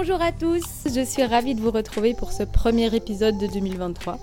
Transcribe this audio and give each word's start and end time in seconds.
Bonjour 0.00 0.22
à 0.22 0.30
tous, 0.30 0.62
je 0.86 1.04
suis 1.04 1.24
ravie 1.24 1.56
de 1.56 1.60
vous 1.60 1.72
retrouver 1.72 2.14
pour 2.14 2.30
ce 2.30 2.44
premier 2.44 2.94
épisode 2.94 3.36
de 3.36 3.48
2023 3.48 4.16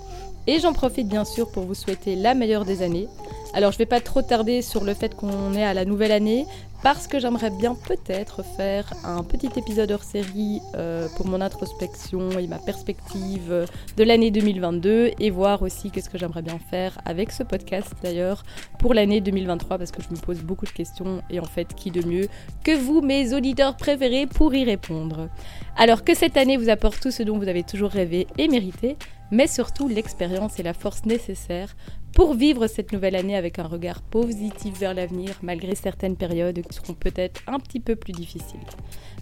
et 0.46 0.58
j'en 0.60 0.72
profite 0.72 1.08
bien 1.08 1.24
sûr 1.24 1.50
pour 1.50 1.64
vous 1.64 1.74
souhaiter 1.74 2.16
la 2.16 2.34
meilleure 2.34 2.64
des 2.64 2.82
années 2.82 3.08
alors 3.56 3.72
je 3.72 3.76
ne 3.76 3.78
vais 3.78 3.86
pas 3.86 4.00
trop 4.00 4.20
tarder 4.20 4.60
sur 4.60 4.84
le 4.84 4.92
fait 4.92 5.14
qu'on 5.14 5.54
est 5.54 5.64
à 5.64 5.72
la 5.72 5.86
nouvelle 5.86 6.12
année 6.12 6.44
parce 6.82 7.06
que 7.06 7.18
j'aimerais 7.18 7.50
bien 7.50 7.74
peut-être 7.74 8.42
faire 8.44 8.92
un 9.02 9.22
petit 9.22 9.48
épisode 9.56 9.90
hors 9.90 10.02
série 10.02 10.60
euh, 10.74 11.08
pour 11.16 11.26
mon 11.26 11.40
introspection 11.40 12.38
et 12.38 12.46
ma 12.46 12.58
perspective 12.58 13.66
de 13.96 14.04
l'année 14.04 14.30
2022 14.30 15.12
et 15.18 15.30
voir 15.30 15.62
aussi 15.62 15.90
qu'est-ce 15.90 16.10
que 16.10 16.18
j'aimerais 16.18 16.42
bien 16.42 16.58
faire 16.70 16.98
avec 17.06 17.32
ce 17.32 17.42
podcast 17.42 17.94
d'ailleurs 18.02 18.44
pour 18.78 18.92
l'année 18.92 19.22
2023 19.22 19.78
parce 19.78 19.90
que 19.90 20.02
je 20.02 20.10
me 20.10 20.20
pose 20.20 20.40
beaucoup 20.40 20.66
de 20.66 20.70
questions 20.70 21.22
et 21.30 21.40
en 21.40 21.44
fait 21.44 21.74
qui 21.74 21.90
de 21.90 22.06
mieux 22.06 22.28
que 22.62 22.76
vous 22.76 23.00
mes 23.00 23.32
auditeurs 23.32 23.76
préférés 23.76 24.26
pour 24.26 24.54
y 24.54 24.64
répondre. 24.64 25.30
Alors 25.78 26.04
que 26.04 26.14
cette 26.14 26.36
année 26.36 26.58
vous 26.58 26.68
apporte 26.68 27.00
tout 27.00 27.10
ce 27.10 27.22
dont 27.22 27.38
vous 27.38 27.48
avez 27.48 27.62
toujours 27.62 27.90
rêvé 27.90 28.26
et 28.36 28.48
mérité 28.48 28.96
mais 29.30 29.46
surtout 29.46 29.88
l'expérience 29.88 30.58
et 30.58 30.62
la 30.62 30.74
force 30.74 31.04
nécessaires 31.04 31.76
pour 32.14 32.34
vivre 32.34 32.66
cette 32.66 32.92
nouvelle 32.92 33.16
année 33.16 33.36
avec 33.36 33.58
un 33.58 33.66
regard 33.66 34.00
positif 34.00 34.78
vers 34.78 34.94
l'avenir, 34.94 35.34
malgré 35.42 35.74
certaines 35.74 36.16
périodes 36.16 36.62
qui 36.62 36.74
seront 36.74 36.94
peut-être 36.94 37.42
un 37.46 37.58
petit 37.58 37.80
peu 37.80 37.94
plus 37.94 38.12
difficiles. 38.12 38.60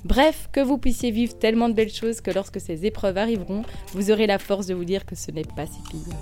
Bref, 0.05 0.49
que 0.53 0.61
vous 0.61 0.79
puissiez 0.79 1.11
vivre 1.11 1.37
tellement 1.39 1.69
de 1.69 1.75
belles 1.75 1.93
choses 1.93 2.21
que 2.21 2.31
lorsque 2.31 2.61
ces 2.61 2.87
épreuves 2.87 3.19
arriveront, 3.19 3.63
vous 3.93 4.11
aurez 4.11 4.27
la 4.27 4.39
force 4.39 4.67
de 4.67 4.75
vous 4.75 4.85
dire 4.85 5.07
que 5.07 5.17
ce 5.17 5.31
n'est 5.31 5.43
pas 5.43 5.67
si 5.67 5.81
pire. 5.91 6.15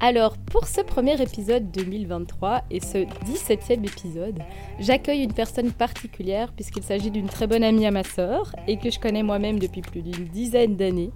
Alors, 0.00 0.38
pour 0.38 0.68
ce 0.68 0.80
premier 0.80 1.20
épisode 1.20 1.72
2023 1.72 2.62
et 2.70 2.78
ce 2.78 2.98
17e 2.98 3.84
épisode, 3.84 4.38
j'accueille 4.78 5.24
une 5.24 5.32
personne 5.32 5.72
particulière 5.72 6.52
puisqu'il 6.52 6.84
s'agit 6.84 7.10
d'une 7.10 7.26
très 7.26 7.48
bonne 7.48 7.64
amie 7.64 7.84
à 7.84 7.90
ma 7.90 8.04
sœur 8.04 8.54
et 8.68 8.76
que 8.76 8.90
je 8.90 9.00
connais 9.00 9.24
moi-même 9.24 9.58
depuis 9.58 9.80
plus 9.80 10.02
d'une 10.02 10.26
dizaine 10.26 10.76
d'années. 10.76 11.10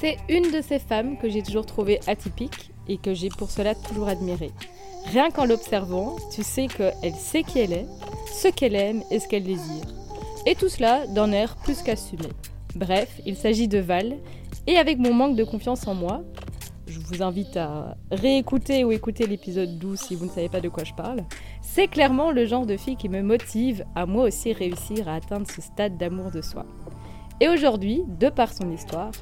C'est 0.00 0.16
une 0.30 0.50
de 0.50 0.62
ces 0.62 0.78
femmes 0.78 1.18
que 1.18 1.28
j'ai 1.28 1.42
toujours 1.42 1.66
trouvée 1.66 2.00
atypique 2.06 2.70
et 2.88 2.96
que 2.96 3.12
j'ai 3.12 3.28
pour 3.28 3.50
cela 3.50 3.74
toujours 3.74 4.08
admiré. 4.08 4.50
Rien 5.12 5.30
qu'en 5.30 5.44
l'observant, 5.44 6.16
tu 6.34 6.42
sais 6.42 6.68
qu'elle 6.68 7.14
sait 7.14 7.42
qui 7.42 7.58
elle 7.58 7.74
est, 7.74 7.86
ce 8.32 8.48
qu'elle 8.48 8.76
aime 8.76 9.02
et 9.10 9.20
ce 9.20 9.28
qu'elle 9.28 9.44
désire. 9.44 9.84
Et 10.46 10.54
tout 10.54 10.70
cela 10.70 11.06
d'un 11.06 11.32
air 11.32 11.54
plus 11.56 11.82
qu'assumé. 11.82 12.28
Bref, 12.74 13.20
il 13.26 13.36
s'agit 13.36 13.68
de 13.68 13.78
Val, 13.78 14.16
et 14.66 14.78
avec 14.78 14.98
mon 14.98 15.12
manque 15.12 15.36
de 15.36 15.44
confiance 15.44 15.86
en 15.86 15.94
moi, 15.94 16.22
je 16.86 16.98
vous 16.98 17.22
invite 17.22 17.58
à 17.58 17.98
réécouter 18.10 18.84
ou 18.84 18.92
écouter 18.92 19.26
l'épisode 19.26 19.78
12 19.78 20.00
si 20.00 20.14
vous 20.14 20.24
ne 20.24 20.30
savez 20.30 20.48
pas 20.48 20.62
de 20.62 20.70
quoi 20.70 20.84
je 20.84 20.94
parle, 20.94 21.24
c'est 21.60 21.88
clairement 21.88 22.30
le 22.30 22.46
genre 22.46 22.64
de 22.64 22.78
fille 22.78 22.96
qui 22.96 23.10
me 23.10 23.20
motive 23.20 23.84
à 23.94 24.06
moi 24.06 24.24
aussi 24.24 24.54
réussir 24.54 25.08
à 25.08 25.16
atteindre 25.16 25.46
ce 25.46 25.60
stade 25.60 25.98
d'amour 25.98 26.30
de 26.30 26.40
soi. 26.40 26.64
Et 27.40 27.48
aujourd'hui, 27.48 28.02
de 28.18 28.28
par 28.28 28.52
son 28.52 28.70
histoire, 28.70 29.12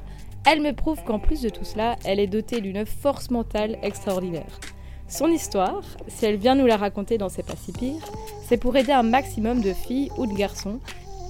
elle 0.45 0.61
me 0.61 0.73
prouve 0.73 1.03
qu'en 1.03 1.19
plus 1.19 1.41
de 1.41 1.49
tout 1.49 1.65
cela, 1.65 1.95
elle 2.05 2.19
est 2.19 2.27
dotée 2.27 2.61
d'une 2.61 2.85
force 2.85 3.29
mentale 3.29 3.77
extraordinaire. 3.83 4.59
Son 5.07 5.27
histoire, 5.27 5.81
si 6.07 6.25
elle 6.25 6.37
vient 6.37 6.55
nous 6.55 6.67
la 6.67 6.77
raconter 6.77 7.17
dans 7.17 7.29
C'est 7.29 7.45
pas 7.45 7.55
si 7.55 7.71
pire, 7.71 8.01
c'est 8.47 8.57
pour 8.57 8.75
aider 8.77 8.91
un 8.91 9.03
maximum 9.03 9.61
de 9.61 9.73
filles 9.73 10.11
ou 10.17 10.27
de 10.27 10.33
garçons 10.33 10.79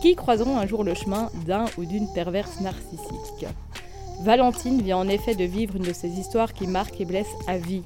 qui 0.01 0.15
croiseront 0.15 0.57
un 0.57 0.67
jour 0.67 0.83
le 0.83 0.93
chemin 0.93 1.29
d'un 1.45 1.65
ou 1.77 1.85
d'une 1.85 2.11
perverse 2.13 2.59
narcissique. 2.61 3.45
Valentine 4.21 4.81
vient 4.81 4.97
en 4.97 5.07
effet 5.07 5.33
de 5.33 5.45
vivre 5.45 5.77
une 5.77 5.83
de 5.83 5.93
ces 5.93 6.19
histoires 6.19 6.53
qui 6.53 6.67
marquent 6.67 6.99
et 6.99 7.05
blessent 7.05 7.27
à 7.47 7.57
vie. 7.57 7.83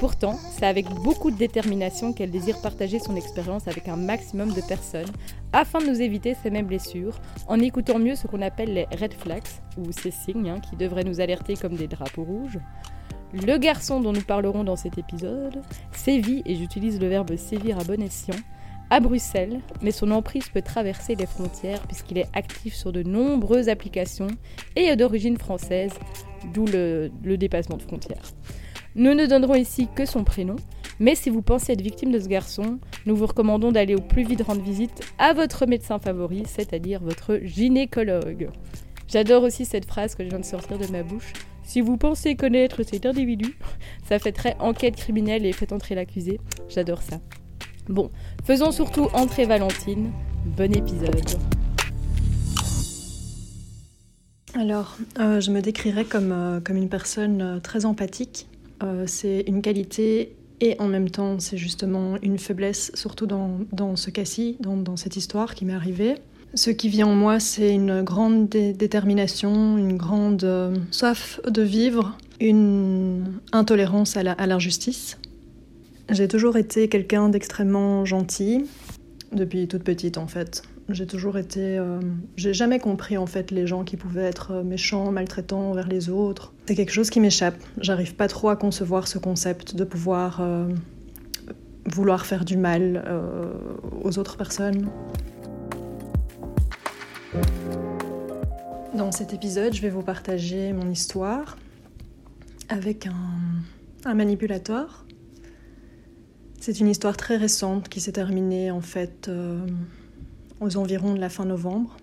Pourtant, 0.00 0.38
c'est 0.56 0.64
avec 0.64 0.86
beaucoup 1.04 1.30
de 1.30 1.36
détermination 1.36 2.14
qu'elle 2.14 2.30
désire 2.30 2.62
partager 2.62 2.98
son 2.98 3.16
expérience 3.16 3.68
avec 3.68 3.86
un 3.86 3.96
maximum 3.96 4.50
de 4.50 4.62
personnes 4.62 5.10
afin 5.52 5.78
de 5.78 5.88
nous 5.88 6.00
éviter 6.00 6.34
ces 6.42 6.48
mêmes 6.48 6.64
blessures 6.64 7.20
en 7.48 7.60
écoutant 7.60 7.98
mieux 7.98 8.14
ce 8.14 8.26
qu'on 8.26 8.40
appelle 8.40 8.72
les 8.72 8.86
red 8.98 9.12
flags 9.12 9.42
ou 9.76 9.92
ces 9.92 10.10
signes 10.10 10.48
hein, 10.48 10.58
qui 10.58 10.74
devraient 10.76 11.04
nous 11.04 11.20
alerter 11.20 11.52
comme 11.52 11.74
des 11.74 11.86
drapeaux 11.86 12.24
rouges. 12.24 12.58
Le 13.34 13.58
garçon 13.58 14.00
dont 14.00 14.14
nous 14.14 14.22
parlerons 14.22 14.64
dans 14.64 14.74
cet 14.74 14.96
épisode 14.96 15.60
sévit, 15.92 16.42
et 16.46 16.56
j'utilise 16.56 16.98
le 16.98 17.08
verbe 17.08 17.36
sévir 17.36 17.78
à 17.78 17.84
bon 17.84 18.00
escient, 18.02 18.40
à 18.88 19.00
Bruxelles, 19.00 19.60
mais 19.82 19.90
son 19.90 20.12
emprise 20.12 20.48
peut 20.48 20.62
traverser 20.62 21.14
les 21.14 21.26
frontières 21.26 21.82
puisqu'il 21.82 22.16
est 22.16 22.28
actif 22.32 22.74
sur 22.74 22.90
de 22.90 23.02
nombreuses 23.02 23.68
applications 23.68 24.28
et 24.76 24.84
est 24.84 24.96
d'origine 24.96 25.36
française, 25.36 25.92
d'où 26.54 26.64
le, 26.64 27.12
le 27.22 27.36
dépassement 27.36 27.76
de 27.76 27.82
frontières. 27.82 28.22
Nous 28.96 29.14
ne 29.14 29.26
donnerons 29.26 29.54
ici 29.54 29.88
que 29.94 30.04
son 30.04 30.24
prénom, 30.24 30.56
mais 30.98 31.14
si 31.14 31.30
vous 31.30 31.42
pensez 31.42 31.72
être 31.72 31.80
victime 31.80 32.10
de 32.10 32.18
ce 32.18 32.26
garçon, 32.26 32.78
nous 33.06 33.14
vous 33.14 33.26
recommandons 33.26 33.70
d'aller 33.70 33.94
au 33.94 34.00
plus 34.00 34.24
vite 34.24 34.42
rendre 34.42 34.62
visite 34.62 35.00
à 35.18 35.32
votre 35.32 35.64
médecin 35.66 35.98
favori, 35.98 36.42
c'est-à-dire 36.46 37.00
votre 37.00 37.38
gynécologue. 37.42 38.50
J'adore 39.06 39.44
aussi 39.44 39.64
cette 39.64 39.86
phrase 39.86 40.14
que 40.14 40.24
je 40.24 40.28
viens 40.28 40.40
de 40.40 40.44
sortir 40.44 40.78
de 40.78 40.86
ma 40.88 41.04
bouche. 41.04 41.32
Si 41.62 41.80
vous 41.80 41.96
pensez 41.96 42.34
connaître 42.34 42.82
cet 42.82 43.06
individu, 43.06 43.56
ça 44.08 44.18
fait 44.18 44.56
enquête 44.58 44.96
criminelle 44.96 45.46
et 45.46 45.52
fait 45.52 45.72
entrer 45.72 45.94
l'accusé. 45.94 46.40
J'adore 46.68 47.02
ça. 47.02 47.20
Bon, 47.88 48.10
faisons 48.44 48.72
surtout 48.72 49.08
entrer 49.12 49.44
Valentine. 49.44 50.10
Bon 50.56 50.74
épisode. 50.74 51.26
Alors, 54.54 54.96
euh, 55.20 55.40
je 55.40 55.52
me 55.52 55.60
décrirais 55.60 56.04
comme, 56.04 56.32
euh, 56.32 56.60
une 56.68 56.88
personne 56.88 57.40
euh, 57.40 57.60
très 57.60 57.84
empathique 57.84 58.48
euh, 58.82 59.04
c'est 59.06 59.44
une 59.46 59.62
qualité 59.62 60.34
et 60.60 60.76
en 60.78 60.86
même 60.86 61.10
temps 61.10 61.38
c'est 61.38 61.56
justement 61.56 62.16
une 62.22 62.38
faiblesse, 62.38 62.92
surtout 62.94 63.26
dans, 63.26 63.58
dans 63.72 63.96
ce 63.96 64.10
cas-ci, 64.10 64.56
dans, 64.60 64.76
dans, 64.76 64.96
cette 64.96 65.16
histoire 65.16 65.54
qui 65.54 65.64
m'est 65.64 65.74
arrivée. 65.74 66.16
Ce 66.54 66.70
qui 66.70 66.88
vient 66.88 67.06
en 67.06 67.14
moi, 67.14 67.38
c'est 67.38 67.72
une 67.72 68.02
grande 68.02 68.48
détermination, 68.48 69.78
une 69.78 69.96
grande 69.96 70.42
euh, 70.42 70.74
soif 70.90 71.40
de 71.48 71.62
vivre, 71.62 72.18
une 72.40 73.40
intolérance 73.52 74.16
à 74.16 74.46
l'injustice. 74.46 75.18
J'ai 76.10 76.26
toujours 76.26 76.56
été 76.56 76.88
quelqu'un 76.88 77.28
d'extrêmement 77.28 78.04
gentil, 78.04 78.64
depuis 79.32 79.68
toute 79.68 79.84
petite 79.84 80.18
en 80.18 80.26
fait. 80.26 80.62
J'ai 80.92 81.06
toujours 81.06 81.38
été. 81.38 81.78
Euh, 81.78 82.00
j'ai 82.36 82.52
jamais 82.52 82.78
compris 82.78 83.16
en 83.16 83.26
fait 83.26 83.50
les 83.50 83.66
gens 83.66 83.84
qui 83.84 83.96
pouvaient 83.96 84.24
être 84.24 84.52
euh, 84.52 84.62
méchants, 84.62 85.12
maltraitants 85.12 85.70
envers 85.70 85.88
les 85.88 86.08
autres. 86.08 86.52
C'est 86.66 86.74
quelque 86.74 86.92
chose 86.92 87.10
qui 87.10 87.20
m'échappe. 87.20 87.56
J'arrive 87.78 88.14
pas 88.14 88.28
trop 88.28 88.48
à 88.48 88.56
concevoir 88.56 89.06
ce 89.06 89.18
concept 89.18 89.76
de 89.76 89.84
pouvoir 89.84 90.40
euh, 90.40 90.68
vouloir 91.86 92.26
faire 92.26 92.44
du 92.44 92.56
mal 92.56 93.02
aux 94.02 94.18
autres 94.18 94.36
personnes. 94.36 94.88
Dans 98.94 99.12
cet 99.12 99.32
épisode, 99.32 99.74
je 99.74 99.82
vais 99.82 99.90
vous 99.90 100.02
partager 100.02 100.72
mon 100.72 100.90
histoire 100.90 101.56
avec 102.68 103.06
un, 103.06 103.12
un 104.04 104.14
manipulateur. 104.14 105.04
C'est 106.60 106.78
une 106.80 106.88
histoire 106.88 107.16
très 107.16 107.36
récente 107.36 107.88
qui 107.88 108.00
s'est 108.00 108.12
terminée 108.12 108.70
en 108.70 108.82
fait 108.82 109.30
aux 110.60 110.76
environs 110.76 111.14
de 111.14 111.20
la 111.20 111.28
fin 111.28 111.44
novembre, 111.44 111.96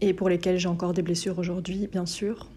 et 0.00 0.14
pour 0.14 0.28
lesquelles 0.28 0.58
j'ai 0.58 0.68
encore 0.68 0.92
des 0.92 1.02
blessures 1.02 1.38
aujourd'hui, 1.38 1.86
bien 1.86 2.06
sûr. 2.06 2.48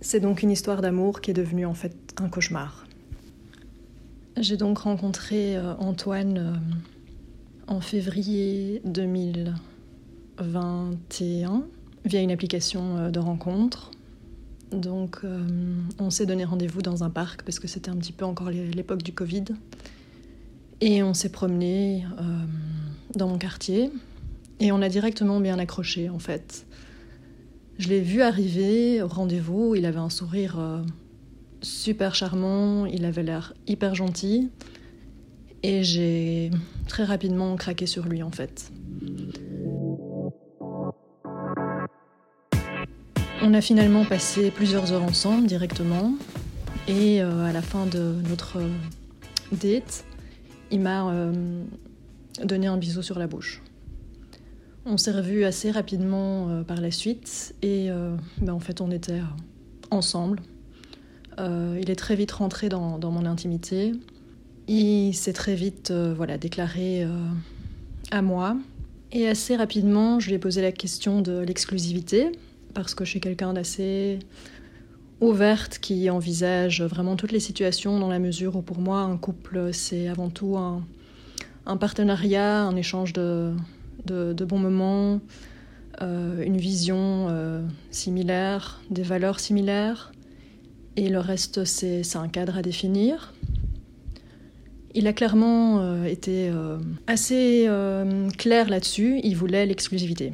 C'est 0.00 0.20
donc 0.20 0.42
une 0.42 0.50
histoire 0.50 0.80
d'amour 0.82 1.20
qui 1.20 1.30
est 1.30 1.34
devenue 1.34 1.66
en 1.66 1.74
fait 1.74 1.94
un 2.18 2.28
cauchemar. 2.28 2.86
J'ai 4.36 4.56
donc 4.56 4.78
rencontré 4.78 5.56
euh, 5.56 5.74
Antoine 5.76 6.38
euh, 6.38 6.54
en 7.66 7.80
février 7.80 8.80
2021 8.84 11.64
via 12.04 12.20
une 12.20 12.30
application 12.30 12.96
euh, 12.96 13.10
de 13.10 13.18
rencontre. 13.18 13.90
Donc 14.72 15.20
on 15.98 16.08
s'est 16.08 16.24
donné 16.24 16.46
rendez-vous 16.46 16.80
dans 16.80 17.04
un 17.04 17.10
parc 17.10 17.42
parce 17.42 17.58
que 17.58 17.68
c'était 17.68 17.90
un 17.90 17.96
petit 17.96 18.14
peu 18.14 18.24
encore 18.24 18.48
l'époque 18.48 19.02
du 19.02 19.12
Covid. 19.12 19.44
Et 20.80 21.02
on 21.02 21.12
s'est 21.12 21.28
promené 21.28 22.06
dans 23.14 23.28
mon 23.28 23.36
quartier 23.36 23.90
et 24.60 24.72
on 24.72 24.82
a 24.82 24.88
directement 24.88 25.40
bien 25.40 25.58
accroché 25.58 26.08
en 26.08 26.18
fait. 26.18 26.66
Je 27.78 27.88
l'ai 27.88 28.00
vu 28.00 28.22
arriver 28.22 29.02
au 29.02 29.08
rendez-vous, 29.08 29.74
il 29.74 29.86
avait 29.86 29.98
un 29.98 30.10
sourire 30.10 30.58
super 31.62 32.14
charmant, 32.14 32.86
il 32.86 33.04
avait 33.04 33.22
l'air 33.22 33.54
hyper 33.66 33.94
gentil. 33.94 34.50
Et 35.62 35.84
j'ai 35.84 36.50
très 36.88 37.04
rapidement 37.04 37.54
craqué 37.56 37.86
sur 37.86 38.06
lui 38.06 38.22
en 38.22 38.30
fait. 38.30 38.72
On 43.44 43.54
a 43.54 43.60
finalement 43.60 44.04
passé 44.04 44.50
plusieurs 44.50 44.92
heures 44.92 45.02
ensemble 45.02 45.46
directement. 45.46 46.14
Et 46.88 47.22
euh, 47.22 47.44
à 47.44 47.52
la 47.52 47.62
fin 47.62 47.86
de 47.86 48.16
notre 48.28 48.60
date, 49.52 50.04
il 50.72 50.80
m'a 50.80 51.08
euh, 51.12 51.64
donné 52.42 52.66
un 52.66 52.76
bisou 52.76 53.02
sur 53.02 53.18
la 53.18 53.28
bouche. 53.28 53.62
On 54.84 54.96
s'est 54.96 55.12
revus 55.12 55.44
assez 55.44 55.70
rapidement 55.70 56.48
euh, 56.48 56.62
par 56.62 56.80
la 56.80 56.90
suite 56.90 57.54
et 57.62 57.88
ben, 58.40 58.52
en 58.52 58.60
fait 58.60 58.80
on 58.80 58.90
était 58.90 59.20
ensemble 59.90 60.40
euh, 61.38 61.78
il 61.80 61.90
est 61.90 61.96
très 61.96 62.16
vite 62.16 62.32
rentré 62.32 62.68
dans, 62.68 62.98
mon 62.98 63.26
intimité. 63.26 63.92
Il 64.68 65.12
s'est 65.14 65.32
très 65.32 65.54
vite 65.54 65.90
euh, 65.90 66.14
voilà, 66.16 66.38
déclaré 66.38 67.04
euh, 67.04 67.08
à 68.10 68.22
moi. 68.22 68.56
Et 69.12 69.28
assez 69.28 69.56
rapidement, 69.56 70.20
je 70.20 70.28
lui 70.28 70.34
ai 70.34 70.38
posé 70.38 70.62
la 70.62 70.72
question 70.72 71.20
de 71.20 71.40
l'exclusivité, 71.40 72.32
parce 72.74 72.94
que 72.94 73.04
je 73.04 73.10
suis 73.10 73.20
quelqu'un 73.20 73.52
d'assez 73.52 74.18
ouverte 75.20 75.78
qui 75.78 76.08
envisage 76.10 76.82
vraiment 76.82 77.16
toutes 77.16 77.32
les 77.32 77.40
situations 77.40 78.00
dans 78.00 78.08
la 78.08 78.18
mesure 78.18 78.56
où 78.56 78.62
pour 78.62 78.80
moi 78.80 79.00
un 79.00 79.16
couple 79.16 79.72
c'est 79.72 80.08
avant 80.08 80.30
tout 80.30 80.56
un, 80.56 81.76
partenariat, 81.76 82.62
un 82.62 82.74
échange 82.74 83.12
de, 83.12 83.52
bons 84.06 84.58
moments, 84.58 85.20
une 86.00 86.56
vision 86.56 87.28
similaire, 87.90 88.80
des 88.90 89.02
valeurs 89.02 89.40
similaires. 89.40 90.12
Et 90.96 91.08
le 91.08 91.20
reste, 91.20 91.64
c'est 91.64 92.16
un 92.16 92.28
cadre 92.28 92.58
à 92.58 92.62
définir. 92.62 93.32
Il 94.94 95.06
a 95.06 95.12
clairement 95.12 95.80
euh, 95.80 96.04
été 96.04 96.50
euh, 96.50 96.76
assez 97.06 97.64
euh, 97.66 98.28
clair 98.30 98.68
là-dessus, 98.68 99.20
il 99.24 99.36
voulait 99.36 99.64
l'exclusivité. 99.64 100.32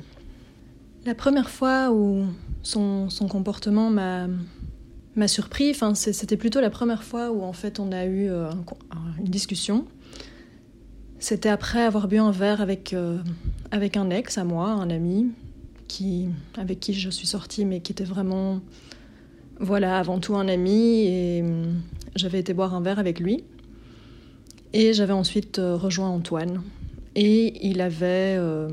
La 1.06 1.14
première 1.14 1.48
fois 1.48 1.92
où 1.92 2.24
son, 2.62 3.08
son 3.08 3.28
comportement 3.28 3.88
m'a 3.88 5.28
surpris, 5.28 5.76
c'était 5.94 6.36
plutôt 6.36 6.60
la 6.60 6.70
première 6.70 7.04
fois 7.04 7.30
où 7.30 7.42
en 7.42 7.52
fait 7.52 7.78
on 7.78 7.92
a 7.92 8.04
eu 8.04 8.28
une 8.28 9.24
discussion. 9.24 9.86
C'était 11.20 11.48
après 11.48 11.82
avoir 11.82 12.08
bu 12.08 12.18
un 12.18 12.30
verre 12.30 12.60
avec, 12.60 12.94
avec 13.70 13.96
un 13.96 14.10
ex 14.10 14.38
à 14.38 14.44
moi, 14.44 14.70
un 14.70 14.88
ami, 14.90 15.32
qui, 15.88 16.28
avec 16.56 16.80
qui 16.80 16.94
je 16.94 17.10
suis 17.10 17.26
sortie, 17.26 17.64
mais 17.64 17.80
qui 17.80 17.92
était 17.92 18.04
vraiment 18.04 18.60
voilà, 19.60 19.98
avant 19.98 20.20
tout 20.20 20.36
un 20.36 20.48
ami 20.48 21.06
et 21.06 21.42
hum, 21.42 21.80
j'avais 22.14 22.38
été 22.38 22.54
boire 22.54 22.74
un 22.74 22.80
verre 22.80 22.98
avec 22.98 23.20
lui. 23.20 23.44
Et 24.72 24.92
j'avais 24.92 25.12
ensuite 25.12 25.58
euh, 25.58 25.76
rejoint 25.76 26.08
Antoine. 26.08 26.62
Et 27.14 27.66
il 27.66 27.80
avait 27.80 28.36
euh, 28.38 28.68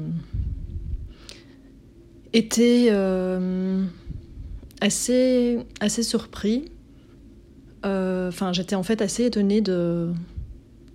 été 2.33 2.89
euh, 2.91 3.83
assez, 4.81 5.59
assez 5.79 6.03
surpris. 6.03 6.65
Enfin, 7.83 8.51
j'étais 8.51 8.73
en 8.73 8.81
fait 8.81 8.99
assez 9.03 9.25
étonnée 9.25 9.61
de, 9.61 10.11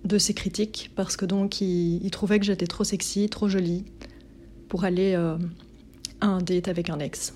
de 0.05 0.17
ses 0.17 0.33
critiques 0.33 0.91
parce 0.95 1.15
que 1.15 1.25
donc 1.25 1.61
il, 1.61 2.09
trouvait 2.11 2.39
que 2.39 2.45
j'étais 2.45 2.67
trop 2.67 2.83
sexy, 2.83 3.29
trop 3.29 3.47
jolie 3.47 3.85
pour 4.67 4.83
aller 4.83 5.15
à 5.15 5.37
un 6.25 6.39
date 6.39 6.67
avec 6.67 6.89
un 6.89 6.99
ex. 6.99 7.33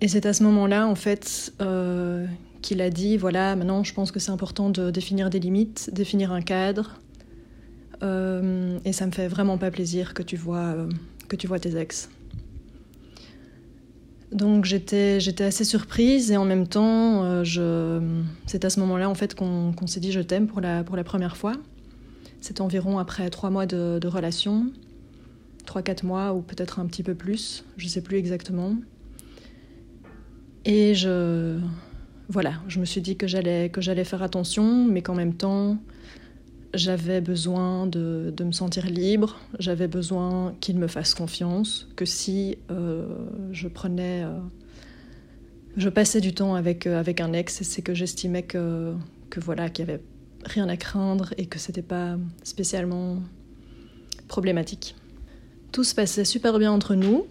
Et 0.00 0.08
c'est 0.08 0.26
à 0.26 0.32
ce 0.32 0.42
moment-là, 0.42 0.86
en 0.86 0.94
fait, 0.94 1.52
euh, 1.62 2.26
qu'il 2.60 2.80
a 2.80 2.90
dit, 2.90 3.16
voilà, 3.16 3.56
maintenant 3.56 3.82
je 3.82 3.94
pense 3.94 4.12
que 4.12 4.18
c'est 4.18 4.30
important 4.30 4.68
de 4.68 4.90
définir 4.90 5.30
des 5.30 5.38
limites, 5.38 5.90
définir 5.92 6.32
un 6.32 6.42
cadre. 6.42 7.00
Euh, 8.02 8.78
et 8.84 8.92
ça 8.92 9.06
me 9.06 9.12
fait 9.12 9.28
vraiment 9.28 9.56
pas 9.56 9.70
plaisir 9.70 10.12
que 10.12 10.22
tu 10.22 10.36
vois, 10.36 10.58
euh, 10.58 10.88
que 11.28 11.36
tu 11.36 11.46
vois 11.46 11.58
tes 11.58 11.78
ex. 11.78 12.10
Donc 14.32 14.64
j'étais, 14.64 15.20
j'étais 15.20 15.44
assez 15.44 15.64
surprise 15.64 16.32
et 16.32 16.36
en 16.36 16.44
même 16.44 16.66
temps, 16.66 17.44
je... 17.44 18.00
c'est 18.46 18.64
à 18.64 18.70
ce 18.70 18.80
moment-là 18.80 19.08
en 19.08 19.14
fait 19.14 19.34
qu'on, 19.34 19.72
s'est 19.86 20.00
dit 20.00 20.10
je 20.10 20.20
t'aime 20.20 20.46
pour 20.46 20.60
la, 20.60 20.82
pour 20.82 20.96
la 20.96 21.04
première 21.04 21.36
fois. 21.36 21.52
C'est 22.40 22.60
environ 22.60 22.98
après 22.98 23.30
trois 23.30 23.50
mois 23.50 23.66
de, 23.66 24.06
relation, 24.06 24.66
trois, 25.64 25.82
quatre 25.82 26.04
mois 26.04 26.34
ou 26.34 26.42
peut-être 26.42 26.78
un 26.78 26.86
petit 26.86 27.02
peu 27.02 27.14
plus, 27.14 27.64
je 27.76 27.88
sais 27.88 28.00
plus 28.00 28.18
exactement. 28.18 28.76
Et 30.64 30.94
je, 30.94 31.58
voilà, 32.28 32.54
je 32.68 32.80
me 32.80 32.84
suis 32.84 33.00
dit 33.00 33.16
que 33.16 33.26
j'allais 33.26 33.68
que 33.70 33.80
j'allais 33.80 34.04
faire 34.04 34.22
attention, 34.22 34.84
mais 34.84 35.02
qu'en 35.02 35.14
même 35.14 35.34
temps, 35.34 35.78
j'avais 36.76 37.20
besoin 37.20 37.86
de, 37.86 38.32
de, 38.34 38.44
me 38.44 38.52
sentir 38.52 38.86
libre, 38.86 39.38
j'avais 39.58 39.88
besoin 39.88 40.54
qu'il 40.60 40.78
me 40.78 40.86
fasse 40.86 41.14
confiance, 41.14 41.88
que 41.96 42.04
si 42.04 42.58
euh, 42.70 43.06
je 43.52 43.68
prenais, 43.68 44.24
euh, 44.24 44.38
je 45.76 45.88
passais 45.88 46.20
du 46.20 46.34
temps 46.34 46.54
avec 46.54 46.86
euh, 46.86 46.98
avec 46.98 47.20
un 47.20 47.32
ex, 47.32 47.62
c'est 47.62 47.82
que 47.82 47.94
j'estimais 47.94 48.42
que 48.42 48.94
que 49.30 49.40
voilà 49.40 49.68
qu'il 49.70 49.86
y 49.86 49.90
avait 49.90 50.02
rien 50.44 50.68
à 50.68 50.76
craindre 50.76 51.34
et 51.38 51.46
que 51.46 51.58
c'était 51.58 51.82
pas 51.82 52.16
spécialement 52.42 53.18
problématique. 54.28 54.94
Tout 55.72 55.84
se 55.84 55.94
passait 55.94 56.24
super 56.24 56.58
bien 56.58 56.72
entre 56.72 56.94
nous. 56.94 57.26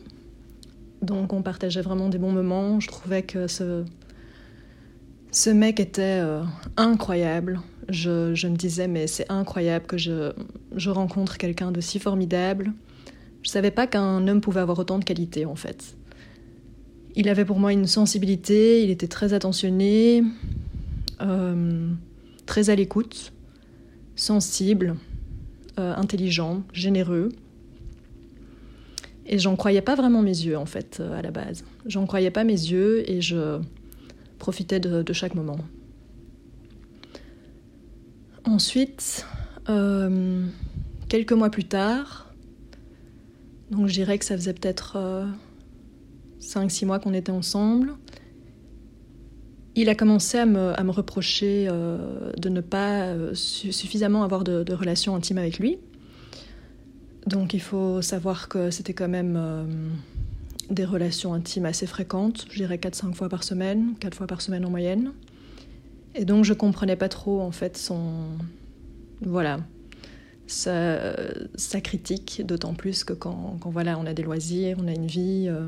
Donc 1.01 1.33
on 1.33 1.41
partageait 1.41 1.81
vraiment 1.81 2.09
des 2.09 2.17
bons 2.17 2.31
moments. 2.31 2.79
Je 2.79 2.87
trouvais 2.87 3.23
que 3.23 3.47
ce, 3.47 3.85
ce 5.31 5.49
mec 5.49 5.79
était 5.79 6.21
incroyable. 6.77 7.61
Je, 7.89 8.47
me 8.47 8.55
disais, 8.55 8.87
mais 8.87 9.07
c'est 9.07 9.29
incroyable 9.31 9.85
que 9.85 9.97
je, 9.97 10.31
je 10.75 10.89
rencontre 10.89 11.37
quelqu'un 11.37 11.71
de 11.71 11.81
si 11.81 11.99
formidable. 11.99 12.73
Je 13.43 13.49
savais 13.49 13.71
pas 13.71 13.85
qu'un 13.85 14.27
homme 14.27 14.41
pouvait 14.41 14.61
avoir 14.61 14.79
autant 14.79 14.97
de 14.97 15.03
qualités 15.03 15.45
en 15.45 15.55
fait. 15.55 15.95
Il 17.15 17.29
avait 17.29 17.45
pour 17.45 17.59
moi 17.59 17.71
une 17.71 17.87
sensibilité, 17.87 18.83
il 18.83 18.89
était 18.89 19.07
très 19.07 19.33
attentionné, 19.33 20.23
euh, 21.21 21.89
très 22.45 22.69
à 22.69 22.75
l'écoute, 22.75 23.31
sensible, 24.15 24.95
euh, 25.79 25.93
intelligent, 25.95 26.63
généreux. 26.73 27.29
Et 29.27 29.39
j'en 29.39 29.55
croyais 29.55 29.81
pas 29.81 29.95
vraiment 29.95 30.21
mes 30.21 30.29
yeux, 30.29 30.57
en 30.57 30.65
fait, 30.65 30.97
euh, 30.99 31.17
à 31.17 31.21
la 31.21 31.31
base. 31.31 31.63
J'en 31.85 32.05
croyais 32.05 32.31
pas 32.31 32.43
mes 32.43 32.53
yeux 32.53 33.09
et 33.09 33.21
je 33.21 33.59
profitais 34.37 34.79
de, 34.79 35.13
chaque 35.13 35.35
moment. 35.35 35.57
Ensuite, 38.45 39.25
euh, 39.69 40.45
quelques 41.09 41.33
mois 41.33 41.49
plus 41.49 41.65
tard, 41.65 42.33
donc 43.71 43.87
je 43.87 43.93
dirais 43.93 44.17
que 44.17 44.25
ça 44.25 44.35
faisait 44.35 44.53
peut-être 44.53 44.97
5-6 46.39 46.83
euh, 46.83 46.87
mois 46.87 46.99
qu'on 46.99 47.13
était 47.13 47.31
ensemble, 47.31 47.93
il 49.75 49.89
a 49.89 49.95
commencé 49.95 50.37
à 50.37 50.45
me, 50.45 50.79
à 50.79 50.83
me 50.83 50.91
reprocher 50.91 51.67
de 51.67 52.49
ne 52.49 52.61
pas 52.61 53.13
suffisamment 53.33 54.23
avoir 54.23 54.45
de, 54.45 54.63
de 54.63 54.73
relations 54.73 55.15
intimes 55.15 55.37
avec 55.37 55.59
lui. 55.59 55.79
Donc 57.25 57.53
il 57.53 57.61
faut 57.61 58.01
savoir 58.01 58.49
que 58.49 58.69
c'était 58.69 58.93
quand 58.93 59.07
même 59.07 59.35
euh, 59.35 59.65
des 60.69 60.85
relations 60.85 61.33
intimes 61.33 61.65
assez 61.65 61.87
fréquentes, 61.87 62.45
je 62.51 62.57
dirais 62.57 62.77
4-5 62.77 63.13
fois 63.13 63.29
par 63.29 63.43
semaine, 63.43 63.95
4 63.99 64.15
fois 64.15 64.27
par 64.27 64.41
semaine 64.41 64.65
en 64.65 64.69
moyenne. 64.69 65.11
Et 66.15 66.25
donc 66.25 66.45
je 66.45 66.53
comprenais 66.53 66.95
pas 66.95 67.09
trop 67.09 67.41
en 67.41 67.51
fait 67.51 67.77
son... 67.77 68.37
Voilà, 69.21 69.59
sa, 70.47 71.81
critique, 71.81 72.41
d'autant 72.45 72.73
plus 72.73 73.03
que 73.03 73.13
quand, 73.13 73.57
voilà, 73.65 73.97
on 73.97 74.05
a 74.05 74.13
des 74.13 74.23
loisirs, 74.23 74.77
on 74.81 74.87
a 74.87 74.91
une 74.91 75.07
vie, 75.07 75.47
euh, 75.49 75.67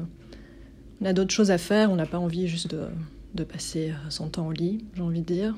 on 1.02 1.06
a 1.06 1.14
d'autres 1.14 1.34
choses 1.34 1.52
à 1.52 1.58
faire, 1.58 1.92
on 1.92 1.96
n'a 1.96 2.06
pas 2.06 2.20
envie 2.20 2.48
juste 2.48 2.68
de, 2.70 3.44
passer 3.44 3.94
son 4.10 4.30
temps 4.30 4.48
au 4.48 4.52
lit, 4.52 4.84
j'ai 4.96 5.02
envie 5.02 5.22
de 5.22 5.26
dire. 5.26 5.56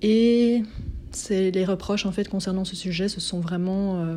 Et 0.00 0.62
c'est 1.10 1.50
les 1.50 1.64
reproches 1.64 2.06
en 2.06 2.12
fait 2.12 2.28
concernant 2.28 2.64
ce 2.64 2.76
sujet 2.76 3.08
se 3.08 3.20
sont 3.20 3.40
vraiment 3.40 4.02
euh, 4.02 4.16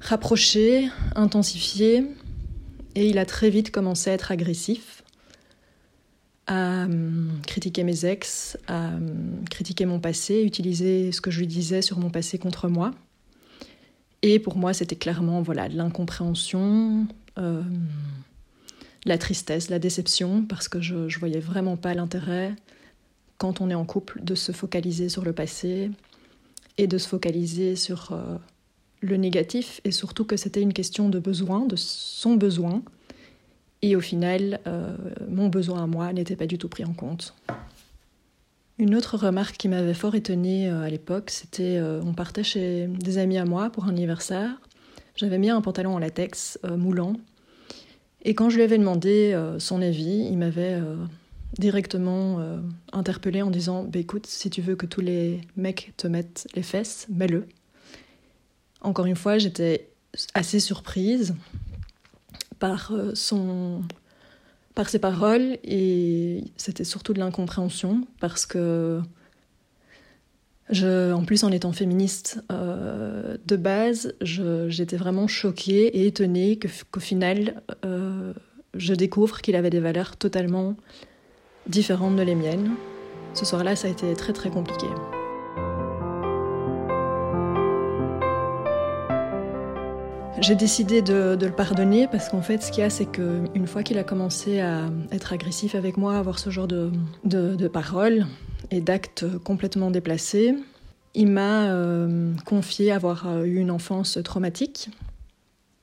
rapprochés, 0.00 0.88
intensifiés, 1.14 2.04
et 2.94 3.08
il 3.08 3.18
a 3.18 3.26
très 3.26 3.50
vite 3.50 3.70
commencé 3.70 4.10
à 4.10 4.14
être 4.14 4.30
agressif, 4.32 4.93
à 6.46 6.84
euh, 6.84 7.28
critiquer 7.46 7.84
mes 7.84 8.04
ex, 8.04 8.58
à 8.66 8.90
euh, 8.90 8.98
critiquer 9.50 9.86
mon 9.86 10.00
passé, 10.00 10.42
utiliser 10.42 11.12
ce 11.12 11.20
que 11.20 11.30
je 11.30 11.38
lui 11.38 11.46
disais 11.46 11.82
sur 11.82 11.98
mon 11.98 12.10
passé 12.10 12.38
contre 12.38 12.68
moi. 12.68 12.92
Et 14.22 14.38
pour 14.38 14.56
moi, 14.56 14.72
c'était 14.72 14.96
clairement 14.96 15.42
voilà 15.42 15.68
l'incompréhension, 15.68 17.06
la 19.04 19.18
tristesse, 19.18 19.68
la 19.68 19.78
déception, 19.78 20.42
parce 20.42 20.68
que 20.68 20.80
je, 20.80 21.08
je 21.08 21.18
voyais 21.18 21.40
vraiment 21.40 21.76
pas 21.76 21.92
l'intérêt, 21.94 22.54
quand 23.38 23.60
on 23.60 23.70
est 23.70 23.74
en 23.74 23.84
couple, 23.84 24.22
de 24.22 24.34
se 24.34 24.52
focaliser 24.52 25.08
sur 25.08 25.24
le 25.24 25.32
passé 25.32 25.90
et 26.78 26.86
de 26.86 26.98
se 26.98 27.08
focaliser 27.08 27.76
sur 27.76 28.12
euh, 28.12 28.36
le 29.00 29.16
négatif, 29.16 29.80
et 29.84 29.92
surtout 29.92 30.24
que 30.24 30.36
c'était 30.36 30.62
une 30.62 30.72
question 30.72 31.08
de 31.08 31.18
besoin, 31.18 31.66
de 31.66 31.76
son 31.76 32.34
besoin. 32.36 32.82
Et 33.84 33.96
au 33.96 34.00
final, 34.00 34.60
euh, 34.66 34.96
mon 35.28 35.48
besoin 35.48 35.82
à 35.82 35.86
moi 35.86 36.12
n'était 36.12 36.36
pas 36.36 36.46
du 36.46 36.58
tout 36.58 36.68
pris 36.68 36.84
en 36.84 36.92
compte. 36.92 37.34
Une 38.78 38.94
autre 38.94 39.16
remarque 39.16 39.56
qui 39.56 39.68
m'avait 39.68 39.94
fort 39.94 40.14
étonnée 40.14 40.68
euh, 40.68 40.82
à 40.82 40.88
l'époque, 40.88 41.30
c'était 41.30 41.80
on 41.80 42.12
partait 42.12 42.42
chez 42.42 42.86
des 42.88 43.18
amis 43.18 43.38
à 43.38 43.44
moi 43.44 43.70
pour 43.70 43.84
un 43.84 43.90
anniversaire. 43.90 44.50
J'avais 45.16 45.38
mis 45.38 45.50
un 45.50 45.60
pantalon 45.60 45.94
en 45.94 45.98
latex 45.98 46.58
moulant 46.76 47.14
et 48.24 48.34
quand 48.34 48.48
je 48.50 48.56
lui 48.56 48.62
avais 48.62 48.78
demandé 48.78 49.32
euh, 49.34 49.58
son 49.58 49.82
avis, 49.82 50.26
il 50.30 50.38
m'avait 50.38 50.74
euh, 50.74 50.96
directement 51.58 52.40
euh, 52.40 52.58
interpellé 52.92 53.42
en 53.42 53.50
disant 53.50 53.84
bah, 53.84 53.98
Écoute, 53.98 54.26
si 54.26 54.48
tu 54.48 54.62
veux 54.62 54.76
que 54.76 54.86
tous 54.86 55.02
les 55.02 55.42
mecs 55.56 55.92
te 55.96 56.06
mettent 56.06 56.48
les 56.54 56.62
fesses, 56.62 57.06
mets-le. 57.10 57.46
Encore 58.80 59.06
une 59.06 59.16
fois, 59.16 59.38
j'étais 59.38 59.88
assez 60.32 60.58
surprise 60.58 61.34
par, 62.64 62.92
son, 63.12 63.82
par 64.74 64.88
ses 64.88 64.98
paroles 64.98 65.58
et 65.64 66.44
c'était 66.56 66.84
surtout 66.84 67.12
de 67.12 67.18
l'incompréhension 67.18 68.06
parce 68.20 68.46
que 68.46 69.02
en 70.72 71.24
plus, 71.26 71.44
en 71.44 71.52
étant 71.52 71.72
féministe 71.72 72.42
euh, 72.50 73.36
de 73.44 73.56
base, 73.56 74.14
j'étais 74.22 74.96
vraiment 74.96 75.26
choquée 75.26 75.88
et 75.88 76.06
étonnée 76.06 76.58
qu'au 76.90 77.00
final, 77.00 77.62
euh, 77.84 78.32
je 78.72 78.94
découvre 78.94 79.42
qu'il 79.42 79.56
avait 79.56 79.68
des 79.68 79.80
valeurs 79.80 80.16
totalement 80.16 80.74
différentes 81.66 82.16
de 82.16 82.22
les 82.22 82.34
miennes. 82.34 82.70
Ce 83.34 83.44
soir-là, 83.44 83.76
ça 83.76 83.88
a 83.88 83.90
été 83.90 84.14
très 84.14 84.32
très 84.32 84.48
compliqué. 84.48 84.86
J'ai 90.46 90.56
décidé 90.56 91.00
de, 91.00 91.38
le 91.40 91.52
pardonner 91.52 92.06
parce 92.06 92.28
qu'en 92.28 92.42
fait, 92.42 92.62
ce 92.62 92.70
qu'il 92.70 92.80
y 92.80 92.86
a, 92.86 92.90
c'est 92.90 93.06
qu'une 93.06 93.66
fois 93.66 93.82
qu'il 93.82 93.96
a 93.96 94.04
commencé 94.04 94.60
à 94.60 94.90
être 95.10 95.32
agressif 95.32 95.74
avec 95.74 95.96
moi, 95.96 96.16
à 96.16 96.18
avoir 96.18 96.38
ce 96.38 96.50
genre 96.50 96.68
de, 96.68 96.90
de 97.24 97.68
paroles, 97.68 98.26
et 98.70 98.80
d'actes 98.80 99.24
complètement 99.38 99.90
déplacés. 99.90 100.54
Il 101.14 101.28
m'a 101.28 101.70
euh, 101.70 102.34
confié 102.44 102.92
avoir 102.92 103.28
euh, 103.28 103.44
eu 103.44 103.56
une 103.56 103.70
enfance 103.70 104.18
traumatique. 104.22 104.90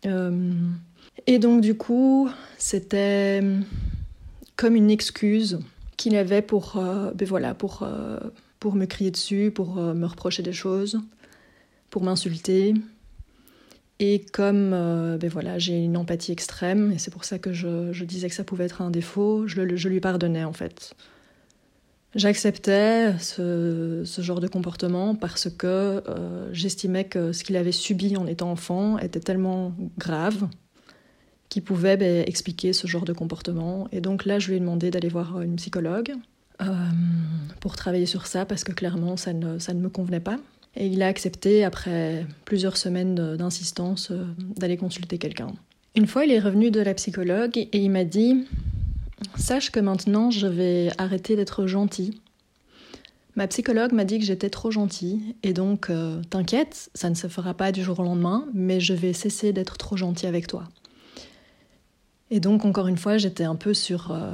Euh, 0.06 0.52
et 1.28 1.40
donc 1.40 1.62
du 1.62 1.76
coup, 1.76 2.30
c'était 2.58 3.42
comme 4.56 4.76
une 4.76 4.92
excuse 4.92 5.60
qu'il 5.98 6.16
avait 6.16 6.42
pour, 6.42 6.82
ben 7.16 7.28
voilà, 7.28 7.54
pour, 7.54 7.88
pour 8.60 8.76
me 8.76 8.86
crier 8.86 9.12
dessus, 9.12 9.52
pour 9.54 9.76
me 9.76 10.06
reprocher 10.06 10.42
des 10.42 10.54
choses, 10.54 11.00
pour 11.92 12.04
m'insulter. 12.04 12.74
Et 14.02 14.26
comme 14.34 14.72
ben 14.72 15.30
voilà, 15.30 15.60
j'ai 15.60 15.78
une 15.78 15.96
empathie 15.96 16.32
extrême, 16.32 16.92
et 16.92 16.98
c'est 16.98 17.12
pour 17.12 17.24
ça 17.24 17.38
que 17.38 17.54
je, 17.54 18.04
disais 18.04 18.28
que 18.28 18.36
ça 18.36 18.44
pouvait 18.44 18.66
être 18.66 18.82
un 18.82 18.90
défaut, 18.90 19.48
je, 19.48 19.76
je 19.76 19.90
lui 19.90 20.00
pardonnais 20.00 20.44
en 20.44 20.54
fait. 20.54 20.96
J'acceptais 22.14 23.18
ce, 23.20 24.04
genre 24.20 24.42
de 24.42 24.48
comportement 24.48 25.16
parce 25.16 25.50
que 25.50 26.04
euh, 26.10 26.50
j'estimais 26.52 27.06
que 27.06 27.32
ce 27.32 27.46
qu'il 27.46 27.56
avait 27.56 27.72
subi 27.72 28.18
en 28.18 28.28
étant 28.28 28.52
enfant 28.52 28.98
était 28.98 29.22
tellement 29.22 29.74
grave 29.98 30.50
qu'il 31.48 31.64
pouvait 31.64 31.96
ben, 31.96 32.26
expliquer 32.28 32.74
ce 32.74 32.86
genre 32.86 33.06
de 33.06 33.14
comportement. 33.14 33.88
Et 33.94 34.02
donc 34.02 34.26
là, 34.26 34.40
je 34.40 34.50
lui 34.50 34.58
ai 34.58 34.60
demandé 34.60 34.92
d'aller 34.92 35.08
voir 35.08 35.42
une 35.42 35.56
psychologue 35.56 36.14
euh, 36.62 36.66
pour 37.62 37.78
travailler 37.78 38.06
sur 38.06 38.28
ça 38.28 38.46
parce 38.46 38.66
que 38.66 38.74
clairement, 38.74 39.16
ça 39.16 39.32
ne, 39.32 39.58
ça 39.58 39.74
ne 39.74 39.80
me 39.80 39.90
convenait 39.90 40.20
pas. 40.20 40.38
Et 40.76 40.88
il 40.88 41.02
a 41.02 41.08
accepté, 41.08 41.64
après 41.64 42.26
plusieurs 42.46 42.78
semaines 42.78 43.36
d'insistance, 43.36 44.12
euh, 44.12 44.26
d'aller 44.56 44.78
consulter 44.78 45.18
quelqu'un. 45.18 45.52
Une 45.96 46.08
fois, 46.08 46.26
il 46.26 46.32
est 46.32 46.40
revenu 46.40 46.72
de 46.72 46.80
la 46.80 46.94
psychologue 46.94 47.58
et 47.58 47.78
il 47.78 47.90
m'a 47.90 48.06
dit 48.06 48.46
Sache 49.36 49.70
que 49.72 49.80
maintenant, 49.80 50.32
je 50.32 50.48
vais 50.48 50.90
arrêter 50.98 51.36
d'être 51.36 51.68
gentil. 51.68 52.22
Ma 53.36 53.48
psychologue 53.48 53.94
m'a 53.94 54.04
dit 54.04 54.20
que 54.20 54.26
j'étais 54.26 54.50
trop 54.50 54.72
gentille, 54.72 55.36
et 55.42 55.54
donc, 55.54 55.90
euh, 55.90 56.22
t'inquiète, 56.30 56.90
ça 56.94 57.10
ne 57.10 57.16
se 57.16 57.28
fera 57.28 57.54
pas 57.54 57.72
du 57.72 57.82
jour 57.82 58.00
au 58.00 58.04
lendemain, 58.04 58.46
mais 58.54 58.82
je 58.82 58.94
vais 58.94 59.14
cesser 59.14 59.54
d'être 59.54 59.78
trop 59.78 59.96
gentil 59.96 60.28
avec 60.28 60.48
toi. 60.48 60.66
Et 62.30 62.40
donc, 62.40 62.66
encore 62.66 62.88
une 62.88 62.98
fois, 62.98 63.18
j'étais 63.18 63.44
un 63.44 63.56
peu 63.56 63.74
sur. 63.74 64.12
Euh, 64.12 64.32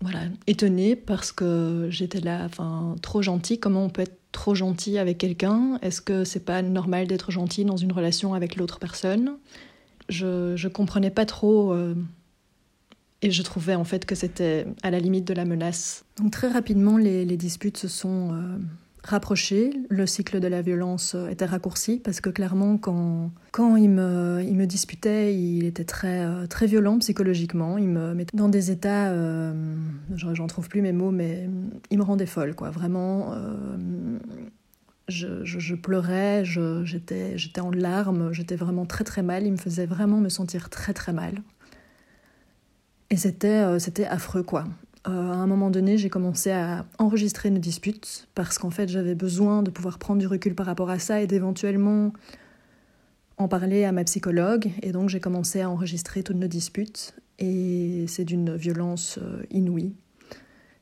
voilà, 0.00 0.20
étonnée 0.46 0.94
parce 0.94 1.32
que 1.32 1.88
j'étais 1.90 2.20
là, 2.20 2.44
enfin, 2.44 2.96
trop 3.00 3.22
gentille. 3.22 3.58
Comment 3.58 3.84
on 3.84 3.88
peut 3.88 4.02
être 4.02 4.18
trop 4.36 4.54
gentil 4.54 4.98
avec 4.98 5.18
quelqu'un? 5.18 5.78
Est-ce 5.82 6.00
que 6.00 6.24
c'est 6.24 6.44
pas 6.44 6.62
normal 6.62 7.06
d'être 7.06 7.32
gentil 7.32 7.64
dans 7.64 7.76
une 7.76 7.90
relation 7.90 8.34
avec 8.34 8.56
l'autre 8.56 8.78
personne? 8.78 9.38
Je, 10.08 10.54
je 10.54 10.68
comprenais 10.68 11.10
pas 11.10 11.24
trop. 11.24 11.72
Euh, 11.72 11.94
et 13.22 13.30
je 13.30 13.42
trouvais 13.42 13.74
en 13.74 13.84
fait 13.84 14.04
que 14.04 14.14
c'était 14.14 14.66
à 14.82 14.90
la 14.90 15.00
limite 15.00 15.24
de 15.24 15.32
la 15.32 15.44
menace. 15.44 16.04
Donc 16.18 16.32
très 16.32 16.48
rapidement, 16.48 16.98
les, 16.98 17.24
disputes 17.36 17.78
se 17.78 17.88
sont 17.88 18.34
euh, 18.34 18.58
rapprochées. 19.06 19.70
Le 19.88 20.06
cycle 20.06 20.40
de 20.40 20.48
la 20.48 20.62
violence 20.62 21.14
euh, 21.14 21.28
était 21.28 21.44
raccourci 21.44 21.98
parce 21.98 22.20
que 22.20 22.28
clairement, 22.28 22.76
quand, 22.76 23.30
quand 23.52 23.76
il, 23.76 23.90
me, 23.90 24.42
il 24.46 24.54
me 24.54 24.66
disputait, 24.66 25.34
il 25.34 25.64
était 25.64 25.84
très, 25.84 26.24
euh, 26.24 26.46
très 26.46 26.66
violent 26.66 26.98
psychologiquement. 26.98 27.78
Il 27.78 27.88
me 27.88 28.14
mettait 28.14 28.36
dans 28.36 28.48
des 28.48 28.70
états, 28.70 29.12
j'en 30.14 30.46
trouve 30.46 30.68
plus 30.68 30.82
mes 30.82 30.92
mots, 30.92 31.10
mais 31.10 31.48
il 31.90 31.98
me 31.98 32.02
rendait 32.02 32.26
folle, 32.26 32.54
quoi. 32.54 32.70
Vraiment. 32.70 33.34
Je, 35.08 35.74
pleurais, 35.74 36.44
j'étais 36.44 37.60
en 37.60 37.70
larmes, 37.70 38.32
j'étais 38.32 38.56
vraiment 38.56 38.86
très 38.86 39.04
très 39.04 39.22
mal, 39.22 39.46
il 39.46 39.52
me 39.52 39.56
faisait 39.56 39.86
vraiment 39.86 40.18
me 40.18 40.28
sentir 40.28 40.68
très 40.68 40.92
très 40.92 41.12
mal. 41.12 41.42
Et 43.10 43.16
c'était, 43.16 43.48
euh, 43.48 43.78
c'était 43.78 44.06
affreux, 44.06 44.42
quoi. 44.42 44.64
Euh, 45.08 45.10
à 45.10 45.36
un 45.36 45.46
moment 45.46 45.70
donné, 45.70 45.98
j'ai 45.98 46.08
commencé 46.08 46.50
à 46.50 46.84
enregistrer 46.98 47.50
nos 47.50 47.58
disputes 47.58 48.28
parce 48.34 48.58
qu'en 48.58 48.70
fait, 48.70 48.88
j'avais 48.88 49.14
besoin 49.14 49.62
de 49.62 49.70
pouvoir 49.70 49.98
prendre 49.98 50.20
du 50.20 50.26
recul 50.26 50.54
par 50.54 50.66
rapport 50.66 50.90
à 50.90 50.98
ça 50.98 51.20
et 51.20 51.26
d'éventuellement 51.26 52.12
en 53.38 53.48
parler 53.48 53.84
à 53.84 53.92
ma 53.92 54.04
psychologue. 54.04 54.70
Et 54.82 54.92
donc, 54.92 55.08
j'ai 55.08 55.20
commencé 55.20 55.60
à 55.60 55.70
enregistrer 55.70 56.22
toutes 56.22 56.36
nos 56.36 56.48
disputes. 56.48 57.14
Et 57.38 58.06
c'est 58.08 58.24
d'une 58.24 58.56
violence 58.56 59.18
euh, 59.22 59.42
inouïe. 59.50 59.94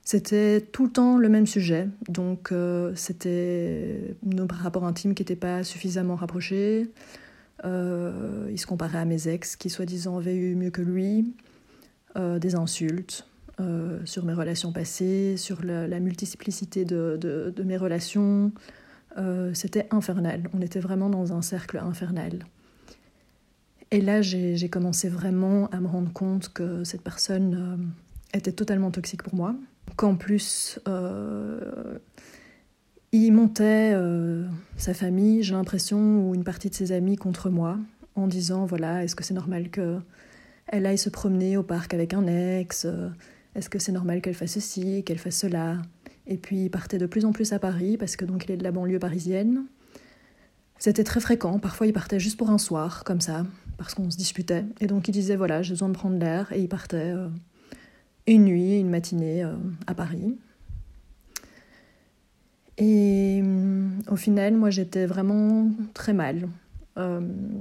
C'était 0.02 0.60
tout 0.60 0.84
le 0.84 0.92
temps 0.92 1.18
le 1.18 1.28
même 1.28 1.46
sujet. 1.46 1.88
Donc, 2.08 2.52
c'était 2.94 4.14
nos 4.22 4.46
rapports 4.50 4.84
intimes 4.84 5.14
qui 5.14 5.22
n'étaient 5.22 5.34
pas 5.34 5.64
suffisamment 5.64 6.14
rapprochés. 6.14 6.90
il 7.64 8.58
se 8.58 8.66
comparait 8.66 8.98
à 8.98 9.06
mes 9.06 9.28
ex 9.28 9.56
qui, 9.56 9.70
soi-disant, 9.70 10.18
avaient 10.18 10.36
eu 10.36 10.56
mieux 10.56 10.68
que 10.68 10.82
lui. 10.82 11.32
Euh, 12.16 12.38
des 12.38 12.54
insultes 12.54 13.26
euh, 13.60 14.00
sur 14.04 14.24
mes 14.24 14.32
relations 14.32 14.72
passées, 14.72 15.36
sur 15.36 15.64
la, 15.64 16.00
multiplicité 16.00 16.84
de, 16.84 17.18
de, 17.20 17.62
mes 17.62 17.76
relations. 17.76 18.52
Euh, 19.18 19.52
c'était 19.54 19.86
infernal. 19.90 20.48
On 20.52 20.60
était 20.60 20.80
vraiment 20.80 21.08
dans 21.08 21.32
un 21.32 21.42
cercle 21.42 21.78
infernal. 21.78 22.40
Et 23.90 24.00
là, 24.00 24.22
j'ai 24.22 24.68
commencé 24.68 25.08
vraiment 25.08 25.68
à 25.68 25.80
me 25.80 25.86
rendre 25.86 26.12
compte 26.12 26.52
que 26.52 26.82
cette 26.82 27.02
personne 27.02 27.92
était 28.32 28.50
totalement 28.52 28.90
toxique 28.90 29.22
pour 29.22 29.36
moi. 29.36 29.54
Qu'en 29.94 30.16
plus, 30.16 30.80
il 33.12 33.32
montait 33.32 33.94
sa 34.76 34.94
famille, 34.94 35.44
j'ai 35.44 35.54
l'impression, 35.54 36.28
ou 36.28 36.34
une 36.34 36.42
partie 36.42 36.70
de 36.70 36.74
ses 36.74 36.90
amis 36.90 37.14
contre 37.14 37.50
moi, 37.50 37.78
en 38.16 38.26
disant 38.26 38.64
voilà, 38.66 39.04
est-ce 39.04 39.14
que 39.14 39.22
c'est 39.22 39.34
normal 39.34 39.70
que 39.70 40.00
elle 40.66 40.86
aille 40.86 40.98
se 40.98 41.10
promener 41.10 41.56
au 41.56 41.62
parc 41.62 41.94
avec 41.94 42.14
un 42.14 42.26
ex, 42.26 42.84
euh, 42.84 43.08
est-ce 43.54 43.70
que 43.70 43.78
c'est 43.78 43.92
normal 43.92 44.20
qu'elle 44.20 44.34
fasse 44.34 44.52
ceci, 44.52 45.04
qu'elle 45.04 45.18
fasse 45.18 45.36
cela? 45.36 45.80
Et 46.26 46.36
puis 46.38 46.64
il 46.64 46.70
partait 46.70 46.98
de 46.98 47.06
plus 47.06 47.24
en 47.24 47.32
plus 47.32 47.52
à 47.52 47.58
Paris 47.58 47.96
parce 47.96 48.16
que 48.16 48.24
donc 48.24 48.44
il 48.44 48.52
est 48.52 48.56
de 48.56 48.64
la 48.64 48.72
banlieue 48.72 48.98
parisienne. 48.98 49.64
C'était 50.78 51.04
très 51.04 51.20
fréquent, 51.20 51.58
parfois 51.58 51.86
il 51.86 51.92
partait 51.92 52.18
juste 52.18 52.36
pour 52.36 52.50
un 52.50 52.58
soir, 52.58 53.04
comme 53.04 53.20
ça, 53.20 53.46
parce 53.78 53.94
qu'on 53.94 54.10
se 54.10 54.16
disputait. 54.16 54.64
Et 54.80 54.86
donc 54.86 55.08
il 55.08 55.12
disait 55.12 55.36
voilà, 55.36 55.62
j'ai 55.62 55.72
besoin 55.72 55.88
de 55.88 55.94
prendre 55.94 56.18
l'air, 56.18 56.52
et 56.52 56.60
il 56.60 56.68
partait 56.68 57.12
euh, 57.14 57.28
une 58.26 58.44
nuit, 58.44 58.80
une 58.80 58.90
matinée 58.90 59.44
euh, 59.44 59.54
à 59.86 59.94
Paris. 59.94 60.36
Et 62.76 63.40
au 64.10 64.16
final, 64.16 64.56
moi 64.56 64.70
j'étais 64.70 65.06
vraiment 65.06 65.70
très 65.94 66.12
mal, 66.12 66.48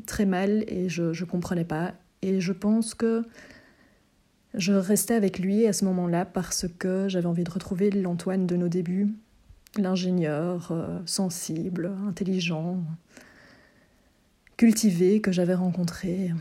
très 0.07 0.25
mal, 0.25 0.63
et 0.67 0.89
je 0.89 1.03
ne 1.03 1.25
comprenais 1.25 1.65
pas. 1.65 1.93
Et 2.23 2.41
je 2.41 2.51
pense 2.51 2.95
que 2.95 3.23
je 4.53 4.73
restais 4.73 5.15
avec 5.15 5.39
lui 5.39 5.65
à 5.65 5.73
ce 5.73 5.85
moment-là 5.85 6.25
parce 6.25 6.67
que 6.77 7.07
j'avais 7.09 7.25
envie 7.25 7.43
de 7.43 7.51
retrouver 7.51 7.89
l'Antoine 7.89 8.45
de 8.45 8.55
nos 8.55 8.67
débuts, 8.67 9.09
l'ingénieur 9.77 10.71
euh, 10.71 10.99
sensible, 11.05 11.91
intelligent, 12.07 12.83
cultivé 14.57 15.21
que 15.21 15.31
j'avais 15.31 15.55
rencontré. 15.55 16.31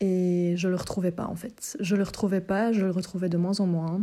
et 0.00 0.54
je 0.56 0.68
le 0.68 0.76
retrouvais 0.76 1.10
pas 1.10 1.26
en 1.26 1.36
fait. 1.36 1.76
Je 1.80 1.94
le 1.94 2.02
retrouvais 2.02 2.40
pas, 2.40 2.72
je 2.72 2.84
le 2.86 2.90
retrouvais 2.90 3.28
de 3.28 3.36
moins 3.36 3.60
en 3.60 3.66
moins. 3.66 4.00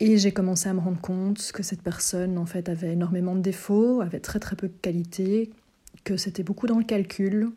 Et 0.00 0.18
j'ai 0.18 0.32
commencé 0.32 0.68
à 0.68 0.74
me 0.74 0.80
rendre 0.80 1.00
compte 1.00 1.50
que 1.52 1.62
cette 1.62 1.80
personne 1.80 2.36
en 2.36 2.46
fait 2.46 2.68
avait 2.68 2.92
énormément 2.92 3.34
de 3.34 3.40
défauts, 3.40 4.02
avait 4.02 4.20
très 4.20 4.38
très 4.38 4.56
peu 4.56 4.68
de 4.68 4.74
qualités, 4.82 5.50
que 6.02 6.18
c'était 6.18 6.42
beaucoup 6.42 6.66
dans 6.66 6.78
le 6.78 6.84
calcul, 6.84 7.50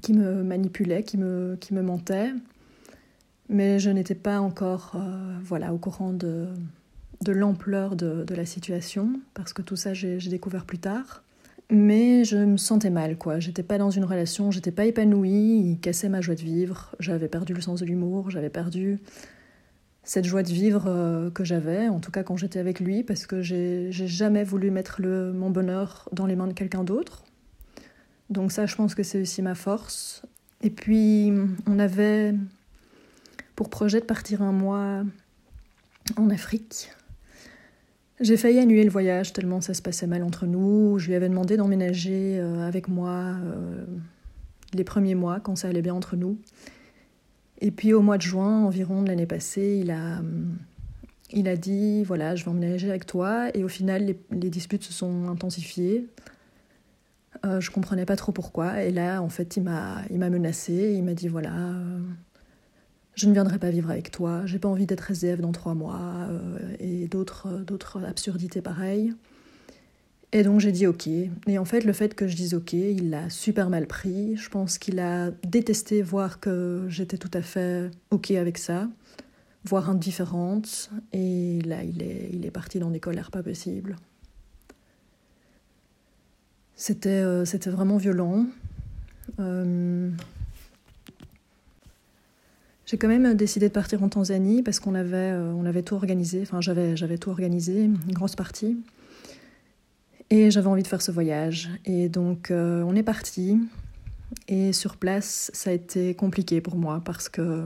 qui 0.00 0.14
me 0.14 0.42
manipulait, 0.42 1.02
qui 1.02 1.18
qui 1.60 1.74
me 1.74 1.82
mentait. 1.82 2.30
Mais 3.48 3.78
je 3.78 3.90
n'étais 3.90 4.14
pas 4.14 4.40
encore 4.40 4.92
euh, 4.96 5.36
voilà, 5.42 5.74
au 5.74 5.78
courant 5.78 6.12
de, 6.12 6.48
de 7.22 7.32
l'ampleur 7.32 7.96
de, 7.96 8.24
de, 8.24 8.34
la 8.34 8.46
situation, 8.46 9.20
parce 9.34 9.52
que 9.52 9.62
tout 9.62 9.76
ça 9.76 9.94
j'ai 9.94 10.18
découvert 10.18 10.64
plus 10.64 10.78
tard. 10.78 11.22
Mais 11.70 12.24
je 12.24 12.36
me 12.36 12.56
sentais 12.58 12.90
mal, 12.90 13.16
quoi. 13.16 13.38
J'étais 13.38 13.62
pas 13.62 13.78
dans 13.78 13.90
une 13.90 14.04
relation, 14.04 14.50
j'étais 14.50 14.70
pas 14.70 14.84
épanouie, 14.84 15.70
il 15.70 15.78
cassait 15.80 16.08
ma 16.10 16.20
joie 16.20 16.34
de 16.34 16.42
vivre, 16.42 16.94
j'avais 17.00 17.28
perdu 17.28 17.54
le 17.54 17.62
sens 17.62 17.80
de 17.80 17.86
l'humour, 17.86 18.30
j'avais 18.30 18.50
perdu 18.50 19.00
cette 20.04 20.24
joie 20.24 20.42
de 20.42 20.50
vivre 20.50 20.84
euh, 20.86 21.30
que 21.30 21.44
j'avais, 21.44 21.88
en 21.88 22.00
tout 22.00 22.10
cas 22.10 22.24
quand 22.24 22.36
j'étais 22.36 22.58
avec 22.58 22.80
lui, 22.80 23.04
parce 23.04 23.26
que 23.26 23.40
j'ai 23.40 23.90
jamais 23.90 24.44
voulu 24.44 24.70
mettre 24.70 25.00
le, 25.00 25.32
mon 25.32 25.50
bonheur 25.50 26.08
dans 26.12 26.26
les 26.26 26.36
mains 26.36 26.48
de 26.48 26.52
quelqu'un 26.52 26.84
d'autre. 26.84 27.24
Donc 28.28 28.52
ça, 28.52 28.66
je 28.66 28.74
pense 28.74 28.94
que 28.94 29.02
c'est 29.02 29.20
aussi 29.20 29.42
ma 29.42 29.54
force. 29.54 30.22
Et 30.62 30.70
puis, 30.70 31.32
on 31.66 31.78
avait 31.78 32.34
pour 33.62 33.70
projet 33.70 34.00
de 34.00 34.04
partir 34.04 34.42
un 34.42 34.50
mois 34.50 35.04
en 36.16 36.30
Afrique. 36.30 36.90
J'ai 38.18 38.36
failli 38.36 38.58
annuler 38.58 38.82
le 38.82 38.90
voyage 38.90 39.32
tellement 39.32 39.60
ça 39.60 39.72
se 39.72 39.80
passait 39.80 40.08
mal 40.08 40.24
entre 40.24 40.46
nous. 40.46 40.98
Je 40.98 41.06
lui 41.06 41.14
avais 41.14 41.28
demandé 41.28 41.56
d'emménager 41.56 42.40
euh, 42.40 42.66
avec 42.66 42.88
moi 42.88 43.36
euh, 43.44 43.84
les 44.74 44.82
premiers 44.82 45.14
mois 45.14 45.38
quand 45.38 45.54
ça 45.54 45.68
allait 45.68 45.80
bien 45.80 45.94
entre 45.94 46.16
nous. 46.16 46.38
Et 47.60 47.70
puis 47.70 47.92
au 47.92 48.02
mois 48.02 48.16
de 48.16 48.22
juin 48.22 48.64
environ 48.64 49.00
de 49.00 49.06
l'année 49.06 49.26
passée, 49.26 49.78
il 49.80 49.92
a, 49.92 50.20
il 51.30 51.46
a 51.46 51.54
dit 51.54 52.02
voilà, 52.02 52.34
je 52.34 52.44
vais 52.44 52.50
emménager 52.50 52.90
avec 52.90 53.06
toi. 53.06 53.48
Et 53.54 53.62
au 53.62 53.68
final, 53.68 54.16
les, 54.32 54.50
disputes 54.50 54.82
se 54.82 54.92
sont 54.92 55.28
intensifiées. 55.28 56.08
Euh, 57.44 57.60
je 57.60 57.70
comprenais 57.70 58.06
pas 58.06 58.16
trop 58.16 58.32
pourquoi. 58.32 58.82
Et 58.82 58.90
là, 58.90 59.22
en 59.22 59.28
fait, 59.28 59.56
il 59.56 59.62
m'a, 59.62 59.98
il 60.10 60.18
m'a 60.18 60.30
menacé. 60.30 60.94
Il 60.96 61.04
m'a 61.04 61.14
dit 61.14 61.28
voilà, 61.28 61.54
euh, 61.54 62.00
je 63.14 63.26
ne 63.26 63.32
viendrai 63.32 63.58
pas 63.58 63.70
vivre 63.70 63.90
avec 63.90 64.10
toi. 64.10 64.46
J'ai 64.46 64.58
pas 64.58 64.68
envie 64.68 64.86
d'être 64.86 65.10
SDF 65.10 65.40
dans 65.40 65.52
trois 65.52 65.74
mois 65.74 66.00
euh, 66.28 66.58
et 66.78 67.08
d'autres, 67.08 67.48
d'autres 67.66 68.04
absurdités 68.04 68.62
pareilles. 68.62 69.14
Et 70.32 70.42
donc 70.42 70.60
j'ai 70.60 70.72
dit 70.72 70.86
ok. 70.86 71.06
Et 71.08 71.58
en 71.58 71.64
fait, 71.66 71.84
le 71.84 71.92
fait 71.92 72.14
que 72.14 72.26
je 72.26 72.34
dise 72.34 72.54
ok, 72.54 72.72
il 72.72 73.10
l'a 73.10 73.28
super 73.28 73.68
mal 73.68 73.86
pris. 73.86 74.36
Je 74.36 74.48
pense 74.48 74.78
qu'il 74.78 74.98
a 74.98 75.30
détesté 75.46 76.00
voir 76.00 76.40
que 76.40 76.86
j'étais 76.88 77.18
tout 77.18 77.30
à 77.34 77.42
fait 77.42 77.90
ok 78.10 78.30
avec 78.30 78.56
ça, 78.56 78.88
voire 79.64 79.90
indifférente. 79.90 80.90
Et 81.12 81.60
là, 81.66 81.84
il 81.84 82.02
est, 82.02 82.30
il 82.32 82.46
est 82.46 82.50
parti 82.50 82.78
dans 82.78 82.90
des 82.90 83.00
colères 83.00 83.30
pas 83.30 83.42
possibles. 83.42 83.96
C'était, 86.74 87.10
euh, 87.10 87.44
c'était 87.44 87.70
vraiment 87.70 87.98
violent. 87.98 88.46
Euh, 89.38 90.10
j'ai 92.92 92.98
quand 92.98 93.08
même 93.08 93.32
décidé 93.32 93.68
de 93.68 93.72
partir 93.72 94.02
en 94.02 94.10
Tanzanie 94.10 94.62
parce 94.62 94.78
qu'on 94.78 94.94
avait, 94.94 95.16
euh, 95.16 95.50
on 95.54 95.64
avait 95.64 95.80
tout 95.80 95.94
organisé. 95.94 96.42
Enfin, 96.42 96.60
j'avais, 96.60 96.94
j'avais 96.94 97.16
tout 97.16 97.30
organisé, 97.30 97.84
une 97.84 97.96
grosse 98.12 98.36
partie. 98.36 98.76
Et 100.28 100.50
j'avais 100.50 100.66
envie 100.66 100.82
de 100.82 100.86
faire 100.86 101.00
ce 101.00 101.10
voyage. 101.10 101.70
Et 101.86 102.10
donc, 102.10 102.50
euh, 102.50 102.82
on 102.82 102.94
est 102.94 103.02
parti. 103.02 103.58
Et 104.46 104.74
sur 104.74 104.98
place, 104.98 105.50
ça 105.54 105.70
a 105.70 105.72
été 105.72 106.14
compliqué 106.14 106.60
pour 106.60 106.76
moi 106.76 107.00
parce 107.02 107.30
que 107.30 107.64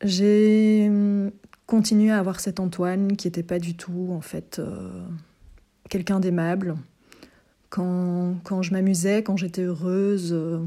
j'ai 0.00 0.88
continué 1.66 2.12
à 2.12 2.20
avoir 2.20 2.38
cet 2.38 2.60
Antoine 2.60 3.16
qui 3.16 3.26
n'était 3.26 3.42
pas 3.42 3.58
du 3.58 3.74
tout, 3.74 4.10
en 4.12 4.20
fait, 4.20 4.60
euh, 4.60 5.04
quelqu'un 5.88 6.20
d'aimable. 6.20 6.76
Quand, 7.68 8.36
quand, 8.44 8.62
je 8.62 8.70
m'amusais, 8.70 9.24
quand 9.24 9.36
j'étais 9.36 9.62
heureuse, 9.62 10.32
euh, 10.32 10.64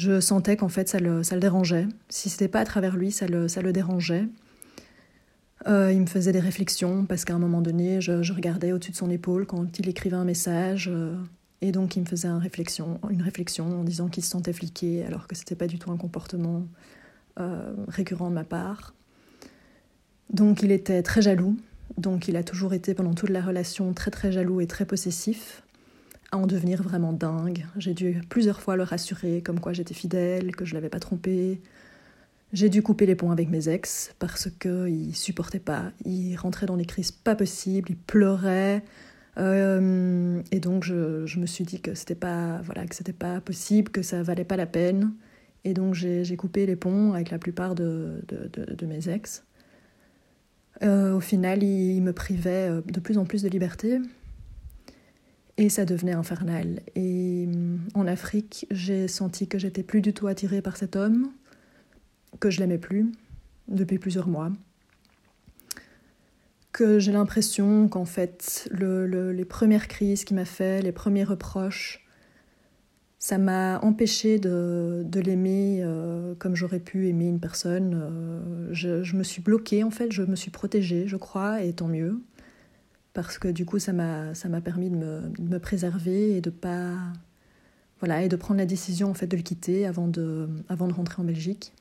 je 0.00 0.18
sentais 0.18 0.56
qu'en 0.56 0.70
fait, 0.70 0.88
ça 0.88 0.98
le, 0.98 1.22
dérangeait. 1.38 1.86
Si 2.08 2.30
c'était 2.30 2.48
pas 2.48 2.60
à 2.60 2.64
travers 2.64 2.96
lui, 2.96 3.12
ça 3.12 3.26
le, 3.26 3.70
dérangeait. 3.70 4.26
Euh, 5.66 5.92
il 5.92 6.00
me 6.00 6.06
faisait 6.06 6.32
des 6.32 6.40
réflexions 6.40 7.04
parce 7.04 7.26
qu'à 7.26 7.34
un 7.34 7.38
moment 7.38 7.60
donné, 7.60 8.00
je, 8.00 8.32
regardais 8.32 8.72
au-dessus 8.72 8.92
de 8.92 8.96
son 8.96 9.10
épaule 9.10 9.44
quand 9.44 9.78
il 9.78 9.90
écrivait 9.90 10.16
un 10.16 10.24
message. 10.24 10.88
Euh, 10.90 11.14
et 11.60 11.70
donc, 11.70 11.96
il 11.96 12.00
me 12.00 12.06
faisait 12.06 12.28
une 12.28 12.38
réflexion 13.20 13.78
en 13.80 13.84
disant 13.84 14.08
qu'il 14.08 14.24
se 14.24 14.30
sentait 14.30 14.54
fliqué 14.54 15.04
alors 15.04 15.26
que 15.26 15.34
c'était 15.34 15.54
pas 15.54 15.66
du 15.66 15.78
tout 15.78 15.90
un 15.90 15.98
comportement 15.98 16.66
euh, 17.38 17.74
récurrent 17.86 18.30
de 18.30 18.34
ma 18.34 18.44
part. 18.44 18.94
Donc, 20.32 20.62
il 20.62 20.72
était 20.72 21.02
très 21.02 21.20
jaloux. 21.20 21.58
Donc, 21.98 22.26
il 22.26 22.36
a 22.36 22.42
toujours 22.42 22.72
été 22.72 22.94
pendant 22.94 23.12
toute 23.12 23.28
la 23.28 23.42
relation 23.42 23.92
très 23.92 24.10
très 24.10 24.32
jaloux 24.32 24.62
et 24.62 24.66
très 24.66 24.86
possessif 24.86 25.62
à 26.32 26.38
en 26.38 26.46
devenir 26.46 26.82
vraiment 26.82 27.12
dingue. 27.12 27.66
J'ai 27.76 27.94
dû 27.94 28.20
plusieurs 28.28 28.60
fois 28.60 28.76
le 28.76 28.82
rassurer 28.82 29.42
comme 29.42 29.60
quoi 29.60 29.72
j'étais 29.72 29.94
fidèle, 29.94 30.54
que 30.54 30.64
je 30.64 30.74
l'avais 30.74 30.88
pas 30.88 31.00
trompé, 31.00 31.60
j'ai 32.52 32.68
dû 32.68 32.82
couper 32.82 33.06
les 33.06 33.14
ponts 33.14 33.30
avec 33.30 33.48
mes 33.48 33.68
ex 33.68 34.14
parce 34.18 34.48
qu'ils 34.50 35.14
supportaient 35.14 35.60
pas. 35.60 35.92
Ils 36.04 36.36
rentraient 36.36 36.66
dans 36.66 36.76
des 36.76 36.84
crises 36.84 37.12
pas 37.12 37.36
possibles, 37.36 37.90
ils 37.90 37.96
pleuraient. 37.96 38.82
Euh, 39.38 40.42
et 40.50 40.58
donc 40.58 40.82
je, 40.82 41.38
me 41.38 41.46
suis 41.46 41.64
dit 41.64 41.80
que 41.80 41.94
c'était 41.94 42.16
pas 42.16 42.60
voilà 42.64 42.84
que 42.86 42.94
c'était 42.96 43.12
pas 43.12 43.40
possible, 43.40 43.92
que 43.92 44.02
ça 44.02 44.22
valait 44.22 44.44
pas 44.44 44.56
la 44.56 44.66
peine. 44.66 45.12
Et 45.64 45.74
donc 45.74 45.94
j'ai 45.94 46.36
coupé 46.36 46.66
les 46.66 46.76
ponts 46.76 47.12
avec 47.12 47.30
la 47.30 47.38
plupart 47.38 47.74
de, 47.76 48.20
mes 48.82 49.08
ex. 49.08 49.44
Euh, 50.82 51.14
au 51.14 51.20
final, 51.20 51.62
ils 51.62 51.96
il 51.96 52.02
me 52.02 52.12
privaient 52.12 52.70
euh, 52.70 52.80
de 52.80 53.00
plus 53.00 53.18
en 53.18 53.26
plus 53.26 53.42
de 53.42 53.48
liberté. 53.48 53.98
Et 55.60 55.68
ça 55.68 55.84
devenait 55.84 56.14
infernal. 56.14 56.80
Et 56.96 57.46
en 57.92 58.06
Afrique, 58.06 58.66
j'ai 58.70 59.08
senti 59.08 59.46
que 59.46 59.58
j'étais 59.58 59.82
plus 59.82 60.00
du 60.00 60.14
tout 60.14 60.26
attirée 60.26 60.62
par 60.62 60.78
cet 60.78 60.96
homme 60.96 61.30
que 62.40 62.48
je 62.48 62.60
l'aimais 62.60 62.78
plus 62.78 63.12
depuis 63.68 63.98
plusieurs 63.98 64.26
mois, 64.26 64.50
que 66.72 66.98
j'ai 66.98 67.12
l'impression 67.12 67.88
qu'en 67.88 68.06
fait 68.06 68.70
le, 68.72 69.06
le, 69.06 69.32
les 69.32 69.44
premières 69.44 69.86
crises 69.86 70.24
qu'il 70.24 70.36
m'a 70.36 70.46
fait, 70.46 70.80
les 70.80 70.92
premiers 70.92 71.24
reproches, 71.24 72.06
ça 73.18 73.36
m'a 73.36 73.80
empêché 73.80 74.38
de, 74.38 75.02
de 75.04 75.20
l'aimer 75.20 75.82
euh, 75.82 76.34
comme 76.38 76.56
j'aurais 76.56 76.80
pu 76.80 77.08
aimer 77.08 77.28
une 77.28 77.38
personne. 77.38 77.92
Euh, 77.94 78.68
je, 78.72 79.02
je, 79.02 79.14
me 79.14 79.22
suis 79.22 79.42
bloquée 79.42 79.84
en 79.84 79.90
fait, 79.90 80.10
je 80.10 80.22
me 80.22 80.36
suis 80.36 80.50
protégée, 80.50 81.06
je 81.06 81.18
crois, 81.18 81.62
et 81.62 81.74
tant 81.74 81.88
mieux, 81.88 82.18
parce 83.12 83.38
que 83.38 83.48
du 83.48 83.64
coup 83.64 83.78
ça 83.78 83.92
m'a 83.92 84.34
ça 84.34 84.48
m'a 84.48 84.60
permis 84.60 84.90
de 84.90 84.96
me, 84.96 85.20
de 85.38 85.48
me 85.48 85.58
préserver 85.58 86.36
et 86.36 86.40
de 86.40 86.50
pas 86.50 86.94
voilà 87.98 88.22
et 88.22 88.28
de 88.28 88.36
prendre 88.36 88.58
la 88.58 88.66
décision 88.66 89.10
en 89.10 89.14
fait 89.14 89.26
de 89.26 89.36
le 89.36 89.42
quitter 89.42 89.86
avant 89.86 90.08
de 90.08 90.48
avant 90.68 90.88
de 90.88 90.92
rentrer 90.92 91.20
en 91.20 91.24
Belgique 91.24 91.72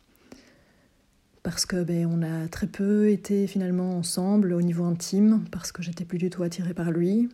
parce 1.44 1.66
que 1.66 1.84
ben, 1.84 2.06
on 2.06 2.22
a 2.22 2.48
très 2.48 2.68
peu 2.68 3.10
été 3.10 3.48
finalement 3.48 3.98
ensemble 3.98 4.54
au 4.54 4.62
niveau 4.62 4.84
intime, 4.84 5.46
parce 5.52 5.72
que 5.72 5.82
j'étais 5.82 6.06
plus 6.06 6.18
du 6.18 6.30
tout 6.30 6.44
attirée 6.44 6.74
par 6.74 6.92
lui. 6.92 7.30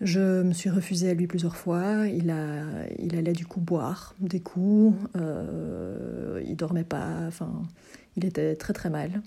Je 0.00 0.42
me 0.42 0.52
suis 0.52 0.68
refusée 0.68 1.10
à 1.10 1.14
lui 1.14 1.26
plusieurs 1.26 1.56
fois. 1.56 2.06
Il, 2.08 2.30
a, 2.30 2.64
il 2.98 3.16
allait 3.16 3.32
du 3.32 3.46
coup 3.46 3.60
boire 3.60 4.14
des 4.20 4.40
coups. 4.40 4.96
Euh, 5.16 6.42
il 6.44 6.56
dormait 6.56 6.84
pas. 6.84 7.20
Enfin, 7.26 7.62
il 8.16 8.24
était 8.24 8.56
très 8.56 8.72
très 8.72 8.90
mal. 8.90 9.22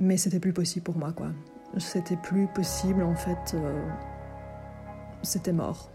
Mais 0.00 0.16
c'était 0.16 0.40
plus 0.40 0.52
possible 0.52 0.84
pour 0.84 0.98
moi, 0.98 1.12
quoi. 1.12 1.32
C'était 1.78 2.16
plus 2.16 2.46
possible, 2.46 3.02
en 3.02 3.14
fait. 3.14 3.54
Euh, 3.54 3.80
c'était 5.22 5.52
mort. 5.52 5.90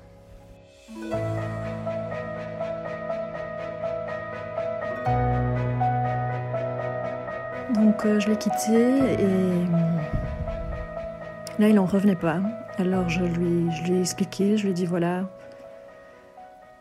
Donc 7.74 8.06
euh, 8.06 8.20
je 8.20 8.28
l'ai 8.28 8.36
quitté 8.36 8.74
et 8.74 9.18
euh, 9.22 9.66
là 11.60 11.70
il 11.70 11.80
en 11.80 11.86
revenait 11.86 12.16
pas. 12.16 12.42
Alors 12.78 13.08
je 13.08 13.24
lui, 13.24 13.72
je 13.72 13.94
ai 13.94 14.02
expliqué, 14.02 14.58
je 14.58 14.64
lui 14.64 14.72
ai 14.72 14.74
dit 14.74 14.86
voilà, 14.86 15.30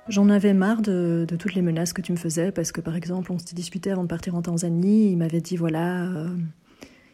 j'en 0.09 0.29
avais 0.31 0.55
marre 0.55 0.81
de, 0.81 1.27
toutes 1.39 1.55
les 1.55 1.63
menaces 1.63 1.93
que 1.93 2.03
tu 2.03 2.13
me 2.13 2.17
faisais 2.17 2.51
parce 2.51 2.73
que 2.73 2.81
par 2.81 2.97
exemple 2.97 3.31
on 3.31 3.39
s'était 3.39 3.55
disputé 3.55 3.91
avant 3.91 4.05
de 4.05 4.09
partir 4.09 4.35
en 4.35 4.43
Tanzanie, 4.43 5.13
il 5.13 5.19
m'avait 5.19 5.41
dit 5.41 5.57
voilà, 5.57 6.07